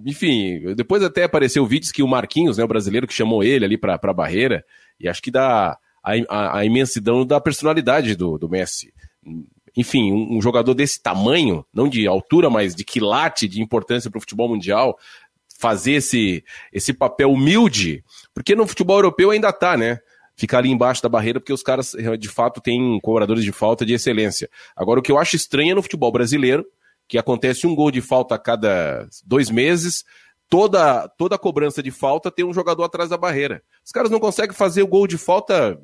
Enfim, 0.04 0.74
depois 0.74 1.02
até 1.02 1.24
apareceu 1.24 1.64
vídeos 1.64 1.92
que 1.92 2.02
o 2.02 2.08
Marquinhos, 2.08 2.58
né, 2.58 2.64
o 2.64 2.68
brasileiro 2.68 3.06
que 3.06 3.14
chamou 3.14 3.42
ele 3.42 3.64
ali 3.64 3.78
para 3.78 3.98
a 4.02 4.12
barreira, 4.12 4.64
e 5.00 5.08
acho 5.08 5.22
que 5.22 5.30
dá 5.30 5.78
a, 6.06 6.12
a, 6.28 6.58
a 6.58 6.64
imensidão 6.64 7.26
da 7.26 7.40
personalidade 7.40 8.14
do, 8.14 8.38
do 8.38 8.48
Messi. 8.48 8.94
Enfim, 9.76 10.12
um, 10.12 10.36
um, 10.36 10.40
jogador 10.40 10.72
desse 10.72 11.02
tamanho, 11.02 11.66
não 11.74 11.88
de 11.88 12.06
altura, 12.06 12.48
mas 12.48 12.74
de 12.74 12.84
quilate, 12.84 13.48
de 13.48 13.60
importância 13.60 14.08
para 14.08 14.18
o 14.18 14.20
futebol 14.20 14.48
mundial, 14.48 14.96
fazer 15.58 15.92
esse, 15.92 16.44
esse 16.72 16.92
papel 16.92 17.32
humilde, 17.32 18.04
porque 18.32 18.54
no 18.54 18.66
futebol 18.66 18.98
europeu 18.98 19.30
ainda 19.30 19.52
tá, 19.52 19.76
né? 19.76 19.98
Ficar 20.36 20.58
ali 20.58 20.70
embaixo 20.70 21.02
da 21.02 21.08
barreira, 21.08 21.40
porque 21.40 21.52
os 21.52 21.62
caras 21.62 21.96
de 22.18 22.28
fato 22.28 22.60
têm 22.60 23.00
cobradores 23.00 23.42
de 23.42 23.52
falta 23.52 23.84
de 23.84 23.94
excelência. 23.94 24.48
Agora, 24.76 25.00
o 25.00 25.02
que 25.02 25.10
eu 25.10 25.18
acho 25.18 25.34
estranho 25.34 25.72
é 25.72 25.74
no 25.74 25.82
futebol 25.82 26.12
brasileiro, 26.12 26.64
que 27.08 27.18
acontece 27.18 27.66
um 27.66 27.74
gol 27.74 27.90
de 27.90 28.00
falta 28.00 28.34
a 28.34 28.38
cada 28.38 29.08
dois 29.24 29.50
meses, 29.50 30.04
toda, 30.48 31.08
toda 31.08 31.38
cobrança 31.38 31.82
de 31.82 31.90
falta 31.90 32.30
tem 32.30 32.44
um 32.44 32.52
jogador 32.52 32.84
atrás 32.84 33.10
da 33.10 33.16
barreira. 33.16 33.62
Os 33.84 33.92
caras 33.92 34.10
não 34.10 34.20
conseguem 34.20 34.54
fazer 34.54 34.82
o 34.82 34.86
gol 34.86 35.06
de 35.06 35.18
falta, 35.18 35.78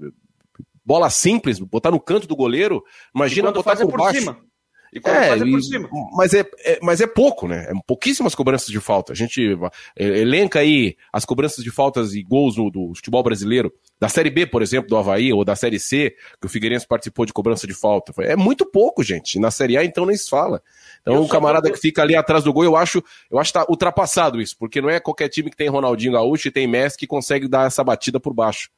bola 0.85 1.11
simples, 1.11 1.59
botar 1.59 1.91
no 1.91 2.01
canto 2.01 2.27
do 2.27 2.37
goleiro. 2.37 2.83
Imagina 3.15 3.51
botar 3.53 3.77
por, 3.77 3.91
por 3.91 3.99
baixo. 3.99 4.21
Cima. 4.21 4.52
E 4.93 4.99
é, 4.99 5.29
faz 5.29 5.41
é 5.41 5.45
por 5.47 5.63
cima. 5.63 5.89
Mas 6.15 6.35
é, 6.35 6.45
é, 6.65 6.79
mas 6.83 7.01
é 7.01 7.07
pouco, 7.07 7.49
né? 7.49 7.67
É 7.69 7.73
pouquíssimas 7.87 8.35
cobranças 8.35 8.69
de 8.69 8.79
falta. 8.79 9.13
A 9.13 9.17
gente 9.17 9.57
é, 9.97 10.05
elenca 10.05 10.59
aí 10.59 10.97
as 11.11 11.25
cobranças 11.25 11.65
de 11.65 11.71
faltas 11.71 12.13
e 12.15 12.23
gols 12.23 12.57
do, 12.57 12.69
do 12.69 12.95
futebol 12.95 13.23
brasileiro, 13.23 13.73
da 13.99 14.11
Série 14.11 14.29
B, 14.29 14.45
por 14.45 14.61
exemplo, 14.61 14.91
do 14.91 14.97
Havaí, 14.99 15.33
ou 15.33 15.47
da 15.47 15.57
Série 15.57 15.79
C, 15.79 16.15
que 16.39 16.47
o 16.47 16.51
Figueirense 16.51 16.87
participou 16.87 17.25
de 17.25 17.33
cobrança 17.33 17.67
de 17.67 17.73
falta. 17.73 18.13
É 18.23 18.37
muito 18.37 18.67
pouco, 18.67 19.03
gente. 19.03 19.39
Na 19.39 19.51
Série 19.51 19.79
A, 19.79 19.85
então, 19.85 20.05
nem 20.05 20.17
se 20.17 20.29
fala. 20.29 20.63
Então, 21.01 21.23
o 21.23 21.25
um 21.25 21.29
camarada 21.29 21.71
que 21.71 21.79
fica 21.79 22.03
ali 22.03 22.15
atrás 22.15 22.45
do 22.45 22.53
gol, 22.53 22.65
eu 22.65 22.77
acho, 22.77 23.03
eu 23.31 23.39
acho 23.39 23.51
que 23.51 23.59
tá 23.59 23.67
ultrapassado 23.71 24.43
isso, 24.43 24.57
porque 24.59 24.83
não 24.83 24.91
é 24.91 25.01
qualquer 25.01 25.29
time 25.31 25.49
que 25.49 25.57
tem 25.57 25.69
Ronaldinho 25.69 26.13
Gaúcho 26.13 26.49
e 26.49 26.51
tem 26.51 26.67
Messi 26.67 26.99
que 26.99 27.07
consegue 27.07 27.49
dar 27.49 27.67
essa 27.67 27.83
batida 27.83 28.21
por 28.21 28.35
baixo. 28.35 28.69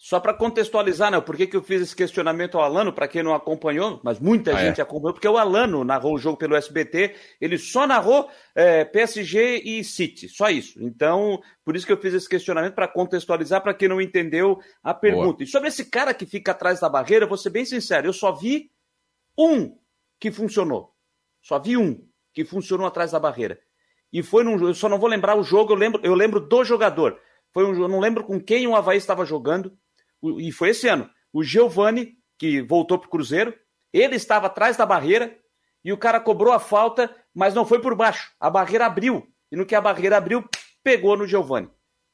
Só 0.00 0.20
para 0.20 0.32
contextualizar, 0.32 1.10
né? 1.10 1.20
Por 1.20 1.36
que, 1.36 1.44
que 1.44 1.56
eu 1.56 1.62
fiz 1.62 1.82
esse 1.82 1.96
questionamento 1.96 2.56
ao 2.56 2.62
Alano, 2.62 2.92
para 2.92 3.08
quem 3.08 3.20
não 3.20 3.34
acompanhou, 3.34 4.00
mas 4.04 4.20
muita 4.20 4.52
ah, 4.54 4.64
gente 4.64 4.80
é? 4.80 4.82
acompanhou, 4.82 5.12
porque 5.12 5.26
o 5.26 5.36
Alano 5.36 5.82
narrou 5.82 6.14
o 6.14 6.18
jogo 6.18 6.38
pelo 6.38 6.54
SBT, 6.54 7.16
ele 7.40 7.58
só 7.58 7.84
narrou 7.84 8.30
é, 8.54 8.84
PSG 8.84 9.60
e 9.64 9.82
City, 9.82 10.28
só 10.28 10.50
isso. 10.50 10.80
Então, 10.80 11.42
por 11.64 11.74
isso 11.74 11.84
que 11.84 11.92
eu 11.92 11.96
fiz 11.96 12.14
esse 12.14 12.28
questionamento 12.28 12.74
para 12.74 12.86
contextualizar 12.86 13.60
para 13.60 13.74
quem 13.74 13.88
não 13.88 14.00
entendeu 14.00 14.60
a 14.84 14.94
pergunta. 14.94 15.38
Boa. 15.38 15.42
E 15.42 15.46
sobre 15.48 15.68
esse 15.68 15.86
cara 15.86 16.14
que 16.14 16.24
fica 16.24 16.52
atrás 16.52 16.78
da 16.78 16.88
barreira, 16.88 17.26
vou 17.26 17.36
ser 17.36 17.50
bem 17.50 17.64
sincero, 17.64 18.06
eu 18.06 18.12
só 18.12 18.30
vi 18.30 18.70
um 19.36 19.76
que 20.20 20.30
funcionou. 20.30 20.94
Só 21.42 21.58
vi 21.58 21.76
um 21.76 22.06
que 22.32 22.44
funcionou 22.44 22.86
atrás 22.86 23.10
da 23.10 23.18
barreira. 23.18 23.58
E 24.12 24.22
foi 24.22 24.44
num 24.44 24.64
eu 24.64 24.74
só 24.74 24.88
não 24.88 24.98
vou 25.00 25.08
lembrar 25.08 25.36
o 25.36 25.42
jogo, 25.42 25.72
eu 25.72 25.76
lembro, 25.76 26.00
eu 26.04 26.14
lembro 26.14 26.38
do 26.38 26.64
jogador. 26.64 27.18
Foi 27.52 27.64
um, 27.64 27.74
eu 27.74 27.88
não 27.88 27.98
lembro 27.98 28.22
com 28.22 28.40
quem 28.40 28.64
o 28.68 28.76
Havaí 28.76 28.96
estava 28.96 29.24
jogando 29.24 29.76
e 30.22 30.52
foi 30.52 30.70
esse 30.70 30.88
ano. 30.88 31.08
O 31.32 31.42
Giovani, 31.42 32.14
que 32.38 32.62
voltou 32.62 32.98
para 32.98 33.06
o 33.06 33.10
Cruzeiro, 33.10 33.54
ele 33.92 34.16
estava 34.16 34.46
atrás 34.46 34.76
da 34.76 34.86
barreira 34.86 35.36
e 35.84 35.92
o 35.92 35.98
cara 35.98 36.20
cobrou 36.20 36.52
a 36.52 36.58
falta, 36.58 37.14
mas 37.34 37.54
não 37.54 37.64
foi 37.64 37.80
por 37.80 37.94
baixo. 37.94 38.32
A 38.38 38.50
barreira 38.50 38.86
abriu. 38.86 39.26
E 39.50 39.56
no 39.56 39.64
que 39.64 39.74
a 39.74 39.80
barreira 39.80 40.16
abriu, 40.16 40.44
pegou 40.82 41.16
no 41.16 41.26
Giovani. 41.26 41.70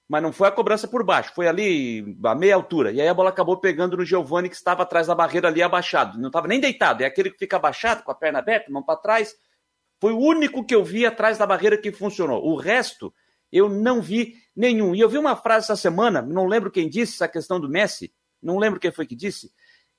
Mas 0.09 0.23
não 0.23 0.33
foi 0.33 0.49
a 0.49 0.53
cobrança 0.53 0.87
por 0.87 1.03
baixo, 1.03 1.33
foi 1.35 1.49
ali 1.49 2.19
a 2.25 2.35
meia 2.35 2.55
altura. 2.55 2.93
E 2.93 3.01
aí 3.01 3.09
a 3.09 3.15
bola 3.15 3.31
acabou 3.31 3.57
pegando 3.57 3.97
no 3.97 4.05
Giovani, 4.05 4.51
que 4.51 4.55
estava 4.55 4.83
atrás 4.83 5.07
da 5.07 5.15
barreira 5.15 5.49
ali 5.49 5.63
abaixado. 5.63 6.19
Não 6.19 6.27
estava 6.27 6.47
nem 6.47 6.61
deitado, 6.61 7.03
é 7.03 7.07
aquele 7.07 7.31
que 7.31 7.39
fica 7.39 7.57
abaixado, 7.57 8.05
com 8.05 8.11
a 8.11 8.15
perna 8.15 8.39
aberta, 8.39 8.71
mão 8.71 8.83
para 8.83 8.99
trás. 8.99 9.35
Foi 10.01 10.13
o 10.13 10.19
único 10.19 10.65
que 10.65 10.75
eu 10.75 10.85
vi 10.85 11.07
atrás 11.07 11.39
da 11.39 11.47
barreira 11.47 11.79
que 11.79 11.91
funcionou. 11.91 12.45
O 12.45 12.55
resto, 12.55 13.15
eu 13.51 13.69
não 13.69 14.03
vi 14.03 14.37
nenhum. 14.57 14.95
E 14.95 15.01
eu 15.01 15.09
vi 15.09 15.19
uma 15.19 15.37
frase 15.37 15.67
essa 15.67 15.77
semana, 15.77 16.23
não 16.23 16.47
lembro 16.47 16.71
quem 16.71 16.89
disse 16.89 17.15
essa 17.15 17.29
questão 17.29 17.59
do 17.61 17.69
Messi, 17.69 18.13
não 18.43 18.59
lembro 18.59 18.81
quem 18.81 18.93
foi 18.93 19.07
que 19.07 19.17
disse, 19.17 19.51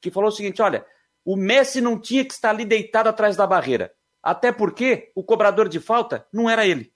que 0.02 0.12
falou 0.12 0.30
o 0.30 0.32
seguinte: 0.32 0.62
olha, 0.62 0.86
o 1.24 1.36
Messi 1.36 1.82
não 1.82 2.00
tinha 2.00 2.24
que 2.24 2.34
estar 2.34 2.52
ali 2.52 2.66
deitado 2.66 3.10
atrás 3.10 3.36
da 3.36 3.48
barreira. 3.48 3.92
Até 4.22 4.52
porque 4.52 5.12
o 5.16 5.24
cobrador 5.24 5.70
de 5.70 5.80
falta 5.80 6.26
não 6.34 6.50
era 6.50 6.66
ele. 6.66 6.92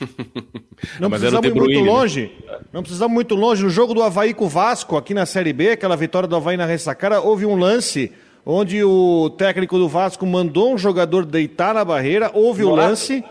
Não 1.00 1.10
precisamos 1.10 1.46
ir 1.46 1.54
muito 1.54 1.80
né? 1.80 1.90
longe. 1.90 2.44
Não 2.72 2.82
precisamos 2.82 3.14
muito 3.14 3.34
longe. 3.34 3.62
No 3.62 3.70
jogo 3.70 3.94
do 3.94 4.02
Havaí 4.02 4.32
com 4.34 4.44
o 4.44 4.48
Vasco, 4.48 4.96
aqui 4.96 5.14
na 5.14 5.26
Série 5.26 5.52
B, 5.52 5.70
aquela 5.70 5.96
vitória 5.96 6.28
do 6.28 6.36
Havaí 6.36 6.56
na 6.56 6.66
ressacara, 6.66 7.20
houve 7.20 7.44
um 7.44 7.56
lance 7.56 8.12
onde 8.46 8.84
o 8.84 9.30
técnico 9.30 9.78
do 9.78 9.88
Vasco 9.88 10.24
mandou 10.26 10.72
um 10.72 10.78
jogador 10.78 11.24
deitar 11.24 11.74
na 11.74 11.84
barreira. 11.84 12.30
Houve 12.34 12.62
Morato. 12.62 12.86
o 12.86 12.88
lance. 12.88 13.24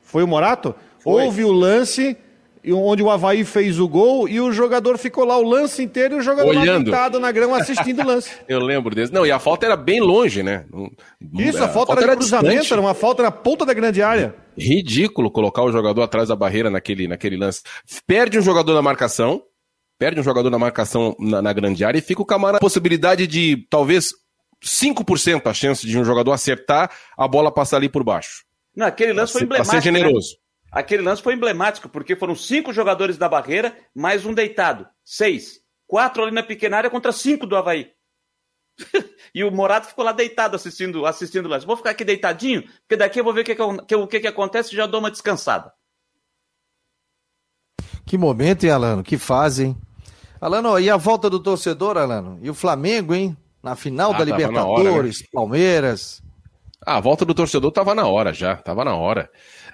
Foi 0.00 0.22
o 0.22 0.26
Morato? 0.26 0.74
Foi. 0.98 1.24
Houve 1.24 1.44
o 1.44 1.52
lance 1.52 2.16
onde 2.72 3.02
o 3.02 3.10
Havaí 3.10 3.44
fez 3.44 3.78
o 3.78 3.88
gol 3.88 4.28
e 4.28 4.40
o 4.40 4.50
jogador 4.52 4.98
ficou 4.98 5.24
lá 5.24 5.38
o 5.38 5.42
lance 5.42 5.82
inteiro 5.82 6.16
e 6.16 6.18
o 6.18 6.22
jogador 6.22 6.48
Olhando. 6.48 6.84
deitado 6.84 7.20
na 7.20 7.30
grama 7.30 7.58
assistindo 7.58 8.02
o 8.02 8.06
lance. 8.06 8.30
Eu 8.48 8.60
lembro 8.60 8.94
desse. 8.94 9.12
Não, 9.12 9.24
e 9.24 9.30
a 9.30 9.38
falta 9.38 9.66
era 9.66 9.76
bem 9.76 10.00
longe, 10.00 10.42
né? 10.42 10.64
Isso, 11.38 11.58
a, 11.58 11.66
a 11.66 11.68
falta, 11.68 11.92
falta, 11.92 12.02
era 12.02 12.12
de 12.12 12.18
cruzamento, 12.18 12.50
distante. 12.50 12.72
era 12.72 12.80
uma 12.80 12.94
falta 12.94 13.22
na 13.22 13.30
ponta 13.30 13.64
da 13.64 13.72
grande 13.72 14.02
área. 14.02 14.34
Ridículo 14.56 15.30
colocar 15.30 15.62
o 15.62 15.70
jogador 15.70 16.02
atrás 16.02 16.28
da 16.28 16.36
barreira 16.36 16.70
naquele, 16.70 17.06
naquele 17.06 17.36
lance. 17.36 17.62
Perde 18.06 18.38
um 18.38 18.42
jogador 18.42 18.74
na 18.74 18.82
marcação, 18.82 19.42
perde 19.98 20.20
um 20.20 20.24
jogador 20.24 20.50
na 20.50 20.58
marcação 20.58 21.14
na, 21.18 21.40
na 21.40 21.52
grande 21.52 21.84
área 21.84 21.98
e 21.98 22.02
fica 22.02 22.22
o 22.22 22.26
camarada 22.26 22.58
a 22.58 22.60
possibilidade 22.60 23.26
de 23.26 23.66
talvez 23.70 24.12
5% 24.64 25.46
a 25.46 25.54
chance 25.54 25.86
de 25.86 25.98
um 25.98 26.04
jogador 26.04 26.32
acertar, 26.32 26.90
a 27.16 27.28
bola 27.28 27.52
passar 27.52 27.76
ali 27.76 27.88
por 27.88 28.02
baixo. 28.02 28.44
Não, 28.74 28.86
aquele 28.86 29.12
lance 29.12 29.32
foi 29.32 29.42
emblemático. 29.42 29.70
Pra 29.70 29.80
ser 29.80 29.90
né? 29.90 29.98
generoso. 29.98 30.32
Né? 30.32 30.45
Aquele 30.76 31.02
lance 31.02 31.22
foi 31.22 31.32
emblemático, 31.32 31.88
porque 31.88 32.14
foram 32.14 32.36
cinco 32.36 32.70
jogadores 32.70 33.16
da 33.16 33.30
barreira, 33.30 33.74
mais 33.94 34.26
um 34.26 34.34
deitado. 34.34 34.86
Seis. 35.02 35.58
Quatro 35.86 36.22
ali 36.22 36.30
na 36.30 36.42
pequena 36.42 36.76
área 36.76 36.90
contra 36.90 37.12
cinco 37.12 37.46
do 37.46 37.56
Havaí. 37.56 37.92
e 39.34 39.42
o 39.42 39.50
Morato 39.50 39.86
ficou 39.86 40.04
lá 40.04 40.12
deitado 40.12 40.54
assistindo, 40.54 41.06
assistindo 41.06 41.46
o 41.46 41.48
lance. 41.48 41.64
Vou 41.64 41.78
ficar 41.78 41.92
aqui 41.92 42.04
deitadinho, 42.04 42.62
porque 42.80 42.94
daqui 42.94 43.18
eu 43.18 43.24
vou 43.24 43.32
ver 43.32 43.40
o 43.40 43.44
que, 43.44 43.54
que, 43.54 44.06
que, 44.06 44.20
que 44.20 44.26
acontece 44.26 44.74
e 44.74 44.76
já 44.76 44.84
dou 44.84 45.00
uma 45.00 45.10
descansada. 45.10 45.72
Que 48.04 48.18
momento, 48.18 48.64
hein, 48.64 48.70
Alano? 48.72 49.02
Que 49.02 49.16
fase, 49.16 49.64
hein? 49.64 49.76
Alano, 50.38 50.78
e 50.78 50.90
a 50.90 50.98
volta 50.98 51.30
do 51.30 51.40
torcedor, 51.40 51.96
Alano? 51.96 52.38
E 52.42 52.50
o 52.50 52.54
Flamengo, 52.54 53.14
hein? 53.14 53.34
Na 53.62 53.76
final 53.76 54.12
ah, 54.12 54.18
da 54.18 54.24
Libertadores, 54.24 54.90
hora, 54.90 55.02
né? 55.06 55.28
Palmeiras. 55.32 56.22
Ah, 56.84 56.98
a 56.98 57.00
volta 57.00 57.24
do 57.24 57.32
torcedor 57.32 57.72
tava 57.72 57.94
na 57.94 58.06
hora 58.06 58.34
já, 58.34 58.56
tava 58.56 58.84
na 58.84 58.94
hora 58.94 59.30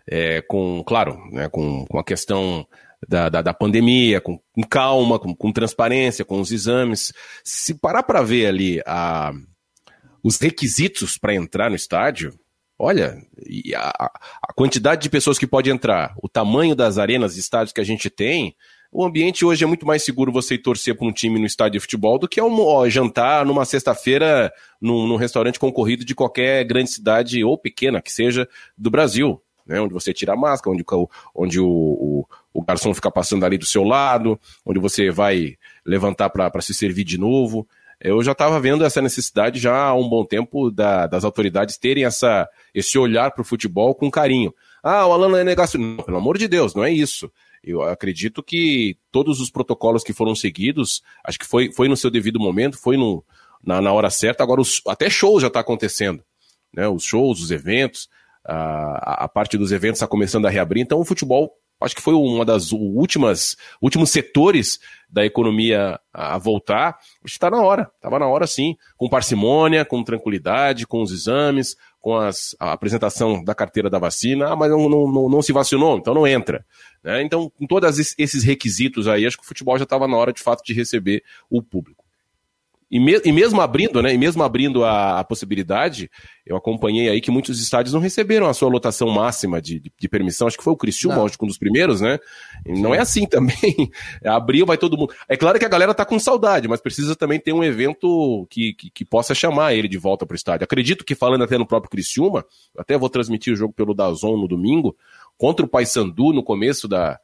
é, 0.09 0.43
com, 0.43 0.83
claro, 0.85 1.19
né, 1.31 1.49
com, 1.49 1.85
com 1.87 1.99
a 1.99 2.05
questão 2.05 2.67
da, 3.09 3.29
da, 3.29 3.43
da 3.43 3.55
pandemia, 3.55 4.21
com, 4.21 4.39
com 4.53 4.63
calma, 4.63 5.19
com, 5.19 5.35
com, 5.35 5.53
transparência, 5.53 6.25
com 6.25 6.41
os 6.41 6.51
exames. 6.51 7.13
Se 7.45 7.75
parar 7.75 8.03
para 8.03 8.23
ver 8.23 8.47
ali 8.47 8.81
a, 8.87 9.33
os 10.23 10.39
requisitos 10.39 11.19
para 11.19 11.35
entrar 11.35 11.69
no 11.69 11.77
estádio, 11.77 12.39
olha, 12.79 13.19
a, 13.77 14.11
a, 14.49 14.53
quantidade 14.55 15.03
de 15.03 15.11
pessoas 15.11 15.39
que 15.39 15.47
pode 15.47 15.71
entrar, 15.71 16.15
o 16.23 16.29
tamanho 16.29 16.75
das 16.75 16.99
arenas 16.99 17.37
e 17.37 17.41
estádios 17.41 17.73
que 17.73 17.81
a 17.81 17.85
gente 17.85 18.09
tem, 18.09 18.55
o 18.95 19.05
ambiente 19.05 19.45
hoje 19.45 19.65
é 19.65 19.67
muito 19.67 19.87
mais 19.87 20.05
seguro 20.05 20.31
você 20.31 20.55
ir 20.55 20.59
torcer 20.59 20.95
para 20.95 21.07
um 21.07 21.13
time 21.13 21.39
no 21.39 21.47
estádio 21.47 21.73
de 21.73 21.81
futebol 21.81 22.19
do 22.19 22.29
que 22.29 22.43
um, 22.43 22.61
ó, 22.61 22.87
jantar 22.91 23.47
numa 23.47 23.65
sexta-feira 23.65 24.53
num, 24.81 25.07
num 25.07 25.17
restaurante 25.17 25.59
concorrido 25.59 26.05
de 26.05 26.15
qualquer 26.15 26.63
grande 26.65 26.91
cidade 26.91 27.43
ou 27.43 27.57
pequena 27.57 28.03
que 28.03 28.13
seja 28.13 28.47
do 28.77 28.91
Brasil 28.91 29.43
né, 29.67 29.81
onde 29.81 29.95
você 29.95 30.13
tira 30.13 30.33
a 30.33 30.37
máscara, 30.37 30.75
onde, 30.75 30.85
onde 31.35 31.61
o, 31.61 31.67
o, 31.67 32.27
o 32.53 32.63
garçom 32.63 32.93
fica 32.93 33.11
passando 33.11 33.45
ali 33.45 33.59
do 33.59 33.67
seu 33.67 33.85
lado, 33.85 34.39
onde 34.65 34.79
você 34.79 35.11
vai 35.11 35.57
levantar 35.85 36.31
para 36.31 36.61
se 36.61 36.75
servir 36.75 37.05
de 37.05 37.19
novo. 37.19 37.67
Eu 38.01 38.23
já 38.23 38.33
estava 38.33 38.59
vendo 38.59 38.85
essa 38.85 39.01
necessidade 39.01 39.61
já 39.61 39.77
há 39.77 39.95
um 39.95 40.09
bom 40.09 40.25
tempo 40.25 40.71
da, 40.71 41.07
das 41.07 41.25
autoridades 41.25 41.79
terem 41.79 42.05
essa, 42.05 42.49
esse 42.75 42.99
olhar 42.99 43.31
para 43.31 43.43
o 43.43 43.45
futebol 43.45 43.95
com 43.95 44.11
carinho. 44.11 44.53
Ah, 44.83 45.07
o 45.07 45.13
Alan 45.13 45.39
é 45.39 45.45
negacionista. 45.45 46.03
Pelo 46.03 46.17
amor 46.17 46.37
de 46.37 46.49
Deus, 46.49 46.75
não 46.75 46.83
é 46.83 46.91
isso. 46.91 47.31
Eu 47.63 47.83
acredito 47.83 48.43
que 48.43 48.97
todos 49.13 49.41
os 49.41 49.51
protocolos 49.51 50.03
que 50.03 50.13
foram 50.13 50.35
seguidos, 50.35 51.01
acho 51.25 51.39
que 51.39 51.47
foi, 51.47 51.73
foi 51.73 51.89
no 51.89 51.97
seu 51.97 52.11
devido 52.11 52.41
momento, 52.41 52.77
foi 52.77 52.97
no, 52.97 53.25
na, 53.65 53.81
na 53.81 53.93
hora 53.93 54.11
certa. 54.11 54.43
Agora, 54.43 54.61
os, 54.61 54.83
até 54.89 55.09
shows 55.09 55.41
já 55.41 55.47
está 55.47 55.61
acontecendo. 55.61 56.25
Né? 56.75 56.89
Os 56.89 57.05
shows, 57.05 57.41
os 57.41 57.53
eventos 57.53 58.09
a, 58.45 59.25
a 59.25 59.29
parte 59.29 59.57
dos 59.57 59.73
eventos 59.73 59.99
está 59.99 60.07
começando 60.07 60.47
a 60.47 60.51
reabrir, 60.51 60.83
então 60.83 60.99
o 60.99 61.05
futebol 61.05 61.53
acho 61.85 61.97
que 61.97 62.03
foi 62.03 62.15
uma 62.15 62.45
das 62.45 62.71
últimas 62.73 63.57
últimos 63.81 64.11
setores 64.11 64.79
da 65.11 65.25
economia 65.25 65.99
a 66.13 66.39
voltar. 66.39 66.97
Está 67.25 67.51
na 67.51 67.61
hora, 67.61 67.91
estava 67.97 68.19
na 68.19 68.27
hora 68.27 68.47
sim, 68.47 68.77
com 68.97 69.09
parcimônia, 69.09 69.85
com 69.85 70.03
tranquilidade, 70.03 70.87
com 70.87 71.03
os 71.03 71.11
exames, 71.11 71.77
com 72.01 72.17
as, 72.17 72.57
a 72.59 72.73
apresentação 72.73 73.43
da 73.45 73.55
carteira 73.55 73.91
da 73.91 73.99
vacina, 73.99 74.49
ah, 74.49 74.57
mas 74.57 74.71
não, 74.71 74.89
não, 74.89 75.29
não, 75.29 75.43
se 75.43 75.53
vacinou, 75.53 75.99
então 75.99 76.15
não 76.15 76.27
entra. 76.27 76.65
Né? 77.03 77.23
Então, 77.23 77.51
com 77.51 77.67
todos 77.67 78.17
esses 78.19 78.43
requisitos 78.43 79.07
aí, 79.07 79.27
acho 79.27 79.37
que 79.37 79.45
o 79.45 79.47
futebol 79.47 79.77
já 79.77 79.85
estava 79.85 80.09
na 80.09 80.17
hora 80.17 80.33
de 80.33 80.41
fato 80.41 80.65
de 80.65 80.73
receber 80.73 81.23
o 81.51 81.63
público. 81.63 82.02
E, 82.93 83.01
me, 83.01 83.19
e 83.25 83.33
mesmo 83.33 83.59
abrindo, 83.59 84.03
né? 84.03 84.13
E 84.13 84.19
mesmo 84.19 84.43
abrindo 84.43 84.85
a, 84.85 85.21
a, 85.21 85.25
possibilidade, 85.25 86.11
eu 86.45 86.55
acompanhei 86.55 87.09
aí 87.09 87.23
que 87.23 87.31
muitos 87.31 87.59
estádios 87.59 87.95
não 87.95 88.03
receberam 88.03 88.47
a 88.47 88.53
sua 88.53 88.69
lotação 88.69 89.09
máxima 89.09 89.63
de, 89.63 89.81
de, 89.81 89.91
de 89.99 90.09
permissão. 90.11 90.47
Acho 90.47 90.59
que 90.59 90.63
foi 90.63 90.75
o 90.75 90.77
Criciúma, 90.77 91.25
acho 91.25 91.39
que 91.39 91.45
um 91.45 91.49
dos 91.49 91.57
primeiros, 91.57 92.03
né? 92.03 92.19
E 92.67 92.79
não 92.79 92.95
é 92.95 92.99
assim 92.99 93.25
também. 93.27 93.91
Abriu, 94.23 94.67
vai 94.67 94.77
todo 94.77 94.99
mundo. 94.99 95.15
É 95.27 95.39
claro 95.39 95.59
que 95.59 95.65
a 95.65 95.71
galera 95.71 95.95
tá 95.95 96.05
com 96.05 96.19
saudade, 96.19 96.69
mas 96.69 96.83
precisa 96.83 97.17
também 97.17 97.41
ter 97.41 97.55
um 97.55 97.65
evento 97.65 98.47
que, 98.51 98.75
que, 98.75 98.91
que 98.91 99.05
possa 99.07 99.35
chamar 99.35 99.73
ele 99.73 99.89
de 99.89 99.97
volta 99.97 100.27
para 100.27 100.35
o 100.35 100.37
estádio. 100.37 100.65
Acredito 100.65 101.03
que 101.03 101.15
falando 101.15 101.45
até 101.45 101.57
no 101.57 101.67
próprio 101.67 101.91
Criciúma, 101.91 102.45
até 102.77 102.99
vou 102.99 103.09
transmitir 103.09 103.55
o 103.55 103.57
jogo 103.57 103.73
pelo 103.73 103.95
Dazon 103.95 104.37
no 104.37 104.47
domingo, 104.47 104.95
contra 105.39 105.65
o 105.65 105.69
Paysandu 105.69 106.31
no 106.35 106.43
começo 106.43 106.87
da, 106.87 107.19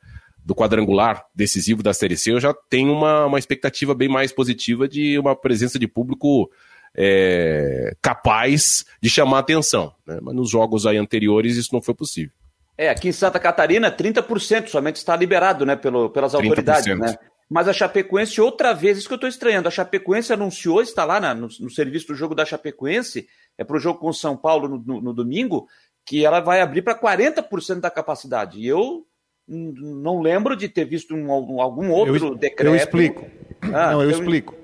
do 0.49 0.55
quadrangular 0.55 1.27
decisivo 1.35 1.83
da 1.83 1.93
Série 1.93 2.17
C, 2.17 2.33
eu 2.33 2.41
já 2.41 2.55
tenho 2.71 2.91
uma, 2.91 3.27
uma 3.27 3.39
expectativa 3.39 3.95
bem 3.95 4.09
mais 4.09 4.33
positiva 4.33 4.89
de 4.89 5.19
uma 5.19 5.37
presença 5.37 5.79
de 5.79 5.87
público 5.87 6.51
é, 6.97 7.95
capaz 8.01 8.87
de 8.99 9.11
chamar 9.11 9.41
atenção. 9.41 9.93
Né? 10.07 10.19
Mas 10.23 10.35
nos 10.35 10.49
jogos 10.49 10.87
aí 10.87 10.97
anteriores 10.97 11.59
isso 11.59 11.69
não 11.71 11.83
foi 11.83 11.95
possível. 11.95 12.33
É, 12.79 12.89
aqui 12.89 13.11
em 13.11 13.13
Santa 13.13 13.39
Catarina, 13.39 13.93
30% 13.95 14.69
somente 14.69 14.97
está 14.97 15.15
liberado 15.15 15.67
né, 15.67 15.77
pelo, 15.77 16.09
pelas 16.09 16.35
autoridades. 16.35 16.87
30%. 16.87 16.99
Né? 16.99 17.19
Mas 17.47 17.69
a 17.69 17.75
Chapecoense, 17.75 18.41
outra 18.41 18.73
vez, 18.73 18.97
isso 18.97 19.07
que 19.07 19.13
eu 19.13 19.17
estou 19.17 19.29
estranhando, 19.29 19.69
a 19.69 19.71
Chapecoense 19.71 20.33
anunciou, 20.33 20.81
está 20.81 21.05
lá 21.05 21.21
na, 21.21 21.35
no, 21.35 21.49
no, 21.61 21.71
serviço 21.71 22.07
do 22.07 22.15
jogo 22.15 22.35
da 22.35 22.47
Chapecoense, 22.47 23.29
é 23.59 23.65
para 23.65 23.77
o 23.77 23.81
jogo 23.81 23.99
com 23.99 24.09
o 24.09 24.15
São 24.15 24.35
Paulo 24.35 24.67
no, 24.67 24.79
no, 24.79 25.01
no 25.03 25.13
domingo, 25.13 25.67
que 26.07 26.25
ela 26.25 26.41
vai 26.41 26.63
abrir 26.63 26.81
para 26.81 26.99
40% 26.99 27.81
da 27.81 27.91
capacidade. 27.91 28.59
E 28.59 28.67
eu 28.67 29.07
não 29.49 30.21
lembro 30.21 30.55
de 30.55 30.69
ter 30.69 30.85
visto 30.85 31.15
um, 31.15 31.31
algum 31.31 31.91
outro 31.91 32.17
eu, 32.17 32.35
decreto. 32.35 32.69
Eu 32.69 32.77
explico. 32.77 33.27
Ah, 33.63 33.93
não, 33.93 34.03
eu, 34.03 34.11
eu 34.11 34.11
explico. 34.11 34.55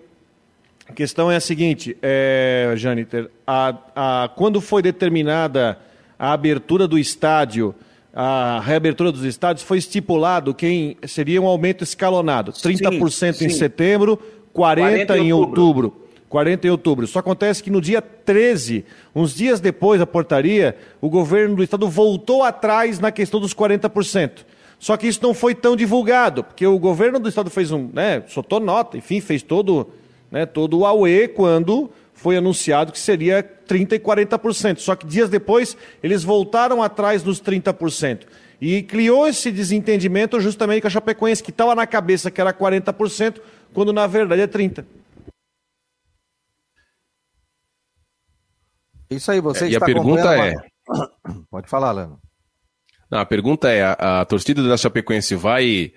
A 0.87 0.93
questão 0.93 1.31
é 1.31 1.37
a 1.37 1.41
seguinte, 1.41 1.97
é, 2.03 2.75
Janiter, 2.77 3.31
a, 3.47 3.77
a, 3.97 4.29
quando 4.37 4.61
foi 4.61 4.83
determinada 4.83 5.79
a 6.19 6.33
abertura 6.33 6.87
do 6.87 6.99
estádio, 6.99 7.75
a 8.13 8.61
reabertura 8.63 9.11
dos 9.11 9.25
estádios, 9.25 9.65
foi 9.67 9.79
estipulado 9.79 10.55
quem 10.55 10.97
seria 11.07 11.41
um 11.41 11.47
aumento 11.47 11.83
escalonado. 11.83 12.53
30% 12.53 13.11
sim, 13.11 13.33
sim. 13.33 13.47
em 13.47 13.49
setembro, 13.49 14.19
40%, 14.19 14.23
40 14.55 15.19
em 15.19 15.33
outubro. 15.33 15.61
outubro. 15.63 16.05
40 16.29 16.67
em 16.67 16.71
outubro. 16.71 17.07
Só 17.07 17.21
acontece 17.21 17.63
que 17.63 17.71
no 17.71 17.81
dia 17.81 18.03
13, 18.03 18.85
uns 19.15 19.35
dias 19.35 19.61
depois 19.61 20.01
da 20.01 20.07
portaria, 20.07 20.77
o 21.01 21.09
governo 21.09 21.57
do 21.57 21.63
estado 21.63 21.89
voltou 21.89 22.43
atrás 22.43 22.99
na 22.99 23.11
questão 23.11 23.41
dos 23.41 23.55
40%. 23.55 24.45
Só 24.79 24.97
que 24.97 25.07
isso 25.07 25.21
não 25.23 25.33
foi 25.33 25.55
tão 25.55 25.75
divulgado, 25.77 26.45
porque 26.45 26.67
o 26.67 26.79
governo 26.79 27.19
do 27.19 27.29
estado 27.29 27.51
fez 27.51 27.71
um, 27.71 27.89
né, 27.93 28.23
soltou 28.29 28.61
nota, 28.61 28.97
enfim, 28.99 29.21
fez 29.21 29.43
todo, 29.43 29.91
né, 30.31 30.45
todo 30.45 30.79
o 30.79 30.87
AUE 30.87 31.29
quando 31.29 31.91
foi 32.13 32.37
anunciado 32.37 32.93
que 32.93 32.99
seria 32.99 33.43
30 33.43 33.97
e 33.97 33.99
40%. 33.99 34.79
Só 34.79 34.95
que 34.95 35.07
dias 35.07 35.29
depois 35.29 35.77
eles 36.03 36.23
voltaram 36.23 36.83
atrás 36.83 37.23
dos 37.23 37.41
30%. 37.41 38.27
E 38.61 38.83
criou 38.83 39.27
esse 39.27 39.51
desentendimento 39.51 40.41
justamente 40.41 40.81
com 40.81 40.87
a 40.87 40.91
Chapecoense, 40.91 41.43
que 41.43 41.51
estava 41.51 41.75
na 41.75 41.87
cabeça 41.87 42.31
que 42.31 42.41
era 42.41 42.53
40%, 42.53 43.41
quando 43.73 43.93
na 43.93 44.07
verdade 44.07 44.43
é 44.43 44.47
30%. 44.47 44.85
Isso 49.11 49.31
aí, 49.31 49.41
você 49.41 49.67
é, 49.67 49.71
E 49.71 49.77
a 49.77 49.81
pergunta 49.81 50.35
é. 50.35 50.55
Pode 51.51 51.69
falar, 51.69 51.93
Lano. 51.93 52.19
Não, 53.15 53.21
a 53.21 53.25
pergunta 53.25 53.71
é: 53.71 53.85
a, 53.85 54.23
a 54.23 54.25
torcida 54.25 54.61
da 54.67 54.77
Chapecoense 54.77 55.37
vai 55.37 55.93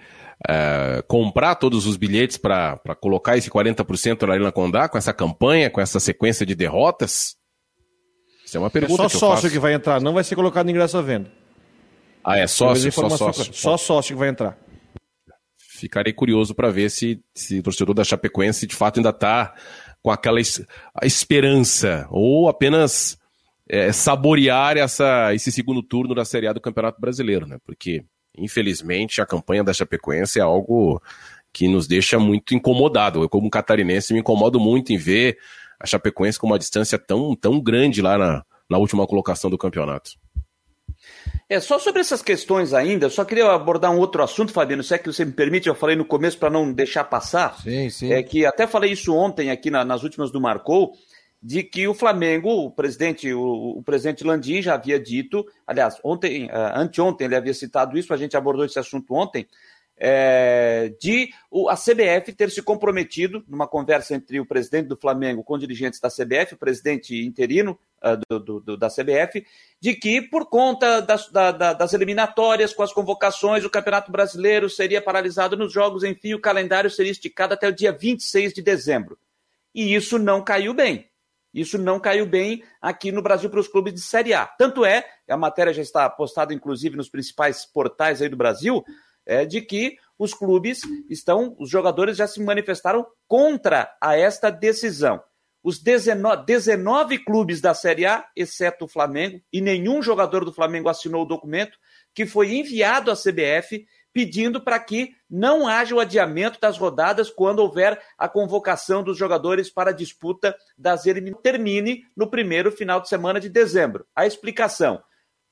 é, 0.47 1.03
comprar 1.07 1.55
todos 1.55 1.87
os 1.87 1.97
bilhetes 1.97 2.37
para 2.37 2.79
colocar 3.01 3.35
esse 3.35 3.49
40% 3.49 4.21
na 4.21 4.33
Arena 4.33 4.51
Condá 4.51 4.87
com 4.87 4.99
essa 4.99 5.11
campanha, 5.11 5.67
com 5.67 5.81
essa 5.81 5.99
sequência 5.99 6.45
de 6.45 6.53
derrotas? 6.53 7.35
Isso 8.45 8.55
é 8.55 8.59
uma 8.59 8.69
pergunta. 8.69 9.05
É 9.05 9.09
só 9.09 9.17
sócio 9.17 9.49
que 9.49 9.57
vai 9.57 9.73
entrar, 9.73 9.99
não 9.99 10.13
vai 10.13 10.23
ser 10.23 10.35
colocado 10.35 10.69
ingresso 10.69 10.95
à 10.95 11.01
venda. 11.01 11.31
Ah, 12.23 12.37
é 12.37 12.45
sócio, 12.45 12.91
só 12.91 13.09
sócio. 13.09 13.51
Só 13.51 13.77
sócio 13.77 14.15
que 14.15 14.19
vai 14.19 14.29
entrar. 14.29 14.55
Ficarei 15.57 16.13
curioso 16.13 16.53
para 16.53 16.69
ver 16.69 16.91
se, 16.91 17.19
se 17.33 17.57
o 17.57 17.63
torcedor 17.63 17.95
da 17.95 18.03
Chapecoense 18.03 18.67
de 18.67 18.75
fato 18.75 18.97
ainda 18.97 19.09
está 19.09 19.55
com 20.03 20.11
aquela 20.11 20.39
es 20.39 20.63
esperança 21.01 22.07
ou 22.11 22.47
apenas 22.47 23.17
é, 23.69 23.91
saborear 23.91 24.77
essa, 24.77 25.33
esse 25.33 25.51
segundo 25.51 25.83
turno 25.83 26.15
da 26.15 26.25
Série 26.25 26.47
A 26.47 26.53
do 26.53 26.61
Campeonato 26.61 26.99
Brasileiro, 26.99 27.45
né? 27.45 27.57
Porque, 27.65 28.03
infelizmente, 28.37 29.21
a 29.21 29.25
campanha 29.25 29.63
da 29.63 29.73
Chapecoense 29.73 30.39
é 30.39 30.41
algo 30.41 31.01
que 31.51 31.67
nos 31.67 31.87
deixa 31.87 32.19
muito 32.19 32.53
incomodado. 32.53 33.21
Eu, 33.21 33.29
como 33.29 33.49
catarinense, 33.49 34.13
me 34.13 34.19
incomodo 34.19 34.59
muito 34.59 34.93
em 34.93 34.97
ver 34.97 35.37
a 35.79 35.85
Chapecoense 35.85 36.39
com 36.39 36.47
uma 36.47 36.59
distância 36.59 36.97
tão, 36.97 37.35
tão 37.35 37.59
grande 37.59 38.01
lá 38.01 38.17
na, 38.17 38.45
na 38.69 38.77
última 38.77 39.05
colocação 39.05 39.49
do 39.49 39.57
campeonato. 39.57 40.11
É, 41.49 41.59
só 41.59 41.79
sobre 41.79 42.01
essas 42.01 42.21
questões 42.21 42.73
ainda, 42.73 43.05
eu 43.05 43.09
só 43.09 43.23
queria 43.23 43.49
abordar 43.51 43.91
um 43.91 43.99
outro 43.99 44.21
assunto, 44.21 44.51
Fabiano, 44.51 44.83
se 44.83 44.93
é 44.93 44.97
que 44.97 45.11
você 45.11 45.23
me 45.23 45.31
permite, 45.31 45.69
eu 45.69 45.75
falei 45.75 45.95
no 45.95 46.03
começo 46.03 46.37
para 46.37 46.49
não 46.49 46.73
deixar 46.73 47.05
passar. 47.05 47.57
Sim, 47.61 47.89
sim. 47.89 48.11
É 48.11 48.21
que 48.21 48.45
até 48.45 48.67
falei 48.67 48.91
isso 48.91 49.13
ontem 49.13 49.49
aqui 49.49 49.71
na, 49.71 49.85
nas 49.85 50.03
últimas 50.03 50.31
do 50.31 50.41
Marcou, 50.41 50.93
de 51.41 51.63
que 51.63 51.87
o 51.87 51.93
Flamengo, 51.93 52.49
o 52.49 52.71
presidente, 52.71 53.31
o, 53.33 53.77
o 53.77 53.83
presidente 53.83 54.23
Landim 54.23 54.61
já 54.61 54.73
havia 54.73 54.99
dito, 54.99 55.45
aliás, 55.65 55.99
ontem, 56.03 56.45
uh, 56.47 56.49
anteontem 56.75 57.25
ele 57.25 57.35
havia 57.35 57.53
citado 57.53 57.97
isso, 57.97 58.13
a 58.13 58.17
gente 58.17 58.35
abordou 58.35 58.65
esse 58.65 58.79
assunto 58.79 59.13
ontem, 59.13 59.47
é, 59.99 60.93
de 61.01 61.31
a 61.69 61.75
CBF 61.75 62.31
ter 62.33 62.51
se 62.51 62.61
comprometido, 62.61 63.43
numa 63.47 63.67
conversa 63.67 64.13
entre 64.13 64.39
o 64.39 64.45
presidente 64.45 64.87
do 64.87 64.95
Flamengo 64.95 65.43
com 65.43 65.57
dirigentes 65.57 65.99
da 65.99 66.09
CBF, 66.09 66.53
o 66.53 66.57
presidente 66.57 67.25
interino 67.25 67.79
uh, 68.03 68.39
do, 68.39 68.59
do, 68.59 68.77
da 68.77 68.89
CBF, 68.89 69.43
de 69.81 69.95
que 69.95 70.21
por 70.21 70.47
conta 70.49 71.01
das, 71.01 71.31
da, 71.31 71.51
das 71.51 71.93
eliminatórias 71.93 72.73
com 72.73 72.83
as 72.83 72.93
convocações, 72.93 73.65
o 73.65 73.71
Campeonato 73.71 74.11
Brasileiro 74.11 74.69
seria 74.69 75.01
paralisado 75.01 75.57
nos 75.57 75.73
jogos, 75.73 76.03
enfim, 76.03 76.35
o 76.35 76.41
calendário 76.41 76.91
seria 76.91 77.11
esticado 77.11 77.55
até 77.55 77.67
o 77.67 77.73
dia 77.73 77.91
26 77.91 78.53
de 78.53 78.61
dezembro. 78.61 79.17
E 79.73 79.95
isso 79.95 80.19
não 80.19 80.43
caiu 80.43 80.75
bem. 80.75 81.09
Isso 81.53 81.77
não 81.77 81.99
caiu 81.99 82.25
bem 82.25 82.63
aqui 82.81 83.11
no 83.11 83.21
Brasil 83.21 83.49
para 83.49 83.59
os 83.59 83.67
clubes 83.67 83.93
de 83.93 84.01
Série 84.01 84.33
A. 84.33 84.45
Tanto 84.45 84.85
é, 84.85 85.05
a 85.29 85.37
matéria 85.37 85.73
já 85.73 85.81
está 85.81 86.09
postada 86.09 86.53
inclusive 86.53 86.95
nos 86.95 87.09
principais 87.09 87.65
portais 87.65 88.21
aí 88.21 88.29
do 88.29 88.37
Brasil, 88.37 88.83
é, 89.25 89.45
de 89.45 89.61
que 89.61 89.97
os 90.17 90.33
clubes 90.33 90.79
estão, 91.09 91.55
os 91.59 91.69
jogadores 91.69 92.17
já 92.17 92.27
se 92.27 92.41
manifestaram 92.41 93.05
contra 93.27 93.95
a 94.01 94.17
esta 94.17 94.49
decisão. 94.49 95.21
Os 95.63 95.79
19, 95.79 96.45
19 96.45 97.19
clubes 97.19 97.59
da 97.59 97.73
Série 97.73 98.05
A, 98.05 98.25
exceto 98.35 98.85
o 98.85 98.87
Flamengo, 98.87 99.41
e 99.51 99.59
nenhum 99.59 100.01
jogador 100.01 100.45
do 100.45 100.53
Flamengo 100.53 100.87
assinou 100.87 101.23
o 101.23 101.27
documento 101.27 101.77
que 102.13 102.25
foi 102.25 102.55
enviado 102.55 103.11
à 103.11 103.15
CBF 103.15 103.85
pedindo 104.17 104.59
para 104.59 104.79
que 104.79 105.15
não 105.29 105.67
haja 105.67 105.93
o 105.93 105.99
adiamento 105.99 106.59
das 106.59 106.75
rodadas 106.75 107.29
quando 107.29 107.59
houver 107.59 108.01
a 108.17 108.27
convocação 108.27 109.03
dos 109.03 109.15
jogadores 109.15 109.69
para 109.69 109.91
a 109.91 109.93
disputa 109.93 110.57
das 110.75 111.05
eliminatórias. 111.05 111.43
Termine 111.43 112.03
no 112.15 112.27
primeiro 112.27 112.71
final 112.71 112.99
de 112.99 113.09
semana 113.09 113.39
de 113.39 113.47
dezembro. 113.47 114.07
A 114.15 114.25
explicação. 114.25 115.03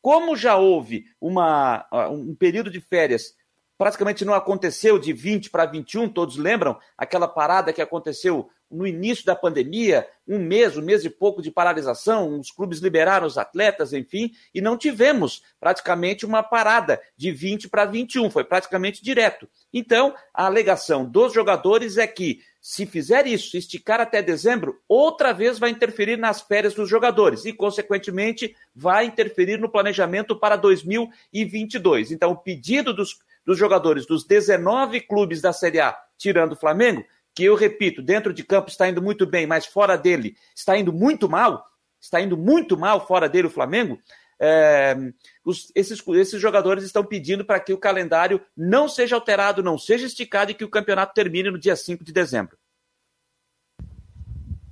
Como 0.01 0.35
já 0.35 0.55
houve 0.55 1.05
uma, 1.21 1.85
um 2.09 2.33
período 2.33 2.71
de 2.71 2.81
férias 2.81 3.35
praticamente 3.77 4.25
não 4.25 4.33
aconteceu 4.33 4.97
de 4.97 5.13
20 5.13 5.51
para 5.51 5.67
21, 5.67 6.09
todos 6.09 6.37
lembram 6.37 6.79
aquela 6.97 7.27
parada 7.27 7.73
que 7.73 7.81
aconteceu 7.81 8.49
no 8.69 8.85
início 8.85 9.25
da 9.25 9.35
pandemia, 9.35 10.07
um 10.27 10.39
mês, 10.39 10.75
um 10.75 10.81
mês 10.81 11.05
e 11.05 11.09
pouco 11.09 11.41
de 11.41 11.51
paralisação, 11.51 12.39
os 12.39 12.51
clubes 12.51 12.79
liberaram 12.79 13.27
os 13.27 13.37
atletas, 13.37 13.93
enfim, 13.93 14.31
e 14.53 14.59
não 14.59 14.77
tivemos 14.77 15.43
praticamente 15.59 16.25
uma 16.25 16.41
parada 16.41 16.99
de 17.15 17.31
20 17.31 17.69
para 17.69 17.85
21, 17.85 18.29
foi 18.29 18.43
praticamente 18.43 19.03
direto. 19.03 19.47
Então, 19.73 20.13
a 20.33 20.45
alegação 20.45 21.05
dos 21.05 21.33
jogadores 21.33 21.97
é 21.97 22.07
que, 22.07 22.39
se 22.59 22.85
fizer 22.85 23.27
isso, 23.27 23.51
se 23.51 23.57
esticar 23.57 24.01
até 24.01 24.21
dezembro, 24.21 24.81
outra 24.87 25.31
vez 25.31 25.59
vai 25.59 25.69
interferir 25.69 26.17
nas 26.17 26.41
férias 26.41 26.73
dos 26.73 26.89
jogadores 26.89 27.45
e, 27.45 27.53
consequentemente, 27.53 28.55
vai 28.73 29.05
interferir 29.05 29.59
no 29.59 29.69
planejamento 29.69 30.39
para 30.39 30.55
2022. 30.55 32.11
Então, 32.11 32.31
o 32.31 32.37
pedido 32.37 32.93
dos, 32.93 33.19
dos 33.45 33.57
jogadores 33.57 34.07
dos 34.07 34.25
19 34.25 35.01
clubes 35.01 35.41
da 35.41 35.53
Série 35.53 35.79
A, 35.79 35.95
tirando 36.17 36.53
o 36.53 36.57
Flamengo, 36.57 37.05
que 37.35 37.43
eu 37.43 37.55
repito, 37.55 38.01
dentro 38.01 38.33
de 38.33 38.43
campo 38.43 38.69
está 38.69 38.87
indo 38.87 39.01
muito 39.01 39.25
bem, 39.25 39.45
mas 39.45 39.65
fora 39.65 39.97
dele 39.97 40.37
está 40.55 40.77
indo 40.77 40.93
muito 40.93 41.29
mal, 41.29 41.65
está 41.99 42.21
indo 42.21 42.37
muito 42.37 42.77
mal 42.77 43.05
fora 43.05 43.27
dele 43.27 43.47
o 43.47 43.51
Flamengo, 43.51 43.99
é, 44.39 44.95
os, 45.43 45.71
esses, 45.75 46.01
esses 46.07 46.41
jogadores 46.41 46.83
estão 46.83 47.03
pedindo 47.03 47.43
para 47.43 47.59
que 47.59 47.73
o 47.73 47.77
calendário 47.77 48.41
não 48.55 48.87
seja 48.87 49.15
alterado, 49.15 49.61
não 49.61 49.77
seja 49.77 50.05
esticado 50.05 50.51
e 50.51 50.53
que 50.53 50.63
o 50.63 50.69
campeonato 50.69 51.13
termine 51.13 51.51
no 51.51 51.59
dia 51.59 51.75
5 51.75 52.03
de 52.03 52.13
dezembro. 52.13 52.57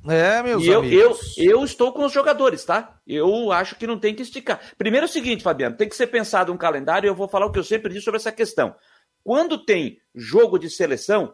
É, 0.08 0.44
meus 0.44 0.64
e 0.64 0.74
amigos. 0.74 1.38
Eu, 1.38 1.44
eu, 1.46 1.60
eu 1.60 1.64
estou 1.64 1.94
com 1.94 2.06
os 2.06 2.12
jogadores, 2.12 2.66
tá? 2.66 3.00
Eu 3.08 3.52
acho 3.54 3.76
que 3.76 3.88
não 3.88 3.98
tem 3.98 4.14
que 4.14 4.22
esticar. 4.22 4.60
Primeiro 4.78 5.06
é 5.06 5.10
o 5.10 5.12
seguinte, 5.12 5.44
Fabiano, 5.44 5.78
tem 5.78 5.88
que 5.88 5.96
ser 5.96 6.08
pensado 6.08 6.52
um 6.52 6.58
calendário 6.58 7.08
e 7.08 7.10
eu 7.10 7.16
vou 7.16 7.28
falar 7.28 7.46
o 7.46 7.52
que 7.52 7.60
eu 7.60 7.64
sempre 7.64 7.92
disse 7.92 8.04
sobre 8.04 8.20
essa 8.20 8.32
questão. 8.32 8.76
Quando 9.24 9.64
tem 9.64 10.02
jogo 10.14 10.60
de 10.60 10.70
seleção, 10.70 11.34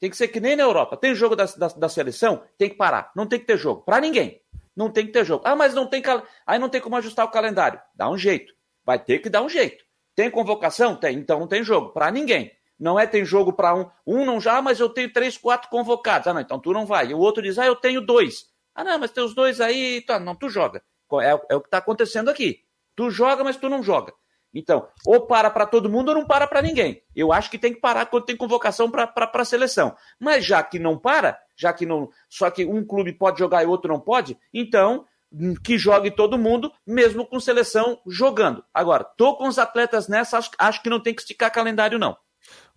tem 0.00 0.08
que 0.08 0.16
ser 0.16 0.28
que 0.28 0.40
nem 0.40 0.56
na 0.56 0.62
Europa. 0.62 0.96
Tem 0.96 1.14
jogo 1.14 1.36
da, 1.36 1.44
da, 1.44 1.68
da 1.68 1.88
seleção, 1.88 2.42
tem 2.56 2.70
que 2.70 2.76
parar. 2.76 3.12
Não 3.14 3.26
tem 3.26 3.38
que 3.38 3.44
ter 3.44 3.58
jogo. 3.58 3.82
Para 3.82 4.00
ninguém. 4.00 4.40
Não 4.74 4.90
tem 4.90 5.04
que 5.06 5.12
ter 5.12 5.24
jogo. 5.26 5.44
Ah, 5.46 5.54
mas 5.54 5.74
não 5.74 5.86
tem 5.86 6.00
cal... 6.00 6.24
aí 6.46 6.58
não 6.58 6.70
tem 6.70 6.80
como 6.80 6.96
ajustar 6.96 7.26
o 7.26 7.30
calendário. 7.30 7.78
Dá 7.94 8.08
um 8.08 8.16
jeito. 8.16 8.54
Vai 8.82 8.98
ter 8.98 9.18
que 9.18 9.28
dar 9.28 9.42
um 9.42 9.48
jeito. 9.48 9.84
Tem 10.16 10.30
convocação? 10.30 10.96
Tem. 10.96 11.18
Então 11.18 11.38
não 11.38 11.46
tem 11.46 11.62
jogo. 11.62 11.90
Para 11.90 12.10
ninguém. 12.10 12.50
Não 12.78 12.98
é 12.98 13.06
tem 13.06 13.26
jogo 13.26 13.52
para 13.52 13.74
um. 13.74 13.90
Um 14.06 14.24
não 14.24 14.40
já, 14.40 14.62
mas 14.62 14.80
eu 14.80 14.88
tenho 14.88 15.12
três, 15.12 15.36
quatro 15.36 15.68
convocados. 15.68 16.26
Ah, 16.26 16.32
não, 16.32 16.40
então 16.40 16.58
tu 16.58 16.72
não 16.72 16.86
vai. 16.86 17.08
E 17.08 17.14
o 17.14 17.18
outro 17.18 17.42
diz, 17.42 17.58
ah, 17.58 17.66
eu 17.66 17.76
tenho 17.76 18.00
dois. 18.00 18.46
Ah, 18.74 18.82
não, 18.82 18.98
mas 18.98 19.10
tem 19.10 19.22
os 19.22 19.34
dois 19.34 19.60
aí. 19.60 20.00
Tá, 20.00 20.18
não, 20.18 20.34
tu 20.34 20.48
joga. 20.48 20.82
É, 21.20 21.38
é 21.50 21.56
o 21.56 21.60
que 21.60 21.66
está 21.66 21.76
acontecendo 21.76 22.30
aqui. 22.30 22.60
Tu 22.96 23.10
joga, 23.10 23.44
mas 23.44 23.56
tu 23.58 23.68
não 23.68 23.82
joga. 23.82 24.14
Então, 24.52 24.88
ou 25.06 25.26
para 25.26 25.48
para 25.50 25.66
todo 25.66 25.88
mundo 25.88 26.08
ou 26.08 26.14
não 26.14 26.26
para 26.26 26.46
para 26.46 26.62
ninguém. 26.62 27.02
Eu 27.14 27.32
acho 27.32 27.50
que 27.50 27.58
tem 27.58 27.72
que 27.72 27.80
parar 27.80 28.06
quando 28.06 28.24
tem 28.24 28.36
convocação 28.36 28.90
para 28.90 29.12
a 29.16 29.44
seleção. 29.44 29.94
Mas 30.18 30.44
já 30.44 30.62
que 30.62 30.78
não 30.78 30.98
para, 30.98 31.38
já 31.56 31.72
que 31.72 31.86
não. 31.86 32.10
Só 32.28 32.50
que 32.50 32.64
um 32.64 32.84
clube 32.84 33.12
pode 33.12 33.38
jogar 33.38 33.62
e 33.62 33.66
outro 33.66 33.92
não 33.92 34.00
pode, 34.00 34.36
então 34.52 35.04
hum, 35.32 35.54
que 35.62 35.78
jogue 35.78 36.10
todo 36.10 36.38
mundo, 36.38 36.72
mesmo 36.86 37.24
com 37.24 37.38
seleção 37.38 38.00
jogando. 38.06 38.64
Agora, 38.74 39.04
tô 39.04 39.36
com 39.36 39.46
os 39.46 39.58
atletas 39.58 40.08
nessa, 40.08 40.38
acho, 40.38 40.50
acho 40.58 40.82
que 40.82 40.90
não 40.90 41.00
tem 41.00 41.14
que 41.14 41.22
esticar 41.22 41.52
calendário, 41.52 41.98
não. 41.98 42.16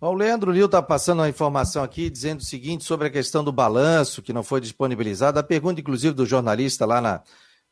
O 0.00 0.12
Leandro 0.12 0.52
Lil 0.52 0.66
está 0.66 0.82
passando 0.82 1.20
uma 1.20 1.28
informação 1.28 1.82
aqui 1.82 2.10
dizendo 2.10 2.40
o 2.40 2.44
seguinte 2.44 2.84
sobre 2.84 3.08
a 3.08 3.10
questão 3.10 3.42
do 3.42 3.50
balanço 3.50 4.22
que 4.22 4.32
não 4.32 4.42
foi 4.42 4.60
disponibilizado. 4.60 5.38
A 5.38 5.42
pergunta, 5.42 5.80
inclusive, 5.80 6.14
do 6.14 6.26
jornalista 6.26 6.84
lá 6.84 7.00
na, 7.00 7.22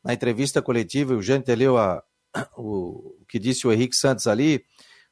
na 0.03 0.13
entrevista 0.13 0.61
coletiva, 0.61 1.13
o 1.13 1.21
Jante 1.21 1.53
leu 1.53 1.77
a, 1.77 2.03
o, 2.57 3.15
o 3.21 3.25
que 3.27 3.39
disse 3.39 3.67
o 3.67 3.71
Henrique 3.71 3.95
Santos 3.95 4.27
ali. 4.27 4.63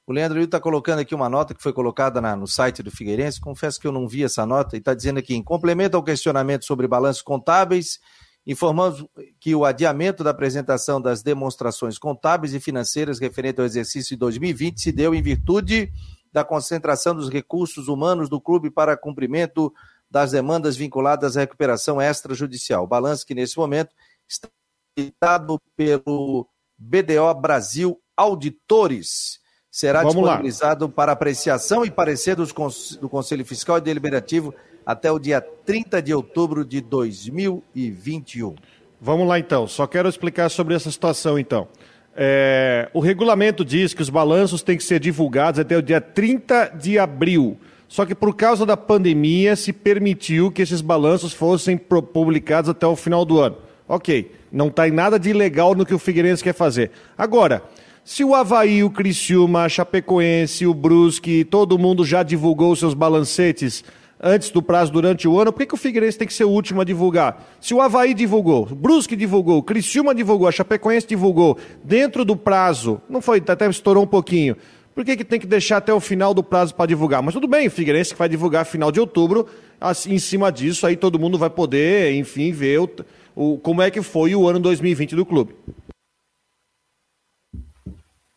O 0.06 0.14
Leandro 0.14 0.42
está 0.42 0.60
colocando 0.60 1.00
aqui 1.00 1.14
uma 1.14 1.30
nota 1.30 1.54
que 1.54 1.62
foi 1.62 1.72
colocada 1.72 2.20
na, 2.20 2.36
no 2.36 2.48
site 2.48 2.82
do 2.82 2.92
Figueirense. 2.92 3.40
Confesso 3.40 3.80
que 3.80 3.88
eu 3.88 3.92
não 3.92 4.08
vi 4.08 4.24
essa 4.24 4.46
nota 4.46 4.76
e 4.76 4.80
está 4.80 4.94
dizendo 4.94 5.20
aqui: 5.20 5.36
em 5.36 5.44
complemento 5.44 5.96
ao 5.96 6.04
questionamento 6.04 6.66
sobre 6.66 6.88
balanços 6.88 7.22
contábeis, 7.22 8.00
informamos 8.46 9.06
que 9.40 9.54
o 9.56 9.64
adiamento 9.64 10.24
da 10.24 10.32
apresentação 10.32 11.00
das 11.00 11.22
demonstrações 11.22 11.98
contábeis 11.98 12.54
e 12.54 12.60
financeiras 12.60 13.20
referente 13.20 13.60
ao 13.60 13.66
exercício 13.66 14.16
de 14.16 14.20
2020 14.20 14.82
se 14.82 14.92
deu 14.92 15.14
em 15.14 15.22
virtude 15.22 15.92
da 16.34 16.44
concentração 16.44 17.14
dos 17.14 17.30
recursos 17.30 17.88
humanos 17.88 18.30
do 18.30 18.42
clube 18.42 18.72
para 18.72 18.98
cumprimento 18.98 19.72
das 20.10 20.32
demandas 20.32 20.76
vinculadas 20.76 21.38
à 21.38 21.42
recuperação 21.42 22.02
extrajudicial. 22.02 22.88
Balanço 22.88 23.26
que, 23.26 23.36
nesse 23.36 23.58
momento, 23.58 23.94
está 24.28 24.50
editado 24.98 25.60
pelo 25.76 26.48
BDO 26.82 27.34
Brasil 27.40 28.00
Auditores. 28.18 29.40
Será 29.70 30.00
Vamos 30.00 30.16
disponibilizado 30.16 30.86
lá. 30.86 30.92
para 30.92 31.12
apreciação 31.12 31.86
e 31.86 31.92
parecer 31.92 32.36
dos, 32.36 32.52
do 33.00 33.08
Conselho 33.08 33.46
Fiscal 33.46 33.78
e 33.78 33.82
Deliberativo 33.82 34.54
até 34.86 35.12
o 35.12 35.20
dia 35.20 35.40
30 35.40 36.02
de 36.02 36.14
outubro 36.14 36.66
de 36.66 36.82
2021. 36.82 38.56
Vamos 39.00 39.28
lá, 39.28 39.40
então. 39.40 39.68
Só 39.68 39.86
quero 39.86 40.10
explicar 40.10 40.50
sobre 40.50 40.74
essa 40.74 40.90
situação, 40.92 41.38
então. 41.38 41.68
É, 42.16 42.90
o 42.94 43.00
regulamento 43.00 43.64
diz 43.64 43.94
que 43.94 44.02
os 44.02 44.10
balanços 44.10 44.62
têm 44.62 44.76
que 44.76 44.84
ser 44.84 45.00
divulgados 45.00 45.60
até 45.60 45.78
o 45.78 45.82
dia 45.82 46.02
30 46.02 46.70
de 46.70 47.00
abril. 47.00 47.58
Só 47.88 48.06
que 48.06 48.16
por 48.16 48.36
causa 48.36 48.66
da 48.66 48.76
pandemia 48.76 49.56
se 49.56 49.72
permitiu 49.72 50.52
que 50.52 50.62
esses 50.62 50.82
balanços 50.82 51.32
fossem 51.32 51.78
publicados 51.78 52.70
até 52.70 52.88
o 52.88 52.96
final 52.96 53.24
do 53.24 53.40
ano. 53.40 53.58
Ok, 53.88 54.32
não 54.52 54.68
está 54.68 54.88
em 54.88 54.92
nada 54.92 55.20
de 55.20 55.30
ilegal 55.30 55.74
no 55.74 55.86
que 55.86 55.94
o 55.94 56.00
Figueirense 56.00 56.44
quer 56.44 56.54
fazer. 56.54 56.92
Agora, 57.18 57.64
se 58.04 58.24
o 58.24 58.34
Havaí, 58.34 58.84
o 58.84 58.90
Criciúma, 58.90 59.64
a 59.64 59.70
Chapecoense, 59.70 60.66
o 60.66 60.74
Brusque, 60.74 61.44
todo 61.46 61.78
mundo 61.78 62.04
já 62.04 62.24
divulgou 62.24 62.76
seus 62.76 62.94
balancetes 62.94 63.84
antes 64.22 64.52
do 64.52 64.62
prazo 64.62 64.92
durante 64.92 65.28
o 65.28 65.40
ano, 65.40 65.52
por 65.52 65.60
que, 65.60 65.68
que 65.68 65.74
o 65.74 65.78
Figueirense 65.78 66.18
tem 66.18 66.28
que 66.28 66.34
ser 66.34 66.44
o 66.44 66.50
último 66.50 66.82
a 66.82 66.84
divulgar? 66.84 67.44
Se 67.60 67.74
o 67.74 67.82
Havaí 67.82 68.14
divulgou, 68.14 68.68
o 68.72 68.76
Brusque 68.76 69.16
divulgou, 69.16 69.58
o 69.58 69.64
Criciúma 69.64 70.14
divulgou, 70.14 70.48
a 70.48 70.52
Chapecoense 70.52 71.08
divulgou, 71.08 71.58
dentro 71.84 72.24
do 72.24 72.36
prazo, 72.36 73.02
não 73.10 73.22
foi, 73.22 73.42
até 73.46 73.68
estourou 73.68 74.04
um 74.04 74.08
pouquinho, 74.08 74.56
por 74.94 75.06
que, 75.06 75.18
que 75.18 75.24
tem 75.24 75.40
que 75.40 75.48
deixar 75.48 75.78
até 75.78 75.94
o 75.94 76.00
final 76.00 76.34
do 76.34 76.44
prazo 76.44 76.76
para 76.76 76.86
divulgar? 76.86 77.24
Mas 77.24 77.34
tudo 77.34 77.48
bem, 77.48 77.68
o 77.68 77.72
Figueirense 77.72 78.14
que 78.14 78.20
vai 78.20 78.30
divulgar 78.30 78.66
final 78.66 78.92
de 78.92 79.00
outubro, 79.00 79.48
assim, 79.80 80.14
em 80.14 80.20
cima 80.20 80.52
disso 80.52 80.86
aí 80.86 80.96
todo 80.96 81.18
mundo 81.18 81.38
vai 81.38 81.50
poder, 81.50 82.14
enfim, 82.14 82.52
ver 82.52 82.80
o, 82.80 82.90
o, 83.36 83.58
como 83.58 83.82
é 83.82 83.90
que 83.90 84.02
foi 84.02 84.36
o 84.36 84.48
ano 84.48 84.60
2020 84.60 85.16
do 85.16 85.26
clube. 85.26 85.56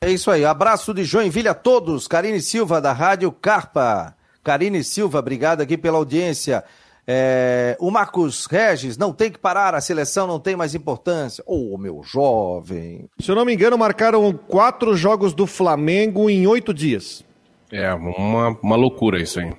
É 0.01 0.11
isso 0.11 0.31
aí. 0.31 0.45
Abraço 0.45 0.93
de 0.93 1.03
Joinville 1.03 1.49
a 1.49 1.55
todos. 1.55 2.07
Karine 2.07 2.41
Silva, 2.41 2.81
da 2.81 2.93
Rádio 2.93 3.33
Carpa. 3.33 4.15
Karine 4.43 4.85
Silva, 4.85 5.19
obrigado 5.19 5.63
aqui 5.63 5.79
pela 5.79 5.97
audiência. 5.97 6.63
É, 7.07 7.77
o 7.81 7.91
Marcos 7.91 8.47
Regis, 8.47 8.97
não 8.97 9.13
tem 9.13 9.31
que 9.31 9.39
parar, 9.39 9.75
a 9.75 9.81
seleção 9.81 10.27
não 10.27 10.39
tem 10.39 10.57
mais 10.57 10.75
importância. 10.75 11.43
Ô, 11.47 11.75
oh, 11.75 11.79
meu 11.79 12.03
jovem. 12.03 13.09
Se 13.19 13.31
eu 13.31 13.35
não 13.35 13.45
me 13.45 13.55
engano, 13.55 13.79
marcaram 13.79 14.33
quatro 14.33 14.95
jogos 14.97 15.35
do 15.35 15.47
Flamengo 15.47 16.29
em 16.29 16.47
oito 16.47 16.73
dias. 16.73 17.25
É, 17.73 17.93
uma, 17.95 18.59
uma 18.63 18.77
loucura 18.77 19.21
isso 19.21 19.41
aí. 19.41 19.53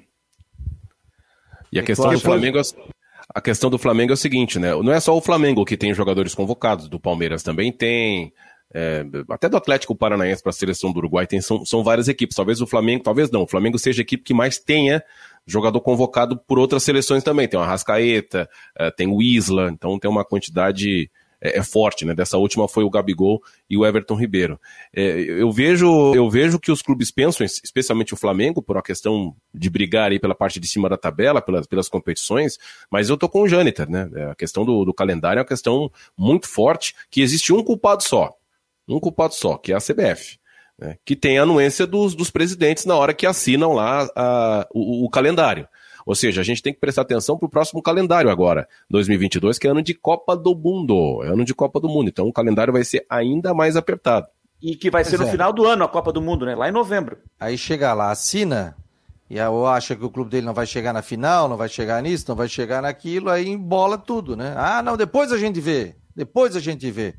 E 1.71 1.79
a 1.79 1.83
questão 1.83 2.11
do 2.11 2.19
Flamengo. 2.19 2.59
A 3.35 3.41
questão 3.41 3.69
do 3.69 3.77
Flamengo 3.77 4.13
é 4.13 4.15
o 4.15 4.17
seguinte, 4.17 4.57
né? 4.57 4.73
Não 4.73 4.93
é 4.93 4.99
só 5.01 5.13
o 5.13 5.19
Flamengo 5.19 5.65
que 5.65 5.75
tem 5.75 5.93
jogadores 5.93 6.33
convocados, 6.33 6.87
do 6.87 6.97
Palmeiras 6.97 7.43
também 7.43 7.69
tem, 7.69 8.31
é, 8.73 9.05
até 9.29 9.49
do 9.49 9.57
Atlético 9.57 9.93
Paranaense 9.93 10.41
para 10.41 10.51
a 10.51 10.53
seleção 10.53 10.89
do 10.89 10.99
Uruguai, 10.99 11.27
tem, 11.27 11.41
são, 11.41 11.65
são 11.65 11.83
várias 11.83 12.07
equipes. 12.07 12.37
Talvez 12.37 12.61
o 12.61 12.65
Flamengo, 12.65 13.03
talvez 13.03 13.29
não, 13.29 13.43
o 13.43 13.47
Flamengo 13.47 13.77
seja 13.77 14.01
a 14.01 14.03
equipe 14.03 14.23
que 14.23 14.33
mais 14.33 14.57
tenha 14.57 15.03
jogador 15.45 15.81
convocado 15.81 16.37
por 16.47 16.57
outras 16.57 16.83
seleções 16.83 17.25
também. 17.25 17.45
Tem 17.45 17.59
o 17.59 17.63
Arrascaeta, 17.63 18.49
é, 18.79 18.89
tem 18.89 19.05
o 19.07 19.21
Isla, 19.21 19.69
então 19.69 19.99
tem 19.99 20.09
uma 20.09 20.23
quantidade 20.23 21.11
é, 21.41 21.59
é, 21.59 21.63
forte, 21.63 22.05
né? 22.05 22.13
Dessa 22.13 22.37
última 22.37 22.67
foi 22.67 22.83
o 22.83 22.89
Gabigol 22.89 23.41
e 23.69 23.77
o 23.77 23.85
Everton 23.85 24.15
Ribeiro. 24.15 24.59
É, 24.93 25.19
eu, 25.19 25.51
vejo, 25.51 26.13
eu 26.13 26.29
vejo 26.29 26.59
que 26.59 26.71
os 26.71 26.81
clubes 26.81 27.11
pensam, 27.11 27.45
especialmente 27.45 28.13
o 28.13 28.17
Flamengo, 28.17 28.61
por 28.61 28.75
uma 28.75 28.83
questão 28.83 29.35
de 29.53 29.69
brigar 29.69 30.11
aí 30.11 30.19
pela 30.19 30.35
parte 30.35 30.59
de 30.59 30.67
cima 30.67 30.89
da 30.89 30.97
tabela, 30.97 31.41
pelas, 31.41 31.67
pelas 31.67 31.89
competições, 31.89 32.57
mas 32.89 33.09
eu 33.09 33.17
tô 33.17 33.27
com 33.29 33.41
o 33.41 33.47
Jâniter, 33.47 33.89
né? 33.89 34.09
É, 34.15 34.31
a 34.31 34.35
questão 34.35 34.65
do, 34.65 34.85
do 34.85 34.93
calendário 34.93 35.39
é 35.39 35.41
uma 35.41 35.47
questão 35.47 35.91
muito 36.17 36.47
forte, 36.47 36.95
que 37.09 37.21
existe 37.21 37.53
um 37.53 37.63
culpado 37.63 38.03
só, 38.03 38.33
um 38.87 38.99
culpado 38.99 39.33
só, 39.33 39.57
que 39.57 39.71
é 39.71 39.75
a 39.75 39.79
CBF. 39.79 40.37
Né, 40.77 40.97
que 41.05 41.15
tem 41.15 41.37
a 41.37 41.43
anuência 41.43 41.87
dos, 41.87 42.13
dos 42.13 42.29
presidentes 42.29 42.85
na 42.85 42.95
hora 42.95 43.13
que 43.13 43.25
assinam 43.25 43.73
lá 43.73 44.09
a, 44.15 44.67
o, 44.73 45.05
o, 45.05 45.09
calendário. 45.09 45.67
Ou 46.05 46.13
seja, 46.13 46.41
a 46.41 46.43
gente 46.43 46.61
tem 46.61 46.73
que 46.73 46.79
prestar 46.79 47.03
atenção 47.03 47.37
para 47.37 47.47
o 47.47 47.49
próximo 47.49 47.81
calendário 47.81 48.29
agora, 48.29 48.67
2022, 48.89 49.57
que 49.57 49.67
é 49.67 49.71
ano 49.71 49.81
de 49.81 49.93
Copa 49.93 50.35
do 50.35 50.53
Mundo. 50.53 51.23
É 51.23 51.29
ano 51.29 51.45
de 51.45 51.53
Copa 51.53 51.79
do 51.79 51.87
Mundo. 51.87 52.09
Então 52.09 52.27
o 52.27 52.33
calendário 52.33 52.73
vai 52.73 52.83
ser 52.83 53.05
ainda 53.09 53.53
mais 53.53 53.75
apertado. 53.75 54.27
E 54.61 54.75
que 54.75 54.91
vai 54.91 55.03
pois 55.03 55.11
ser 55.11 55.19
no 55.19 55.27
é. 55.27 55.31
final 55.31 55.53
do 55.53 55.65
ano 55.65 55.83
a 55.83 55.87
Copa 55.87 56.11
do 56.11 56.21
Mundo, 56.21 56.45
né? 56.45 56.55
Lá 56.55 56.67
em 56.69 56.73
novembro. 56.73 57.17
Aí 57.39 57.57
chega 57.57 57.93
lá, 57.93 58.11
assina, 58.11 58.75
e 59.29 59.37
eu 59.37 59.65
acha 59.65 59.95
que 59.95 60.05
o 60.05 60.09
clube 60.09 60.29
dele 60.29 60.45
não 60.45 60.53
vai 60.53 60.67
chegar 60.67 60.93
na 60.93 61.01
final, 61.01 61.49
não 61.49 61.57
vai 61.57 61.67
chegar 61.67 62.01
nisso, 62.01 62.25
não 62.27 62.35
vai 62.35 62.47
chegar 62.47 62.81
naquilo, 62.81 63.29
aí 63.29 63.47
embola 63.47 63.97
tudo, 63.97 64.35
né? 64.35 64.53
Ah, 64.55 64.83
não, 64.83 64.95
depois 64.95 65.31
a 65.31 65.37
gente 65.37 65.59
vê. 65.59 65.95
Depois 66.15 66.55
a 66.55 66.59
gente 66.59 66.89
vê. 66.91 67.15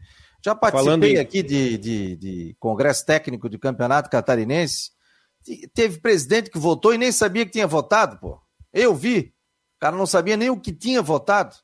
Já 0.46 0.54
participei 0.54 1.18
aqui 1.18 1.42
de, 1.42 1.76
de, 1.76 2.16
de, 2.16 2.56
congresso 2.60 3.04
técnico 3.04 3.48
de 3.48 3.58
campeonato 3.58 4.08
catarinense. 4.08 4.92
Teve 5.74 5.98
presidente 5.98 6.52
que 6.52 6.58
votou 6.58 6.94
e 6.94 6.98
nem 6.98 7.10
sabia 7.10 7.44
que 7.44 7.50
tinha 7.50 7.66
votado, 7.66 8.16
pô. 8.20 8.40
Eu 8.72 8.94
vi. 8.94 9.34
O 9.76 9.80
cara 9.80 9.96
não 9.96 10.06
sabia 10.06 10.36
nem 10.36 10.48
o 10.48 10.60
que 10.60 10.72
tinha 10.72 11.02
votado. 11.02 11.56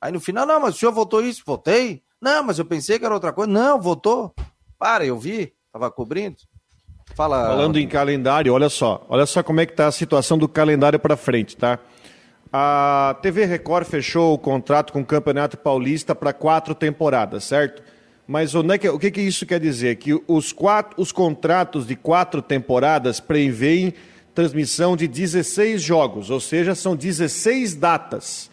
Aí 0.00 0.10
no 0.10 0.18
final, 0.18 0.44
não, 0.44 0.58
mas 0.58 0.74
o 0.74 0.78
senhor 0.78 0.90
votou 0.90 1.22
isso? 1.22 1.44
Votei. 1.46 2.02
Não, 2.20 2.42
mas 2.42 2.58
eu 2.58 2.64
pensei 2.64 2.98
que 2.98 3.04
era 3.04 3.14
outra 3.14 3.32
coisa. 3.32 3.48
Não, 3.48 3.80
votou. 3.80 4.34
Para, 4.76 5.06
eu 5.06 5.16
vi. 5.16 5.52
Tava 5.72 5.88
cobrindo. 5.88 6.38
Fala. 7.14 7.46
Falando 7.46 7.78
em 7.78 7.86
calendário, 7.86 8.52
olha 8.52 8.68
só. 8.68 9.06
Olha 9.08 9.24
só 9.24 9.40
como 9.40 9.60
é 9.60 9.66
que 9.66 9.72
tá 9.72 9.86
a 9.86 9.92
situação 9.92 10.36
do 10.36 10.48
calendário 10.48 10.98
para 10.98 11.16
frente, 11.16 11.56
tá? 11.56 11.78
A 12.52 13.16
TV 13.22 13.44
Record 13.44 13.86
fechou 13.86 14.34
o 14.34 14.38
contrato 14.38 14.92
com 14.92 15.00
o 15.00 15.06
Campeonato 15.06 15.56
Paulista 15.56 16.12
para 16.12 16.32
quatro 16.32 16.74
temporadas, 16.74 17.44
certo? 17.44 17.94
Mas 18.26 18.54
é 18.54 18.90
o 18.90 18.98
que, 18.98 19.10
que 19.10 19.20
isso 19.20 19.46
quer 19.46 19.60
dizer? 19.60 19.96
Que 19.96 20.20
os, 20.26 20.52
quatro, 20.52 21.00
os 21.00 21.12
contratos 21.12 21.86
de 21.86 21.94
quatro 21.94 22.42
temporadas 22.42 23.20
preveem 23.20 23.94
transmissão 24.34 24.96
de 24.96 25.06
16 25.08 25.80
jogos, 25.80 26.28
ou 26.28 26.40
seja, 26.40 26.74
são 26.74 26.94
16 26.94 27.74
datas. 27.74 28.50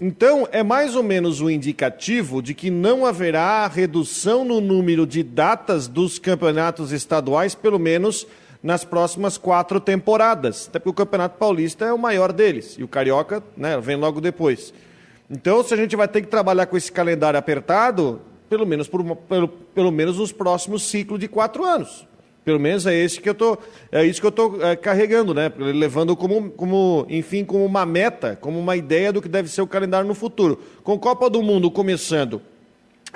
Então, 0.00 0.46
é 0.52 0.62
mais 0.62 0.94
ou 0.94 1.02
menos 1.02 1.40
o 1.40 1.46
um 1.46 1.50
indicativo 1.50 2.42
de 2.42 2.54
que 2.54 2.70
não 2.70 3.06
haverá 3.06 3.66
redução 3.66 4.44
no 4.44 4.60
número 4.60 5.06
de 5.06 5.22
datas 5.22 5.88
dos 5.88 6.18
campeonatos 6.18 6.92
estaduais, 6.92 7.54
pelo 7.54 7.78
menos 7.78 8.26
nas 8.62 8.84
próximas 8.84 9.38
quatro 9.38 9.80
temporadas. 9.80 10.68
Até 10.68 10.78
porque 10.78 10.90
o 10.90 11.06
Campeonato 11.06 11.38
Paulista 11.38 11.84
é 11.84 11.92
o 11.92 11.98
maior 11.98 12.32
deles, 12.32 12.76
e 12.78 12.84
o 12.84 12.88
Carioca 12.88 13.42
né, 13.56 13.80
vem 13.80 13.96
logo 13.96 14.20
depois. 14.20 14.72
Então, 15.30 15.64
se 15.64 15.74
a 15.74 15.76
gente 15.76 15.96
vai 15.96 16.06
ter 16.06 16.20
que 16.20 16.28
trabalhar 16.28 16.66
com 16.66 16.76
esse 16.76 16.92
calendário 16.92 17.38
apertado, 17.38 18.20
pelo 18.48 18.66
menos, 18.66 18.88
por 18.88 19.04
pelo, 19.16 19.48
pelo 19.48 19.92
menos 19.92 20.18
nos 20.18 20.32
próximos 20.32 20.82
ciclos 20.82 21.18
de 21.18 21.28
quatro 21.28 21.64
anos. 21.64 22.06
Pelo 22.44 22.58
menos 22.58 22.86
é 22.86 22.94
esse 22.94 23.20
que 23.20 23.28
eu 23.28 23.34
tô, 23.34 23.58
é 23.92 24.04
isso 24.06 24.20
que 24.20 24.26
eu 24.26 24.30
estou 24.30 24.62
é, 24.64 24.74
carregando, 24.74 25.34
né? 25.34 25.52
Levando 25.58 26.16
como, 26.16 26.50
como, 26.50 27.06
enfim, 27.10 27.44
como 27.44 27.64
uma 27.64 27.84
meta, 27.84 28.38
como 28.40 28.58
uma 28.58 28.74
ideia 28.74 29.12
do 29.12 29.20
que 29.20 29.28
deve 29.28 29.50
ser 29.50 29.60
o 29.60 29.66
calendário 29.66 30.08
no 30.08 30.14
futuro. 30.14 30.58
Com 30.82 30.98
Copa 30.98 31.28
do 31.28 31.42
Mundo 31.42 31.70
começando 31.70 32.40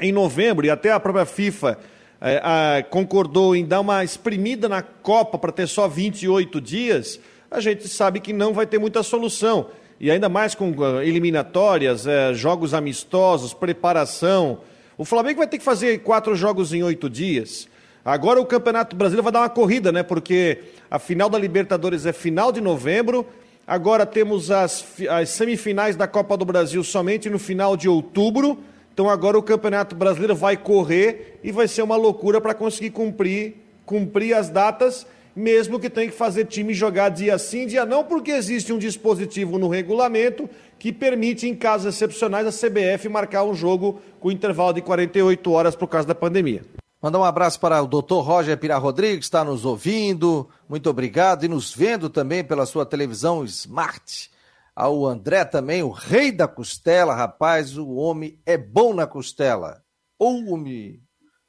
em 0.01 0.13
novembro 0.13 0.67
e 0.67 0.71
até 0.71 0.93
a 0.93 1.01
própria 1.01 1.25
FIFA 1.25 1.79
é, 2.21 2.41
a, 2.45 2.83
concordou 2.83 3.57
em 3.57 3.65
dar 3.65 3.81
uma 3.81 4.05
exprimida 4.05 4.69
na 4.69 4.83
Copa 4.83 5.39
para 5.39 5.51
ter 5.51 5.67
só 5.67 5.89
28 5.89 6.61
dias, 6.61 7.19
a 7.51 7.59
gente 7.59 7.89
sabe 7.89 8.21
que 8.21 8.33
não 8.33 8.53
vai 8.53 8.67
ter 8.67 8.79
muita 8.79 9.03
solução. 9.03 9.69
E 9.99 10.11
ainda 10.11 10.29
mais 10.29 10.55
com 10.55 10.71
uh, 10.73 11.01
eliminatórias, 11.01 12.07
é, 12.07 12.35
jogos 12.35 12.75
amistosos, 12.75 13.55
preparação. 13.55 14.59
O 14.99 15.05
Flamengo 15.05 15.39
vai 15.39 15.47
ter 15.47 15.59
que 15.59 15.65
fazer 15.65 16.01
quatro 16.01 16.35
jogos 16.37 16.73
em 16.73 16.83
oito 16.83 17.09
dias. 17.09 17.69
Agora 18.05 18.41
o 18.41 18.47
Campeonato 18.47 18.95
Brasileiro 18.97 19.23
vai 19.23 19.33
dar 19.33 19.41
uma 19.41 19.49
corrida, 19.49 19.91
né? 19.91 20.03
Porque 20.03 20.59
a 20.91 20.99
final 20.99 21.31
da 21.31 21.39
Libertadores 21.39 22.05
é 22.05 22.13
final 22.13 22.53
de 22.53 22.61
novembro. 22.61 23.27
Agora 23.67 24.05
temos 24.05 24.51
as, 24.51 24.85
as 25.09 25.31
semifinais 25.31 25.97
da 25.97 26.07
Copa 26.07 26.37
do 26.37 26.45
Brasil 26.45 26.83
somente 26.83 27.31
no 27.31 27.39
final 27.39 27.77
de 27.77 27.89
outubro. 27.89 28.59
Então 28.93 29.09
agora 29.09 29.39
o 29.39 29.43
Campeonato 29.43 29.95
Brasileiro 29.95 30.35
vai 30.35 30.57
correr 30.57 31.39
e 31.43 31.51
vai 31.51 31.67
ser 31.69 31.83
uma 31.83 31.97
loucura 31.97 32.41
para 32.41 32.53
conseguir 32.53 32.91
cumprir, 32.91 33.55
cumprir 33.87 34.35
as 34.35 34.51
datas 34.51 35.07
mesmo 35.35 35.81
que 35.81 35.89
tenha 35.89 36.09
que 36.09 36.17
fazer 36.17 36.45
time 36.45 36.75
jogar 36.75 37.09
dia 37.09 37.39
sim, 37.39 37.67
dia 37.67 37.87
não, 37.87 38.05
porque 38.05 38.31
existe 38.31 38.73
um 38.73 38.79
dispositivo 38.79 39.59
no 39.59 39.69
regulamento 39.69 40.49
que 40.83 40.93
permite, 40.93 41.47
em 41.47 41.55
casos 41.55 41.95
excepcionais, 41.95 42.45
a 42.45 42.51
CBF 42.51 43.09
marcar 43.09 43.45
um 43.45 43.55
jogo 43.55 44.03
com 44.19 44.33
intervalo 44.33 44.73
de 44.73 44.83
48 44.83 45.53
horas 45.53 45.77
por 45.77 45.87
causa 45.87 46.09
da 46.09 46.15
pandemia. 46.15 46.65
Mandar 47.01 47.21
um 47.21 47.25
abraço 47.25 47.61
para 47.61 47.81
o 47.81 47.87
doutor 47.87 48.23
Roger 48.23 48.59
Pira 48.59 48.77
Rodrigues, 48.79 49.21
que 49.21 49.25
está 49.27 49.45
nos 49.45 49.65
ouvindo. 49.65 50.51
Muito 50.69 50.91
obrigado. 50.91 51.45
E 51.45 51.49
nos 51.49 51.73
vendo 51.73 52.11
também 52.11 52.43
pela 52.43 52.67
sua 52.67 52.85
televisão 52.85 53.45
Smart. 53.45 54.29
Ao 54.75 55.07
André 55.07 55.45
também, 55.45 55.85
o 55.85 55.91
rei 55.91 56.33
da 56.33 56.49
costela, 56.49 57.15
rapaz. 57.15 57.79
O 57.79 57.93
homem 57.93 58.41
é 58.45 58.59
bom 58.59 58.93
na 58.93 59.07
costela. 59.07 59.85
Ou 60.19 60.53
homem 60.53 61.01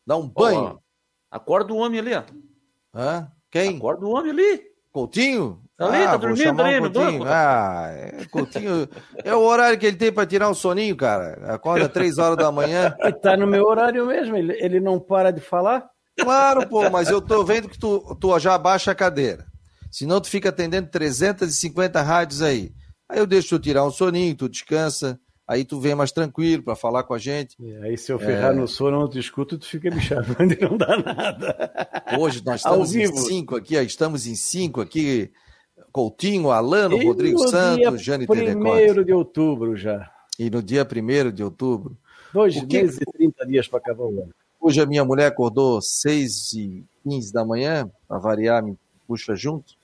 dá 0.06 0.16
um 0.16 0.30
banho. 0.30 0.80
acorda 1.32 1.74
o 1.74 1.78
homem 1.78 2.00
ali, 2.00 2.14
ó. 2.14 2.22
Hã? 2.94 3.32
Quem? 3.50 3.78
Acorda 3.78 4.06
o 4.06 4.12
homem 4.12 4.30
ali. 4.30 4.62
Coutinho? 4.92 5.63
Tá 5.88 5.94
ali, 5.94 6.04
ah, 6.04 6.12
tá 6.12 6.18
dormindo 6.18 6.62
ali 6.62 6.80
no 6.80 6.92
Coutinho. 6.92 7.20
banco. 7.20 7.26
Ah, 7.28 7.88
é, 7.92 8.26
Coutinho. 8.32 8.90
É 9.24 9.36
o 9.36 9.42
horário 9.42 9.78
que 9.78 9.86
ele 9.86 9.98
tem 9.98 10.12
para 10.12 10.26
tirar 10.26 10.50
um 10.50 10.54
soninho, 10.54 10.96
cara. 10.96 11.54
Acorda 11.54 11.90
três 11.90 12.18
horas 12.18 12.38
da 12.38 12.52
manhã. 12.52 12.96
Ele 13.00 13.14
tá 13.20 13.36
no 13.36 13.48
meu 13.48 13.66
horário 13.66 14.06
mesmo, 14.06 14.36
ele, 14.36 14.54
ele 14.60 14.80
não 14.80 15.00
para 15.00 15.32
de 15.32 15.42
falar. 15.42 15.86
Claro, 16.20 16.68
pô, 16.68 16.90
mas 16.90 17.10
eu 17.10 17.20
tô 17.22 17.44
vendo 17.44 17.68
que 17.68 17.80
tu, 17.80 18.16
tu 18.20 18.38
já 18.40 18.54
abaixa 18.54 18.92
a 18.92 18.96
cadeira. 18.96 19.46
Senão 19.92 20.20
tu 20.20 20.28
fica 20.28 20.50
atendendo 20.50 20.90
350 20.90 22.02
rádios 22.02 22.42
aí. 22.42 22.72
Aí 23.10 23.20
eu 23.20 23.28
deixo 23.28 23.50
tu 23.50 23.62
tirar 23.62 23.86
um 23.86 23.92
soninho, 23.92 24.36
tu 24.36 24.50
descansa, 24.50 25.20
aí 25.48 25.64
tu 25.64 25.80
vem 25.80 25.94
mais 25.94 26.12
tranquilo 26.12 26.64
para 26.64 26.76
falar 26.76 27.04
com 27.04 27.14
a 27.14 27.20
gente. 27.20 27.56
E 27.60 27.76
aí 27.78 27.98
se 27.98 28.12
eu 28.12 28.18
ferrar 28.18 28.56
no 28.56 28.68
sono, 28.68 29.00
não 29.00 29.10
te 29.10 29.20
escuto, 29.20 29.58
tu 29.58 29.68
fica 29.68 29.92
me 29.92 30.02
chamando 30.02 30.52
e 30.52 30.62
não 30.62 30.78
dá 30.78 30.98
nada. 30.98 31.72
Hoje 32.20 32.42
nós 32.44 32.62
estamos 32.62 32.96
em 32.96 33.06
cinco 33.16 33.56
aqui, 33.56 33.76
estamos 33.76 34.26
em 34.26 34.36
cinco 34.36 34.82
aqui. 34.82 35.32
Coutinho, 35.94 36.50
Alano, 36.52 37.00
E 37.00 37.06
Rodrigo 37.06 37.48
Santos, 37.48 38.02
Jane 38.04 38.26
Telecorte. 38.26 38.60
primeiro 38.60 39.06
de 39.06 39.14
outubro 39.14 39.78
já. 39.78 40.12
E 40.40 40.50
no 40.50 40.62
dia 40.64 40.84
1 40.84 41.32
de 41.32 41.44
outubro, 41.44 41.96
Dois 42.34 42.56
que- 42.66 42.66
meses 42.82 43.00
e 43.00 43.06
30 43.06 43.46
dias 43.46 43.68
para 43.68 43.78
acabar 43.78 44.04
o 44.04 44.24
ano. 44.24 44.32
hoje 44.60 44.82
a 44.82 44.86
minha 44.88 45.06
mulher 45.06 45.28
acordou 45.28 45.80
6 45.82 46.52
e 46.54 46.84
15 47.04 47.32
da 47.32 47.46
manhã, 47.46 47.88
para 48.08 48.18
variar, 48.18 48.64
me 48.64 48.76
puxa 49.08 49.36
junto, 49.36 49.76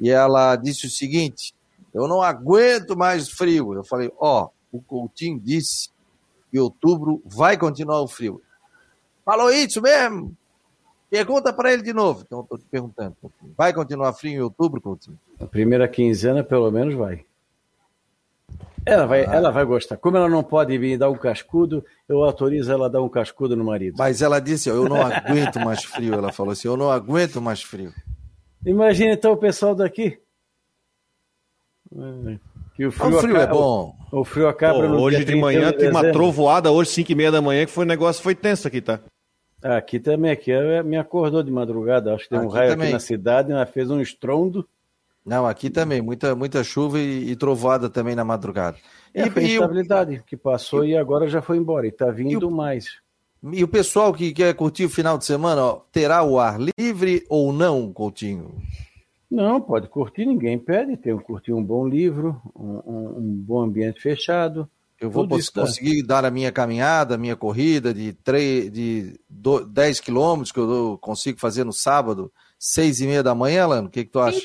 e 0.00 0.10
ela 0.10 0.56
disse 0.56 0.86
o 0.86 0.90
seguinte, 0.90 1.54
eu 1.94 2.08
não 2.08 2.20
aguento 2.20 2.96
mais 2.96 3.28
frio. 3.30 3.74
Eu 3.74 3.84
falei, 3.84 4.10
ó, 4.18 4.48
o 4.72 4.80
Coutinho 4.82 5.38
disse 5.38 5.88
que 6.50 6.58
outubro 6.58 7.22
vai 7.24 7.56
continuar 7.56 8.00
o 8.02 8.08
frio. 8.08 8.42
Falou 9.24 9.50
isso 9.52 9.80
mesmo? 9.80 10.34
Pergunta 11.10 11.52
para 11.52 11.72
ele 11.72 11.82
de 11.82 11.92
novo. 11.92 12.22
Então, 12.26 12.40
estou 12.42 12.58
te 12.58 12.64
perguntando. 12.70 13.16
Vai 13.56 13.72
continuar 13.72 14.12
frio 14.12 14.32
em 14.32 14.40
outubro, 14.40 14.80
Coutinho? 14.80 15.18
A 15.40 15.46
primeira 15.46 15.88
quinzena, 15.88 16.44
pelo 16.44 16.70
menos, 16.70 16.94
vai. 16.94 17.24
Ela 18.84 19.06
vai, 19.06 19.24
Ah. 19.24 19.34
ela 19.34 19.50
vai 19.50 19.64
gostar. 19.64 19.96
Como 19.96 20.16
ela 20.16 20.28
não 20.28 20.42
pode 20.42 20.78
me 20.78 20.96
dar 20.96 21.10
um 21.10 21.16
cascudo, 21.16 21.84
eu 22.08 22.22
autorizo 22.22 22.72
ela 22.72 22.86
a 22.86 22.88
dar 22.88 23.02
um 23.02 23.08
cascudo 23.08 23.56
no 23.56 23.64
marido. 23.64 23.96
Mas 23.98 24.22
ela 24.22 24.38
disse, 24.40 24.70
ó, 24.70 24.74
eu 24.74 24.88
não 24.88 24.96
aguento 25.02 25.58
mais 25.60 25.84
frio. 25.84 26.14
Ela 26.14 26.32
falou 26.32 26.52
assim, 26.52 26.68
eu 26.68 26.76
não 26.76 26.90
aguento 26.90 27.40
mais 27.40 27.62
frio. 27.62 27.92
Imagina 28.64 29.12
então 29.12 29.32
o 29.32 29.36
pessoal 29.36 29.74
daqui. 29.74 30.18
Que 32.74 32.84
o 32.84 32.88
O 32.88 32.92
frio, 32.92 33.18
frio 33.20 33.36
é 33.36 33.42
acaba- 33.44 33.58
bom. 33.60 33.96
O 34.12 34.24
frio 34.24 34.48
acaba 34.48 34.80
Pô, 34.80 34.88
no 34.88 35.00
hoje 35.00 35.16
dia 35.16 35.24
de 35.24 35.32
31 35.32 35.40
manhã 35.40 35.72
tem 35.72 35.90
uma 35.90 36.12
trovoada, 36.12 36.70
hoje 36.70 36.90
5 36.90 37.12
e 37.12 37.14
meia 37.14 37.30
da 37.32 37.40
manhã, 37.42 37.64
que 37.66 37.72
foi 37.72 37.84
um 37.84 37.88
negócio, 37.88 38.22
foi 38.22 38.34
tenso 38.34 38.68
aqui, 38.68 38.80
tá? 38.80 39.00
Aqui 39.62 39.98
também, 39.98 40.30
aqui 40.30 40.52
eh, 40.52 40.82
me 40.82 40.96
acordou 40.96 41.42
de 41.42 41.50
madrugada. 41.50 42.14
Acho 42.14 42.24
que 42.24 42.30
tem 42.30 42.38
um 42.38 42.48
raio 42.48 42.70
também. 42.70 42.86
aqui 42.86 42.92
na 42.92 43.00
cidade, 43.00 43.50
ela 43.52 43.66
fez 43.66 43.90
um 43.90 44.00
estrondo. 44.00 44.66
Não, 45.26 45.46
aqui 45.46 45.68
também, 45.68 46.00
muita, 46.00 46.34
muita 46.34 46.62
chuva 46.64 46.98
e, 46.98 47.30
e 47.32 47.36
trovoada 47.36 47.90
também 47.90 48.14
na 48.14 48.24
madrugada. 48.24 48.76
E, 49.14 49.20
E, 49.20 49.24
e 49.24 49.28
o, 49.28 49.40
instabilidade 49.42 50.22
que 50.26 50.36
passou 50.36 50.84
e 50.84 50.96
agora 50.96 51.28
já 51.28 51.42
foi 51.42 51.56
embora. 51.58 51.86
E 51.86 51.90
está 51.90 52.10
vindo 52.10 52.50
mais. 52.50 52.86
e 53.52 53.62
o 53.64 53.68
pessoal 53.68 54.12
que 54.14 54.32
quer 54.32 54.54
curtir 54.54 54.84
o 54.84 54.88
final 54.90 55.18
de 55.18 55.24
semana, 55.26 55.62
ó, 55.62 55.80
terá 55.92 56.22
o 56.22 56.38
ar 56.38 56.56
livre 56.78 57.26
ou 57.28 57.52
não, 57.52 57.92
Coutinho? 57.92 58.54
Não, 59.30 59.60
pode 59.60 59.88
curtir, 59.88 60.24
ninguém 60.24 60.58
pede. 60.58 60.96
Tem 60.96 61.14
que 61.18 61.24
curtir 61.24 61.52
um 61.52 61.62
bom 61.62 61.86
livro, 61.86 62.40
um, 62.56 62.80
um- 62.86 63.18
um 63.18 63.34
bom 63.36 63.60
ambiente 63.60 64.00
fechado. 64.00 64.66
Eu 65.00 65.10
vou 65.10 65.26
tá. 65.28 65.36
conseguir 65.54 66.02
dar 66.02 66.24
a 66.24 66.30
minha 66.30 66.50
caminhada, 66.50 67.14
a 67.14 67.18
minha 67.18 67.36
corrida 67.36 67.94
de, 67.94 68.12
3, 68.12 68.70
de 68.70 69.20
do- 69.28 69.64
10 69.64 70.00
quilômetros 70.00 70.50
que 70.50 70.58
eu 70.58 70.98
consigo 71.00 71.38
fazer 71.38 71.64
no 71.64 71.72
sábado, 71.72 72.32
6 72.58 73.00
e 73.00 73.06
meia 73.06 73.22
da 73.22 73.34
manhã, 73.34 73.66
Lano? 73.66 73.88
O 73.88 73.90
que, 73.90 74.04
que 74.04 74.10
tu 74.10 74.18
acha? 74.18 74.40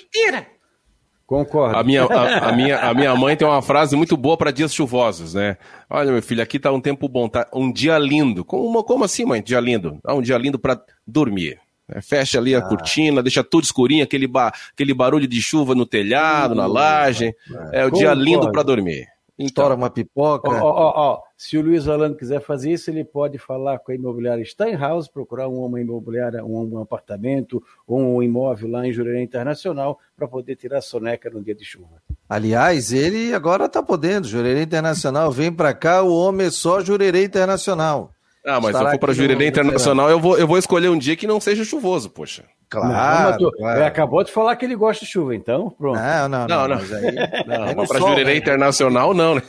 Concordo. 1.25 1.75
A 1.77 1.83
minha, 1.83 2.03
a, 2.03 2.49
a 2.49 2.51
minha, 2.51 2.77
a 2.79 2.93
minha 2.93 3.15
mãe 3.15 3.35
tem 3.35 3.47
uma 3.47 3.61
frase 3.61 3.95
muito 3.95 4.15
boa 4.15 4.37
para 4.37 4.51
dias 4.51 4.73
chuvosos, 4.73 5.33
né? 5.33 5.57
Olha, 5.89 6.11
meu 6.11 6.21
filho, 6.21 6.43
aqui 6.43 6.59
tá 6.59 6.71
um 6.71 6.81
tempo 6.81 7.07
bom, 7.07 7.27
tá 7.27 7.47
um 7.53 7.71
dia 7.71 7.97
lindo. 7.97 8.45
Como, 8.45 8.83
como 8.83 9.03
assim, 9.05 9.25
mãe? 9.25 9.41
Dia 9.41 9.59
lindo? 9.59 9.97
Ah, 10.05 10.13
um 10.13 10.21
dia 10.21 10.37
lindo 10.37 10.59
para 10.59 10.79
dormir. 11.07 11.59
É, 11.89 12.01
Fecha 12.01 12.37
ali 12.37 12.53
a 12.55 12.61
cortina, 12.61 13.23
deixa 13.23 13.43
tudo 13.43 13.63
escurinho, 13.63 14.03
aquele, 14.03 14.27
ba 14.27 14.53
aquele 14.73 14.93
barulho 14.93 15.27
de 15.27 15.41
chuva 15.41 15.73
no 15.73 15.85
telhado, 15.85 16.53
na 16.53 16.65
laje. 16.67 17.33
É 17.71 17.85
o 17.85 17.89
dia 17.89 18.09
Concordo. 18.09 18.23
lindo 18.23 18.51
para 18.51 18.63
dormir. 18.63 19.07
Então, 19.43 19.63
Estoura 19.63 19.75
uma 19.75 19.89
pipoca. 19.89 20.49
Ó, 20.49 20.61
ó, 20.63 20.93
ó, 20.95 21.21
se 21.37 21.57
o 21.57 21.61
Luiz 21.61 21.87
Orlando 21.87 22.15
quiser 22.15 22.41
fazer 22.41 22.71
isso, 22.71 22.89
ele 22.89 23.03
pode 23.03 23.37
falar 23.37 23.79
com 23.79 23.91
a 23.91 23.95
imobiliária 23.95 24.43
Steinhaus, 24.45 25.07
procurar 25.07 25.47
uma 25.47 25.81
imobiliária, 25.81 26.43
um, 26.43 26.75
um 26.75 26.79
apartamento 26.79 27.61
ou 27.85 27.99
um 27.99 28.23
imóvel 28.23 28.69
lá 28.69 28.87
em 28.87 28.93
Jurerê 28.93 29.21
Internacional 29.21 29.99
para 30.15 30.27
poder 30.27 30.55
tirar 30.55 30.81
soneca 30.81 31.29
no 31.29 31.43
dia 31.43 31.53
de 31.53 31.65
chuva. 31.65 32.01
Aliás, 32.29 32.93
ele 32.93 33.33
agora 33.33 33.67
tá 33.67 33.83
podendo. 33.83 34.27
Jurerê 34.27 34.63
Internacional, 34.63 35.31
vem 35.31 35.51
pra 35.51 35.73
cá, 35.73 36.01
o 36.01 36.15
homem 36.15 36.47
é 36.47 36.51
só 36.51 36.81
Jurerê 36.81 37.25
Internacional. 37.25 38.11
Ah, 38.45 38.59
mas 38.61 38.75
se 38.75 38.83
eu 38.83 38.89
for 38.89 38.99
para 38.99 39.13
Jurerê 39.13 39.47
Internacional, 39.47 40.09
eu 40.09 40.19
vou, 40.19 40.37
eu 40.37 40.45
vou 40.47 40.57
escolher 40.57 40.89
um 40.89 40.97
dia 40.97 41.15
que 41.15 41.25
não 41.27 41.39
seja 41.39 41.63
chuvoso, 41.63 42.09
poxa. 42.09 42.43
Claro, 42.69 43.37
tu- 43.37 43.51
claro. 43.51 43.77
Ele 43.79 43.85
acabou 43.85 44.23
de 44.23 44.31
falar 44.31 44.55
que 44.55 44.65
ele 44.65 44.75
gosta 44.75 45.05
de 45.05 45.11
chuva, 45.11 45.35
então 45.35 45.69
pronto. 45.69 45.99
Não, 45.99 46.27
não, 46.29 46.47
não. 46.47 46.47
Não, 46.47 46.67
não. 46.69 46.75
mas 46.77 46.91
aí- 46.93 47.15
Não, 47.47 47.63
aí 47.65 47.75
mas 47.75 47.87
para 47.87 47.99
Jurerê 47.99 48.23
né? 48.33 48.35
Internacional, 48.37 49.13
não, 49.13 49.35
né? 49.35 49.41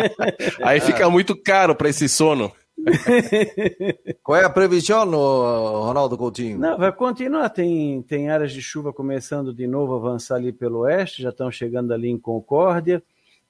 Aí 0.62 0.80
fica 0.80 1.08
muito 1.10 1.36
caro 1.36 1.74
para 1.74 1.88
esse 1.88 2.08
sono. 2.08 2.50
Qual 4.22 4.38
é 4.38 4.44
a 4.44 4.50
previsão, 4.50 5.04
no 5.04 5.82
Ronaldo 5.84 6.16
Coutinho? 6.16 6.58
Não, 6.58 6.78
vai 6.78 6.92
continuar. 6.92 7.48
Tem, 7.50 8.02
tem 8.02 8.30
áreas 8.30 8.52
de 8.52 8.60
chuva 8.62 8.92
começando 8.92 9.52
de 9.52 9.66
novo 9.66 9.94
a 9.94 9.96
avançar 9.98 10.36
ali 10.36 10.52
pelo 10.52 10.80
oeste, 10.80 11.22
já 11.22 11.28
estão 11.30 11.50
chegando 11.50 11.92
ali 11.92 12.08
em 12.08 12.18
Concórdia, 12.18 13.02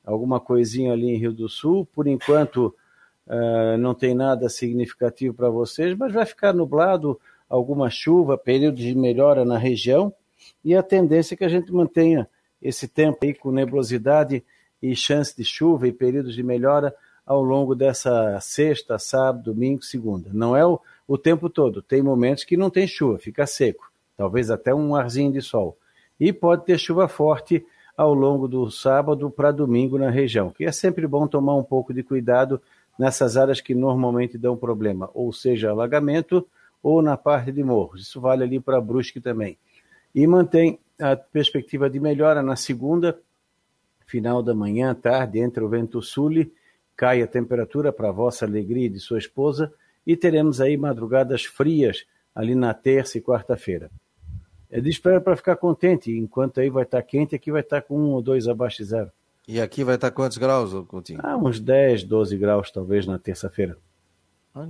alguma 0.05 0.41
coisinha 0.41 0.93
ali 0.93 1.11
em 1.11 1.17
Rio 1.19 1.33
do 1.33 1.49
Sul. 1.49 1.87
Por 1.95 2.07
enquanto, 2.07 2.75
eh, 3.29 3.77
não 3.77 3.95
tem 3.95 4.15
nada 4.15 4.49
significativo 4.49 5.35
para 5.35 5.49
vocês, 5.49 5.97
mas 5.97 6.13
vai 6.13 6.27
ficar 6.27 6.53
nublado, 6.53 7.21
alguma 7.49 7.91
chuva, 7.91 8.37
período 8.37 8.77
de 8.77 8.95
melhora 8.95 9.45
na 9.45 9.59
região, 9.59 10.13
e 10.65 10.75
a 10.75 10.83
tendência 10.83 11.35
é 11.35 11.37
que 11.37 11.45
a 11.45 11.49
gente 11.49 11.73
mantenha 11.73 12.29
esse 12.61 12.89
tempo 12.89 13.19
aí 13.23 13.35
com 13.35 13.51
nebulosidade 13.51 14.45
e 14.83 14.97
chance 14.97 15.37
de 15.37 15.45
chuva 15.45 15.87
e 15.87 15.93
períodos 15.93 16.35
de 16.35 16.43
melhora 16.43 16.95
ao 17.25 17.43
longo 17.43 17.75
dessa 17.75 18.39
sexta, 18.41 18.99
sábado, 18.99 19.53
domingo, 19.53 19.83
segunda. 19.83 20.31
Não 20.33 20.57
é 20.57 20.67
o, 20.67 20.81
o 21.07 21.17
tempo 21.17 21.49
todo, 21.49 21.83
tem 21.83 22.03
momentos 22.03 22.45
que 22.45 22.57
não 22.57 22.71
tem 22.71 22.87
chuva, 22.87 23.19
fica 23.19 23.47
seco, 23.47 23.91
talvez 24.17 24.51
até 24.51 24.75
um 24.75 24.97
arzinho 24.97 25.33
de 25.33 25.41
sol. 25.41 25.77
E 26.19 26.33
pode 26.33 26.65
ter 26.65 26.79
chuva 26.79 27.07
forte 27.07 27.65
ao 27.97 28.15
longo 28.15 28.49
do 28.49 28.71
sábado 28.71 29.31
para 29.31 29.53
domingo 29.53 29.99
na 29.99 30.11
região, 30.11 30.51
que 30.51 30.65
é 30.65 30.73
sempre 30.73 31.07
bom 31.07 31.27
tomar 31.27 31.55
um 31.55 31.63
pouco 31.63 31.93
de 31.93 32.03
cuidado 32.03 32.61
nessas 32.99 33.37
áreas 33.37 33.61
que 33.61 33.75
normalmente 33.75 34.37
dão 34.37 34.57
problema, 34.57 35.11
ou 35.15 35.33
seja, 35.33 35.71
alagamento 35.71 36.47
ou 36.83 37.01
na 37.01 37.17
parte 37.17 37.53
de 37.53 37.63
morros. 37.63 38.03
Isso 38.03 38.21
vale 38.21 38.43
ali 38.43 38.61
para 38.61 38.81
Brusque 38.81 39.21
também. 39.21 39.57
E 40.15 40.27
mantém 40.27 40.79
a 41.01 41.17
perspectiva 41.17 41.89
de 41.89 41.99
melhora 41.99 42.43
na 42.43 42.57
segunda, 42.57 43.19
final 44.07 44.43
da 44.43 44.55
manhã, 44.55 44.95
tarde, 44.95 45.39
entre 45.39 45.65
o 45.65 45.69
vento 45.69 46.03
sul, 46.03 46.47
cai 46.97 47.23
a 47.23 47.27
temperatura 47.27 47.93
para 47.93 48.11
a 48.11 48.13
vossa 48.13 48.45
alegria 48.45 48.87
e 48.87 48.91
de 48.91 49.01
sua 49.01 49.19
esposa, 49.19 49.73
e 50.07 50.17
teremos 50.17 50.61
aí 50.61 50.77
madrugadas 50.77 51.45
frias 51.45 52.05
ali 52.35 52.55
na 52.55 52.75
terça 52.75 53.19
e 53.19 53.21
quarta-feira. 53.21 53.91
É 54.71 54.81
de 54.81 54.91
espera 54.91 55.21
para 55.21 55.37
ficar 55.37 55.57
contente, 55.57 56.11
enquanto 56.11 56.61
aí 56.61 56.71
vai 56.71 56.85
estar 56.85 57.03
quente, 57.03 57.35
aqui 57.35 57.51
vai 57.53 57.61
estar 57.61 57.83
com 57.83 57.99
um 57.99 58.11
ou 58.11 58.23
dois 58.23 58.49
abaixo 58.49 58.79
de 58.79 58.85
zero. 58.85 59.11
E 59.47 59.61
aqui 59.61 59.83
vai 59.85 59.97
estar 59.97 60.11
quantos 60.11 60.39
graus, 60.39 60.73
Coutinho? 60.87 61.21
Ah, 61.23 61.37
uns 61.37 61.59
10, 61.59 62.05
12 62.05 62.37
graus 62.37 62.71
talvez 62.71 63.07
na 63.07 63.19
terça-feira. 63.19 63.77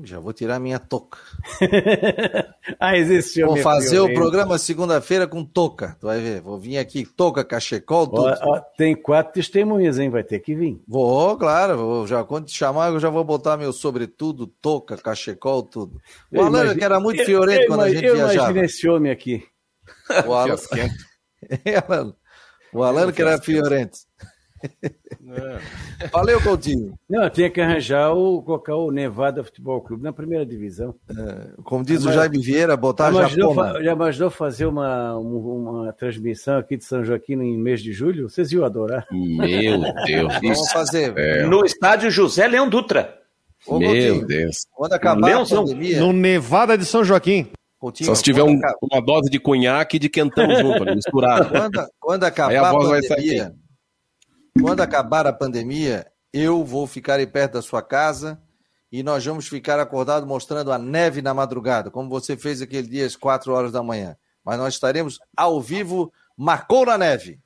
Já 0.04 0.20
vou 0.20 0.32
tirar 0.32 0.60
minha 0.60 0.78
touca. 0.78 1.18
ah, 2.78 2.96
existe 2.96 3.42
Vou 3.42 3.56
fazer 3.56 3.98
o 3.98 4.14
programa 4.14 4.56
segunda-feira 4.56 5.26
com 5.26 5.44
touca. 5.44 5.96
Tu 5.98 6.06
vai 6.06 6.20
ver. 6.20 6.40
Vou 6.40 6.56
vir 6.56 6.78
aqui, 6.78 7.04
touca, 7.04 7.44
cachecol, 7.44 8.06
tudo. 8.06 8.22
Ó, 8.42 8.56
ó, 8.56 8.60
tem 8.78 8.94
quatro 8.94 9.32
testemunhas, 9.32 9.98
hein? 9.98 10.08
Vai 10.08 10.22
ter 10.22 10.38
que 10.38 10.54
vir. 10.54 10.80
Vou, 10.86 11.36
claro. 11.36 11.76
Vou, 11.76 12.06
já, 12.06 12.22
quando 12.22 12.46
te 12.46 12.56
chamar, 12.56 12.92
eu 12.92 13.00
já 13.00 13.10
vou 13.10 13.24
botar 13.24 13.56
meu 13.56 13.72
sobretudo, 13.72 14.46
touca, 14.46 14.96
cachecol, 14.96 15.64
tudo. 15.64 16.00
O 16.30 16.36
Eu 16.36 16.44
Alan, 16.44 16.62
imagi- 16.62 16.78
que 16.78 16.84
era 16.84 17.00
muito 17.00 17.20
eu- 17.20 17.26
fiorento 17.26 17.62
eu 17.62 17.66
quando 17.66 17.80
a 17.80 17.90
gente 17.90 18.04
eu 18.04 18.14
viajava. 18.14 18.34
imaginei 18.36 18.64
esse 18.66 18.88
homem 18.88 19.10
aqui. 19.10 19.44
O 20.28 20.32
Alan, 20.32 20.54
é, 21.64 21.76
Alan. 21.76 22.14
O 22.72 22.82
Alan 22.84 23.12
que 23.12 23.20
era 23.20 23.36
Fiorentes. 23.42 24.06
É. 25.34 26.06
Valeu, 26.08 26.40
Coutinho. 26.42 26.94
Não, 27.08 27.30
tinha 27.30 27.48
que 27.48 27.60
arranjar 27.60 28.12
o, 28.12 28.42
colocar 28.42 28.74
o 28.74 28.90
Nevada 28.90 29.42
Futebol 29.42 29.80
Clube 29.80 30.02
na 30.02 30.12
primeira 30.12 30.44
divisão. 30.44 30.94
É, 31.08 31.62
como 31.64 31.84
diz 31.84 32.04
o 32.04 32.12
Jaime 32.12 32.38
Vieira, 32.38 32.76
botar 32.76 33.10
já 33.12 33.20
imaginou, 33.20 33.54
Japão, 33.54 33.82
já 33.82 33.92
imaginou 33.92 34.30
fazer 34.30 34.66
uma, 34.66 35.16
uma, 35.16 35.80
uma, 35.82 35.92
transmissão 35.92 36.58
aqui 36.58 36.76
de 36.76 36.84
São 36.84 37.04
Joaquim 37.04 37.34
em 37.34 37.56
mês 37.56 37.82
de 37.82 37.92
julho? 37.92 38.28
Vocês 38.28 38.52
iam 38.52 38.64
adorar. 38.64 39.06
Meu 39.10 39.80
Deus. 40.06 40.34
Vamos 40.42 40.72
fazer. 40.72 41.16
É. 41.16 41.46
No 41.46 41.64
estádio 41.64 42.10
José 42.10 42.46
Leão 42.46 42.68
Dutra. 42.68 43.18
Ô, 43.66 43.78
Meu 43.78 43.88
Coutinho, 43.88 44.26
Deus. 44.26 44.56
Quando 44.72 44.92
acabar 44.92 45.32
a 45.32 45.46
pandemia... 45.46 46.00
No 46.00 46.12
Nevada 46.12 46.76
de 46.76 46.84
São 46.84 47.04
Joaquim. 47.04 47.48
Coutinho, 47.78 48.06
Só 48.06 48.14
se 48.14 48.22
tiver 48.22 48.44
um, 48.44 48.60
uma 48.80 49.00
dose 49.00 49.28
de 49.28 49.40
cunhaque 49.40 49.96
e 49.96 49.98
de 49.98 50.08
quentão 50.08 50.48
junto, 50.56 50.84
misturado. 50.84 51.48
Quando, 51.50 51.88
quando 51.98 52.24
acabar 52.24 52.64
a, 52.64 52.70
a 52.70 52.72
pandemia, 52.72 53.52
quando 54.60 54.80
acabar 54.80 55.26
a 55.26 55.32
pandemia, 55.32 56.06
eu 56.32 56.64
vou 56.64 56.86
ficar 56.86 57.18
aí 57.18 57.26
perto 57.26 57.54
da 57.54 57.62
sua 57.62 57.82
casa 57.82 58.40
e 58.90 59.02
nós 59.02 59.24
vamos 59.24 59.48
ficar 59.48 59.80
acordados 59.80 60.28
mostrando 60.28 60.72
a 60.72 60.78
neve 60.78 61.22
na 61.22 61.32
madrugada, 61.32 61.90
como 61.90 62.08
você 62.08 62.36
fez 62.36 62.60
aquele 62.60 62.86
dia 62.86 63.06
às 63.06 63.16
4 63.16 63.52
horas 63.52 63.72
da 63.72 63.82
manhã. 63.82 64.16
Mas 64.44 64.58
nós 64.58 64.74
estaremos 64.74 65.18
ao 65.36 65.60
vivo, 65.60 66.12
marcou 66.36 66.84
na 66.84 66.98
neve. 66.98 67.40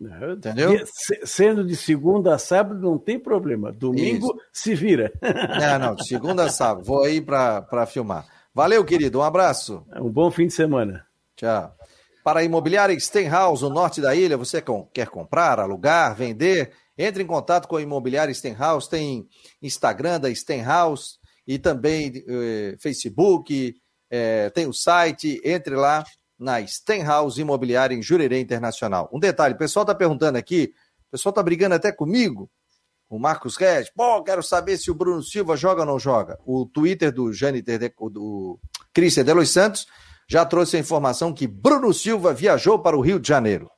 Entendeu? 0.00 0.84
Sendo 1.24 1.64
de 1.64 1.74
segunda 1.74 2.34
a 2.34 2.38
sábado, 2.38 2.80
não 2.80 2.98
tem 2.98 3.18
problema. 3.18 3.72
Domingo 3.72 4.26
Isso. 4.26 4.40
se 4.52 4.74
vira. 4.74 5.12
Não, 5.22 5.78
não, 5.78 5.94
de 5.94 6.06
segunda 6.06 6.44
a 6.44 6.50
sábado. 6.50 6.84
Vou 6.84 7.04
aí 7.04 7.20
para 7.20 7.86
filmar. 7.86 8.26
Valeu, 8.52 8.84
querido. 8.84 9.20
Um 9.20 9.22
abraço. 9.22 9.84
Um 9.96 10.10
bom 10.10 10.30
fim 10.30 10.46
de 10.46 10.52
semana. 10.52 11.06
Tchau. 11.36 11.74
Para 12.24 12.40
a 12.40 12.42
imobiliária 12.42 12.98
Stenhouse, 12.98 13.62
no 13.62 13.68
norte 13.68 14.00
da 14.00 14.14
ilha, 14.14 14.38
você 14.38 14.64
quer 14.94 15.08
comprar, 15.08 15.60
alugar, 15.60 16.16
vender? 16.16 16.72
Entre 16.96 17.22
em 17.22 17.26
contato 17.26 17.68
com 17.68 17.76
a 17.76 17.82
imobiliária 17.82 18.32
Stenhouse, 18.32 18.88
tem 18.88 19.28
Instagram 19.60 20.18
da 20.18 20.34
Stenhouse 20.34 21.18
e 21.46 21.58
também 21.58 22.24
eh, 22.26 22.76
Facebook, 22.80 23.74
eh, 24.10 24.48
tem 24.54 24.66
o 24.66 24.72
site, 24.72 25.38
entre 25.44 25.76
lá 25.76 26.02
na 26.38 26.66
Stenhouse 26.66 27.38
Imobiliária 27.38 27.94
em 27.94 28.00
Jurerê 28.00 28.40
Internacional. 28.40 29.10
Um 29.12 29.20
detalhe, 29.20 29.54
o 29.54 29.58
pessoal 29.58 29.82
está 29.82 29.94
perguntando 29.94 30.38
aqui, 30.38 30.72
o 31.08 31.10
pessoal 31.10 31.30
está 31.30 31.42
brigando 31.42 31.74
até 31.74 31.92
comigo, 31.92 32.50
o 33.10 33.18
Marcos 33.18 33.56
Regis, 33.58 33.92
pô, 33.94 34.22
quero 34.22 34.42
saber 34.42 34.78
se 34.78 34.90
o 34.90 34.94
Bruno 34.94 35.22
Silva 35.22 35.58
joga 35.58 35.82
ou 35.82 35.86
não 35.86 35.98
joga. 35.98 36.38
O 36.46 36.64
Twitter 36.64 37.12
do 37.12 37.30
Jâniter, 37.34 37.92
do 38.10 38.58
Cristian 38.94 39.24
Delos 39.24 39.50
Santos, 39.50 39.86
já 40.28 40.44
trouxe 40.44 40.76
a 40.76 40.80
informação 40.80 41.32
que 41.32 41.46
Bruno 41.46 41.92
Silva 41.92 42.32
viajou 42.32 42.78
para 42.78 42.96
o 42.96 43.00
Rio 43.00 43.18
de 43.18 43.28
Janeiro. 43.28 43.70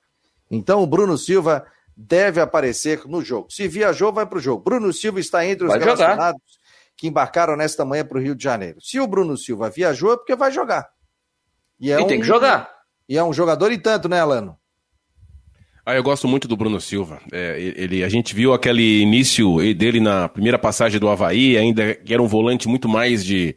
Então 0.51 0.83
o 0.83 0.87
Bruno 0.87 1.19
Silva 1.19 1.67
deve 1.97 2.41
aparecer 2.41 3.07
no 3.07 3.23
jogo. 3.23 3.51
Se 3.51 3.67
viajou, 3.67 4.13
vai 4.13 4.27
para 4.27 4.39
o 4.39 4.41
jogo. 4.41 4.63
Bruno 4.63 4.93
Silva 4.93 5.19
está 5.19 5.45
entre 5.47 5.65
os 5.65 5.71
vai 5.71 5.79
relacionados 5.79 6.41
jogar. 6.41 6.95
que 6.97 7.09
embarcaram 7.09 7.57
nesta 7.57 7.85
manhã 7.85 8.05
para 8.05 8.19
o 8.19 8.21
Rio 8.21 8.35
de 8.35 8.45
Janeiro. 8.45 8.81
Se 8.81 9.01
o 9.01 9.07
Bruno 9.07 9.37
Silva 9.37 9.71
viajou, 9.71 10.13
é 10.13 10.17
porque 10.17 10.37
vai 10.37 10.53
jogar. 10.53 10.89
E, 11.81 11.91
é 11.91 11.99
e 11.99 12.03
um... 12.03 12.07
tem 12.07 12.21
que 12.21 12.27
jogar. 12.27 12.71
E 13.09 13.17
é 13.17 13.25
um 13.25 13.33
jogador 13.33 13.73
e 13.73 13.79
tanto, 13.79 14.09
né, 14.09 14.21
Alano? 14.21 14.59
Ah, 15.89 15.95
eu 15.95 16.03
gosto 16.03 16.27
muito 16.27 16.49
do 16.49 16.57
Bruno 16.57 16.81
Silva. 16.81 17.21
É, 17.31 17.73
ele, 17.77 18.03
a 18.03 18.09
gente 18.09 18.35
viu 18.35 18.53
aquele 18.53 19.03
início 19.03 19.59
dele 19.73 20.01
na 20.01 20.29
primeira 20.29 20.59
passagem 20.59 20.99
do 20.99 21.09
Havaí, 21.09 21.57
ainda 21.57 21.97
era 22.09 22.21
um 22.21 22.27
volante 22.27 22.67
muito 22.67 22.89
mais 22.89 23.25
de, 23.25 23.55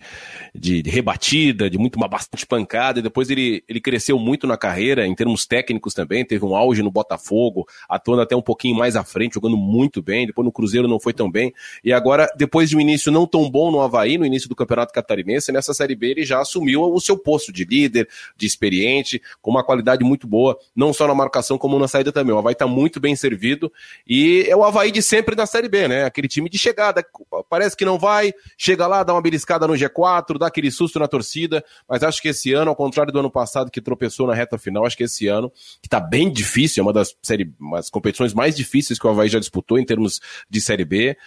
de, 0.54 0.84
de 0.84 0.92
rebatida, 0.92 1.68
de 1.68 1.80
muito 1.80 1.98
bastante 1.98 2.46
pancada, 2.46 3.00
e 3.00 3.02
depois 3.02 3.32
ele, 3.32 3.64
ele 3.68 3.82
cresceu 3.82 4.20
muito 4.20 4.46
na 4.46 4.58
carreira, 4.58 5.08
em 5.08 5.16
termos 5.16 5.48
técnicos 5.48 5.96
também, 5.96 6.24
teve 6.24 6.46
um 6.46 6.56
auge 6.56 6.84
no 6.84 6.92
Botafogo, 6.92 7.66
atuando 7.90 8.22
até 8.22 8.36
um 8.36 8.44
pouquinho 8.44 8.78
mais 8.78 8.96
à 8.96 9.04
frente, 9.04 9.34
jogando 9.34 9.58
muito 9.58 10.00
bem, 10.00 10.28
depois 10.28 10.46
no 10.46 10.52
Cruzeiro 10.52 10.88
não 10.88 11.00
foi 11.00 11.14
tão 11.14 11.32
bem, 11.32 11.52
e 11.84 11.92
agora, 11.92 12.30
depois 12.38 12.70
de 12.70 12.78
um 12.78 12.80
início 12.80 13.12
não 13.12 13.26
tão 13.26 13.50
bom 13.50 13.72
no 13.72 13.82
Havaí, 13.82 14.20
no 14.20 14.26
início 14.26 14.48
do 14.48 14.56
Campeonato 14.56 14.94
Catarinense, 14.94 15.52
nessa 15.52 15.74
Série 15.74 15.96
B 15.96 16.12
ele 16.12 16.24
já 16.24 16.40
assumiu 16.40 16.84
o 16.84 17.02
seu 17.02 17.18
posto 17.18 17.52
de 17.52 17.66
líder, 17.66 18.08
de 18.38 18.46
experiente, 18.46 19.20
com 19.42 19.50
uma 19.50 19.64
qualidade 19.64 20.04
muito 20.04 20.28
boa, 20.28 20.56
não 20.76 20.94
só 20.94 21.08
na 21.08 21.16
marcação 21.16 21.58
como 21.58 21.80
na 21.80 21.88
saída 21.88 22.12
também. 22.12 22.19
O 22.24 22.38
Havaí 22.38 22.54
está 22.54 22.68
muito 22.68 23.00
bem 23.00 23.16
servido 23.16 23.72
e 24.08 24.46
é 24.48 24.56
o 24.56 24.64
Havaí 24.64 24.92
de 24.92 25.02
sempre 25.02 25.36
da 25.36 25.46
Série 25.46 25.70
B, 25.70 25.88
né? 25.88 26.06
Aquele 26.06 26.28
time 26.28 26.50
de 26.50 26.58
chegada. 26.58 27.06
Parece 27.50 27.76
que 27.76 27.86
não 27.86 27.98
vai, 27.98 28.34
chega 28.58 28.88
lá, 28.88 29.04
dá 29.04 29.14
uma 29.14 29.22
beliscada 29.22 29.68
no 29.68 29.74
G4, 29.74 30.38
dá 30.38 30.48
aquele 30.48 30.72
susto 30.72 31.00
na 31.00 31.08
torcida, 31.08 31.64
mas 31.88 32.04
acho 32.04 32.22
que 32.22 32.30
esse 32.30 32.54
ano, 32.54 32.70
ao 32.70 32.76
contrário 32.76 33.12
do 33.12 33.20
ano 33.20 33.32
passado 33.32 33.72
que 33.72 33.82
tropeçou 33.82 34.28
na 34.28 34.34
reta 34.34 34.58
final, 34.58 34.86
acho 34.86 34.98
que 34.98 35.04
esse 35.04 35.28
ano, 35.28 35.52
que 35.82 35.88
está 35.88 36.00
bem 36.00 36.32
difícil, 36.32 36.82
é 36.82 36.84
uma 36.84 36.94
das 36.94 37.16
série, 37.22 37.54
umas 37.60 37.90
competições 37.90 38.34
mais 38.34 38.56
difíceis 38.56 39.00
que 39.00 39.08
o 39.08 39.10
Havaí 39.10 39.30
já 39.30 39.40
disputou 39.40 39.78
em 39.78 39.86
termos 39.86 40.20
de 40.50 40.62
Série 40.62 40.86
B, 40.86 41.18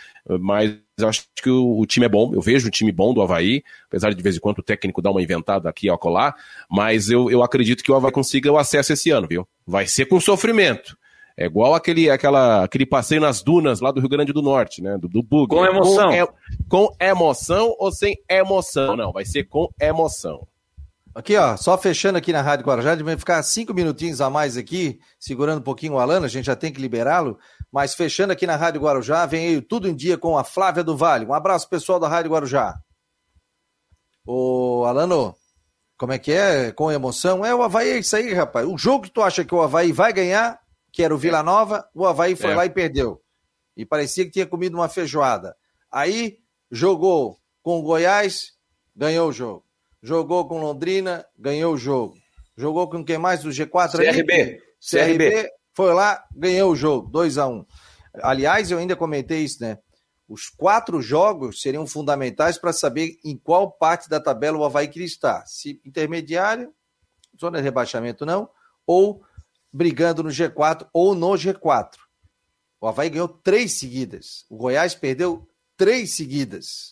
mas 0.40 0.74
eu 0.98 1.08
acho 1.08 1.24
que 1.42 1.50
o, 1.50 1.78
o, 1.78 1.86
time 1.86 2.06
é 2.06 2.08
bom, 2.08 2.32
eu 2.34 2.40
vejo 2.40 2.68
um 2.68 2.70
time 2.70 2.92
bom 2.92 3.14
do 3.14 3.22
Havaí, 3.22 3.62
apesar 3.86 4.10
de 4.10 4.16
de 4.16 4.22
vez 4.22 4.36
em 4.36 4.40
quando 4.40 4.58
o 4.58 4.62
técnico 4.62 5.02
dar 5.02 5.10
uma 5.10 5.22
inventada 5.22 5.68
aqui 5.68 5.88
ao 5.88 5.98
colar, 5.98 6.34
mas 6.70 7.10
eu, 7.10 7.30
eu 7.30 7.42
acredito 7.42 7.82
que 7.82 7.90
o 7.90 7.94
Havaí 7.94 8.12
consiga 8.12 8.50
o 8.52 8.58
acesso 8.58 8.92
esse 8.92 9.10
ano, 9.10 9.26
viu? 9.26 9.46
Vai 9.66 9.86
ser 9.86 10.06
com 10.06 10.20
sofrimento, 10.20 10.96
é 11.36 11.46
igual 11.46 11.74
aquele, 11.74 12.10
aquela, 12.10 12.64
aquele 12.64 12.84
passeio 12.84 13.20
nas 13.20 13.42
dunas 13.42 13.80
lá 13.80 13.90
do 13.90 14.00
Rio 14.00 14.08
Grande 14.08 14.32
do 14.32 14.42
Norte, 14.42 14.82
né? 14.82 14.98
Do, 14.98 15.08
do 15.08 15.22
bug. 15.22 15.48
Com 15.48 15.64
emoção. 15.64 16.08
Com, 16.08 16.14
é, 16.14 16.26
com 16.68 16.96
emoção 17.00 17.74
ou 17.78 17.90
sem 17.90 18.16
emoção? 18.28 18.96
Não, 18.96 19.12
vai 19.12 19.24
ser 19.24 19.44
com 19.44 19.68
emoção. 19.80 20.46
Aqui, 21.14 21.36
ó, 21.36 21.58
só 21.58 21.76
fechando 21.76 22.16
aqui 22.16 22.32
na 22.32 22.40
Rádio 22.40 22.64
Guarujá, 22.64 22.94
vai 22.96 23.18
ficar 23.18 23.42
cinco 23.42 23.74
minutinhos 23.74 24.22
a 24.22 24.30
mais 24.30 24.56
aqui, 24.56 24.98
segurando 25.20 25.58
um 25.58 25.62
pouquinho 25.62 25.94
o 25.94 25.98
Alano, 25.98 26.24
a 26.24 26.28
gente 26.28 26.46
já 26.46 26.56
tem 26.56 26.72
que 26.72 26.80
liberá-lo, 26.80 27.38
mas 27.70 27.94
fechando 27.94 28.32
aqui 28.32 28.46
na 28.46 28.56
Rádio 28.56 28.80
Guarujá, 28.80 29.26
vem 29.26 29.48
aí 29.48 29.60
tudo 29.60 29.86
em 29.86 29.94
dia 29.94 30.16
com 30.16 30.38
a 30.38 30.44
Flávia 30.44 30.82
do 30.82 30.96
Vale. 30.96 31.26
Um 31.26 31.34
abraço, 31.34 31.68
pessoal 31.68 32.00
da 32.00 32.08
Rádio 32.08 32.30
Guarujá. 32.30 32.78
Ô, 34.24 34.84
Alano, 34.86 35.36
como 35.98 36.12
é 36.12 36.18
que 36.18 36.32
é? 36.32 36.72
Com 36.72 36.90
emoção? 36.90 37.44
É, 37.44 37.54
o 37.54 37.62
Havaí 37.62 37.90
é 37.90 37.98
isso 37.98 38.16
aí, 38.16 38.32
rapaz. 38.32 38.66
O 38.66 38.78
jogo 38.78 39.04
que 39.04 39.10
tu 39.10 39.22
acha 39.22 39.44
que 39.44 39.54
o 39.54 39.60
Havaí 39.60 39.92
vai 39.92 40.14
ganhar, 40.14 40.58
que 40.90 41.02
era 41.02 41.14
o 41.14 41.18
Vila 41.18 41.42
Nova, 41.42 41.86
o 41.94 42.06
Havaí 42.06 42.34
foi 42.34 42.52
é. 42.52 42.56
lá 42.56 42.64
e 42.64 42.70
perdeu. 42.70 43.22
E 43.76 43.84
parecia 43.84 44.24
que 44.24 44.30
tinha 44.30 44.46
comido 44.46 44.74
uma 44.74 44.88
feijoada. 44.88 45.54
Aí 45.90 46.38
jogou 46.70 47.38
com 47.62 47.78
o 47.78 47.82
Goiás, 47.82 48.52
ganhou 48.96 49.28
o 49.28 49.32
jogo. 49.32 49.64
Jogou 50.02 50.46
com 50.48 50.60
Londrina, 50.60 51.24
ganhou 51.38 51.74
o 51.74 51.78
jogo. 51.78 52.16
Jogou 52.56 52.88
com 52.90 53.04
quem 53.04 53.18
mais 53.18 53.42
do 53.42 53.50
G4 53.50 53.92
CRB. 53.98 54.60
CRB. 54.80 55.30
CRB 55.30 55.50
foi 55.72 55.94
lá, 55.94 56.22
ganhou 56.34 56.72
o 56.72 56.76
jogo, 56.76 57.08
2 57.08 57.38
a 57.38 57.46
1 57.46 57.52
um. 57.52 57.66
Aliás, 58.22 58.70
eu 58.70 58.78
ainda 58.78 58.96
comentei 58.96 59.42
isso, 59.42 59.62
né? 59.62 59.78
Os 60.28 60.48
quatro 60.48 61.00
jogos 61.00 61.60
seriam 61.62 61.86
fundamentais 61.86 62.58
para 62.58 62.72
saber 62.72 63.18
em 63.24 63.36
qual 63.36 63.70
parte 63.70 64.08
da 64.08 64.20
tabela 64.20 64.58
o 64.58 64.64
Havaí 64.64 64.88
queria 64.88 65.06
estar. 65.06 65.46
Se 65.46 65.80
intermediário, 65.84 66.72
zona 67.40 67.58
de 67.58 67.64
rebaixamento 67.64 68.26
não, 68.26 68.48
ou 68.86 69.22
brigando 69.72 70.22
no 70.22 70.30
G4 70.30 70.86
ou 70.92 71.14
no 71.14 71.30
G4. 71.32 71.96
O 72.80 72.86
Havaí 72.86 73.08
ganhou 73.08 73.28
três 73.28 73.72
seguidas. 73.74 74.44
O 74.50 74.56
Goiás 74.56 74.94
perdeu 74.94 75.48
três 75.76 76.14
seguidas. 76.14 76.91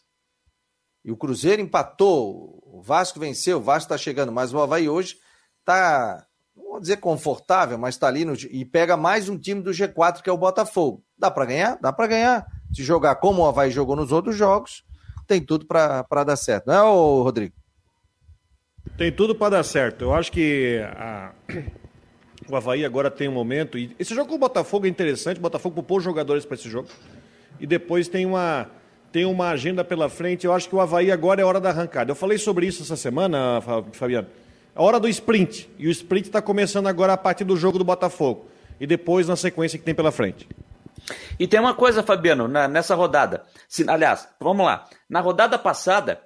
E 1.05 1.11
o 1.11 1.17
Cruzeiro 1.17 1.63
empatou. 1.63 2.63
O 2.67 2.83
Vasco 2.83 3.19
venceu. 3.19 3.59
O 3.59 3.63
Vasco 3.63 3.93
está 3.93 3.99
chegando. 3.99 4.33
Mas 4.33 4.53
o 4.53 4.61
Havaí 4.61 4.89
hoje 4.89 5.17
está, 5.61 6.27
não 6.57 6.73
vou 6.73 6.81
dizer 6.81 6.99
confortável, 6.99 7.79
mas 7.79 7.95
está 7.95 8.09
ali 8.09 8.25
no, 8.25 8.35
e 8.35 8.65
pega 8.65 8.97
mais 8.97 9.29
um 9.29 9.39
time 9.39 9.63
do 9.63 9.71
G4 9.71 10.23
que 10.23 10.31
é 10.31 10.33
o 10.33 10.39
Botafogo. 10.39 11.03
Dá 11.19 11.31
para 11.31 11.47
ganhar? 11.47 11.79
Dá 11.81 11.93
para 11.93 12.07
ganhar. 12.07 12.47
Se 12.73 12.83
jogar 12.83 13.17
como 13.17 13.43
o 13.43 13.47
Havaí 13.47 13.71
jogou 13.71 13.97
nos 13.97 14.13
outros 14.13 14.37
jogos, 14.37 14.85
tem 15.27 15.41
tudo 15.41 15.67
para 15.67 16.25
dar 16.25 16.37
certo. 16.37 16.67
Não 16.67 16.75
é, 16.75 17.23
Rodrigo? 17.23 17.55
Tem 18.97 19.13
tudo 19.13 19.35
para 19.35 19.57
dar 19.57 19.63
certo. 19.63 20.03
Eu 20.03 20.15
acho 20.15 20.31
que 20.33 20.81
a, 20.97 21.33
o 22.49 22.57
Havaí 22.57 22.85
agora 22.85 23.11
tem 23.11 23.29
um 23.29 23.33
momento. 23.33 23.79
E 23.79 23.95
esse 23.99 24.15
jogo 24.15 24.29
com 24.29 24.35
o 24.35 24.39
Botafogo 24.39 24.87
é 24.87 24.89
interessante. 24.89 25.39
O 25.39 25.43
Botafogo 25.43 25.75
poupou 25.77 26.01
jogadores 26.01 26.45
para 26.45 26.57
esse 26.57 26.69
jogo. 26.69 26.89
E 27.59 27.67
depois 27.67 28.09
tem 28.09 28.25
uma, 28.25 28.71
tem 29.13 29.25
uma 29.25 29.51
agenda 29.51 29.85
pela 29.85 30.09
frente. 30.09 30.47
Eu 30.47 30.53
acho 30.53 30.69
que 30.69 30.75
o 30.75 30.81
Havaí 30.81 31.11
agora 31.11 31.41
é 31.41 31.45
hora 31.45 31.61
da 31.61 31.71
arrancada. 31.71 32.11
Eu 32.11 32.17
falei 32.17 32.39
sobre 32.39 32.67
isso 32.67 32.83
essa 32.83 32.97
semana, 32.97 33.61
Fabiano. 33.93 34.29
A 34.75 34.83
hora 34.83 35.01
do 35.01 35.09
sprint. 35.09 35.69
E 35.79 35.89
o 35.89 35.91
sprint 35.91 36.27
está 36.29 36.41
começando 36.41 36.87
agora 36.87 37.13
a 37.13 37.17
partir 37.17 37.45
do 37.45 37.57
jogo 37.57 37.79
do 37.79 37.85
Botafogo. 37.85 38.47
E 38.81 38.87
depois 38.87 39.29
na 39.29 39.37
sequência 39.37 39.79
que 39.79 39.85
tem 39.85 39.95
pela 39.95 40.13
frente. 40.13 40.49
E 41.39 41.47
tem 41.47 41.61
uma 41.61 41.75
coisa, 41.75 42.03
Fabiano, 42.03 42.47
na, 42.47 42.69
nessa 42.69 42.95
rodada. 42.95 43.45
Se, 43.69 43.89
aliás, 43.89 44.29
vamos 44.41 44.65
lá. 44.65 44.89
Na 45.09 45.21
rodada 45.21 45.59
passada, 45.59 46.21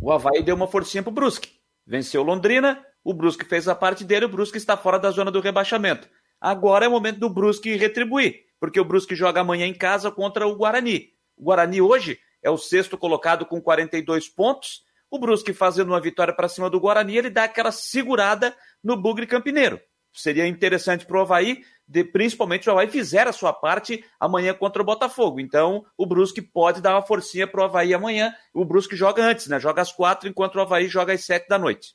o 0.00 0.12
Havaí 0.12 0.42
deu 0.42 0.56
uma 0.56 0.66
forcinha 0.66 1.02
pro 1.02 1.12
Brusque. 1.12 1.50
Venceu 1.86 2.22
Londrina, 2.22 2.80
o 3.02 3.12
Brusque 3.12 3.44
fez 3.44 3.68
a 3.68 3.74
parte 3.74 4.04
dele, 4.04 4.24
o 4.24 4.28
Brusque 4.28 4.56
está 4.56 4.76
fora 4.76 4.98
da 4.98 5.10
zona 5.10 5.30
do 5.30 5.40
rebaixamento. 5.40 6.08
Agora 6.40 6.84
é 6.84 6.88
o 6.88 6.90
momento 6.90 7.20
do 7.20 7.28
Brusque 7.28 7.76
retribuir, 7.76 8.40
porque 8.58 8.80
o 8.80 8.84
Brusque 8.84 9.14
joga 9.14 9.40
amanhã 9.40 9.66
em 9.66 9.74
casa 9.74 10.10
contra 10.10 10.46
o 10.46 10.56
Guarani. 10.56 11.13
O 11.36 11.44
Guarani 11.44 11.80
hoje 11.80 12.18
é 12.42 12.50
o 12.50 12.58
sexto 12.58 12.96
colocado 12.96 13.46
com 13.46 13.60
42 13.60 14.28
pontos. 14.28 14.82
O 15.10 15.18
Brusque 15.18 15.52
fazendo 15.52 15.88
uma 15.88 16.00
vitória 16.00 16.34
para 16.34 16.48
cima 16.48 16.68
do 16.68 16.80
Guarani, 16.80 17.16
ele 17.16 17.30
dá 17.30 17.44
aquela 17.44 17.72
segurada 17.72 18.54
no 18.82 18.96
Bugre 18.96 19.26
Campineiro. 19.26 19.80
Seria 20.12 20.46
interessante 20.46 21.04
para 21.04 21.18
o 21.18 21.22
Havaí, 21.22 21.62
de, 21.86 22.04
principalmente 22.04 22.68
o 22.68 22.72
Havaí 22.72 22.86
fizer 22.86 23.26
a 23.26 23.32
sua 23.32 23.52
parte 23.52 24.04
amanhã 24.20 24.54
contra 24.54 24.80
o 24.80 24.84
Botafogo. 24.84 25.40
Então, 25.40 25.84
o 25.96 26.06
Brusque 26.06 26.40
pode 26.40 26.80
dar 26.80 26.94
uma 26.94 27.02
forcinha 27.02 27.46
para 27.46 27.60
o 27.60 27.64
Havaí 27.64 27.92
amanhã. 27.92 28.32
O 28.52 28.64
Brusque 28.64 28.94
joga 28.94 29.24
antes, 29.24 29.48
né? 29.48 29.58
Joga 29.58 29.82
às 29.82 29.90
quatro, 29.90 30.28
enquanto 30.28 30.54
o 30.54 30.60
Havaí 30.60 30.86
joga 30.86 31.12
às 31.12 31.24
sete 31.24 31.48
da 31.48 31.58
noite. 31.58 31.94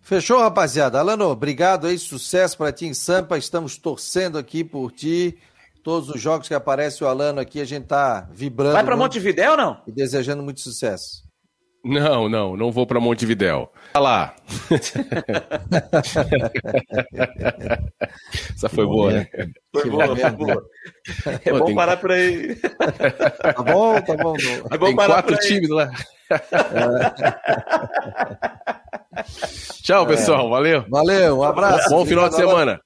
Fechou, 0.00 0.40
rapaziada. 0.40 0.98
Alano, 0.98 1.26
obrigado 1.26 1.86
aí, 1.86 1.96
sucesso 1.98 2.58
para 2.58 2.72
ti 2.72 2.86
em 2.86 2.94
Sampa. 2.94 3.38
Estamos 3.38 3.76
torcendo 3.76 4.36
aqui 4.36 4.64
por 4.64 4.90
ti. 4.90 5.38
Todos 5.82 6.10
os 6.10 6.20
jogos 6.20 6.46
que 6.46 6.54
aparece 6.54 7.02
o 7.02 7.08
Alano 7.08 7.40
aqui, 7.40 7.60
a 7.60 7.64
gente 7.64 7.86
tá 7.86 8.28
vibrando. 8.32 8.74
Vai 8.74 8.84
para 8.84 8.96
Montevidéu 8.96 9.52
ou 9.52 9.56
não? 9.56 9.80
E 9.86 9.90
desejando 9.90 10.42
muito 10.42 10.60
sucesso. 10.60 11.22
Não, 11.84 12.28
não, 12.28 12.56
não 12.56 12.70
vou 12.70 12.86
para 12.86 13.00
Montevidéu. 13.00 13.68
Tá 13.92 13.98
lá. 13.98 14.36
Essa 18.54 18.68
foi 18.68 18.86
boa, 18.86 19.10
né? 19.12 19.26
Foi 19.72 19.90
boa, 19.90 20.16
foi 20.16 20.30
boa. 20.30 20.64
É 21.44 21.50
Pô, 21.50 21.58
bom 21.58 21.64
tem... 21.66 21.74
parar 21.74 21.96
por 21.96 22.12
aí. 22.12 22.54
Tá 22.54 23.52
bom, 23.54 24.00
tá 24.00 24.16
bom. 24.16 24.36
É 24.70 24.78
bom 24.78 24.86
tem 24.86 24.94
quatro 24.94 25.36
times 25.38 25.70
lá. 25.70 25.90
Tchau, 29.82 30.06
pessoal. 30.06 30.48
Valeu. 30.48 30.84
Valeu, 30.88 31.40
um 31.40 31.42
abraço. 31.42 31.90
Bom 31.90 32.06
final 32.06 32.28
de 32.28 32.36
semana. 32.36 32.80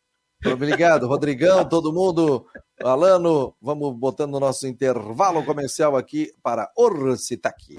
Obrigado, 0.44 1.06
Rodrigão, 1.08 1.68
todo 1.68 1.92
mundo. 1.92 2.46
Alano, 2.82 3.56
vamos 3.60 3.96
botando 3.96 4.38
nosso 4.38 4.66
intervalo 4.66 5.44
comercial 5.44 5.96
aqui 5.96 6.30
para 6.42 6.70
Orcitaqui. 6.76 7.74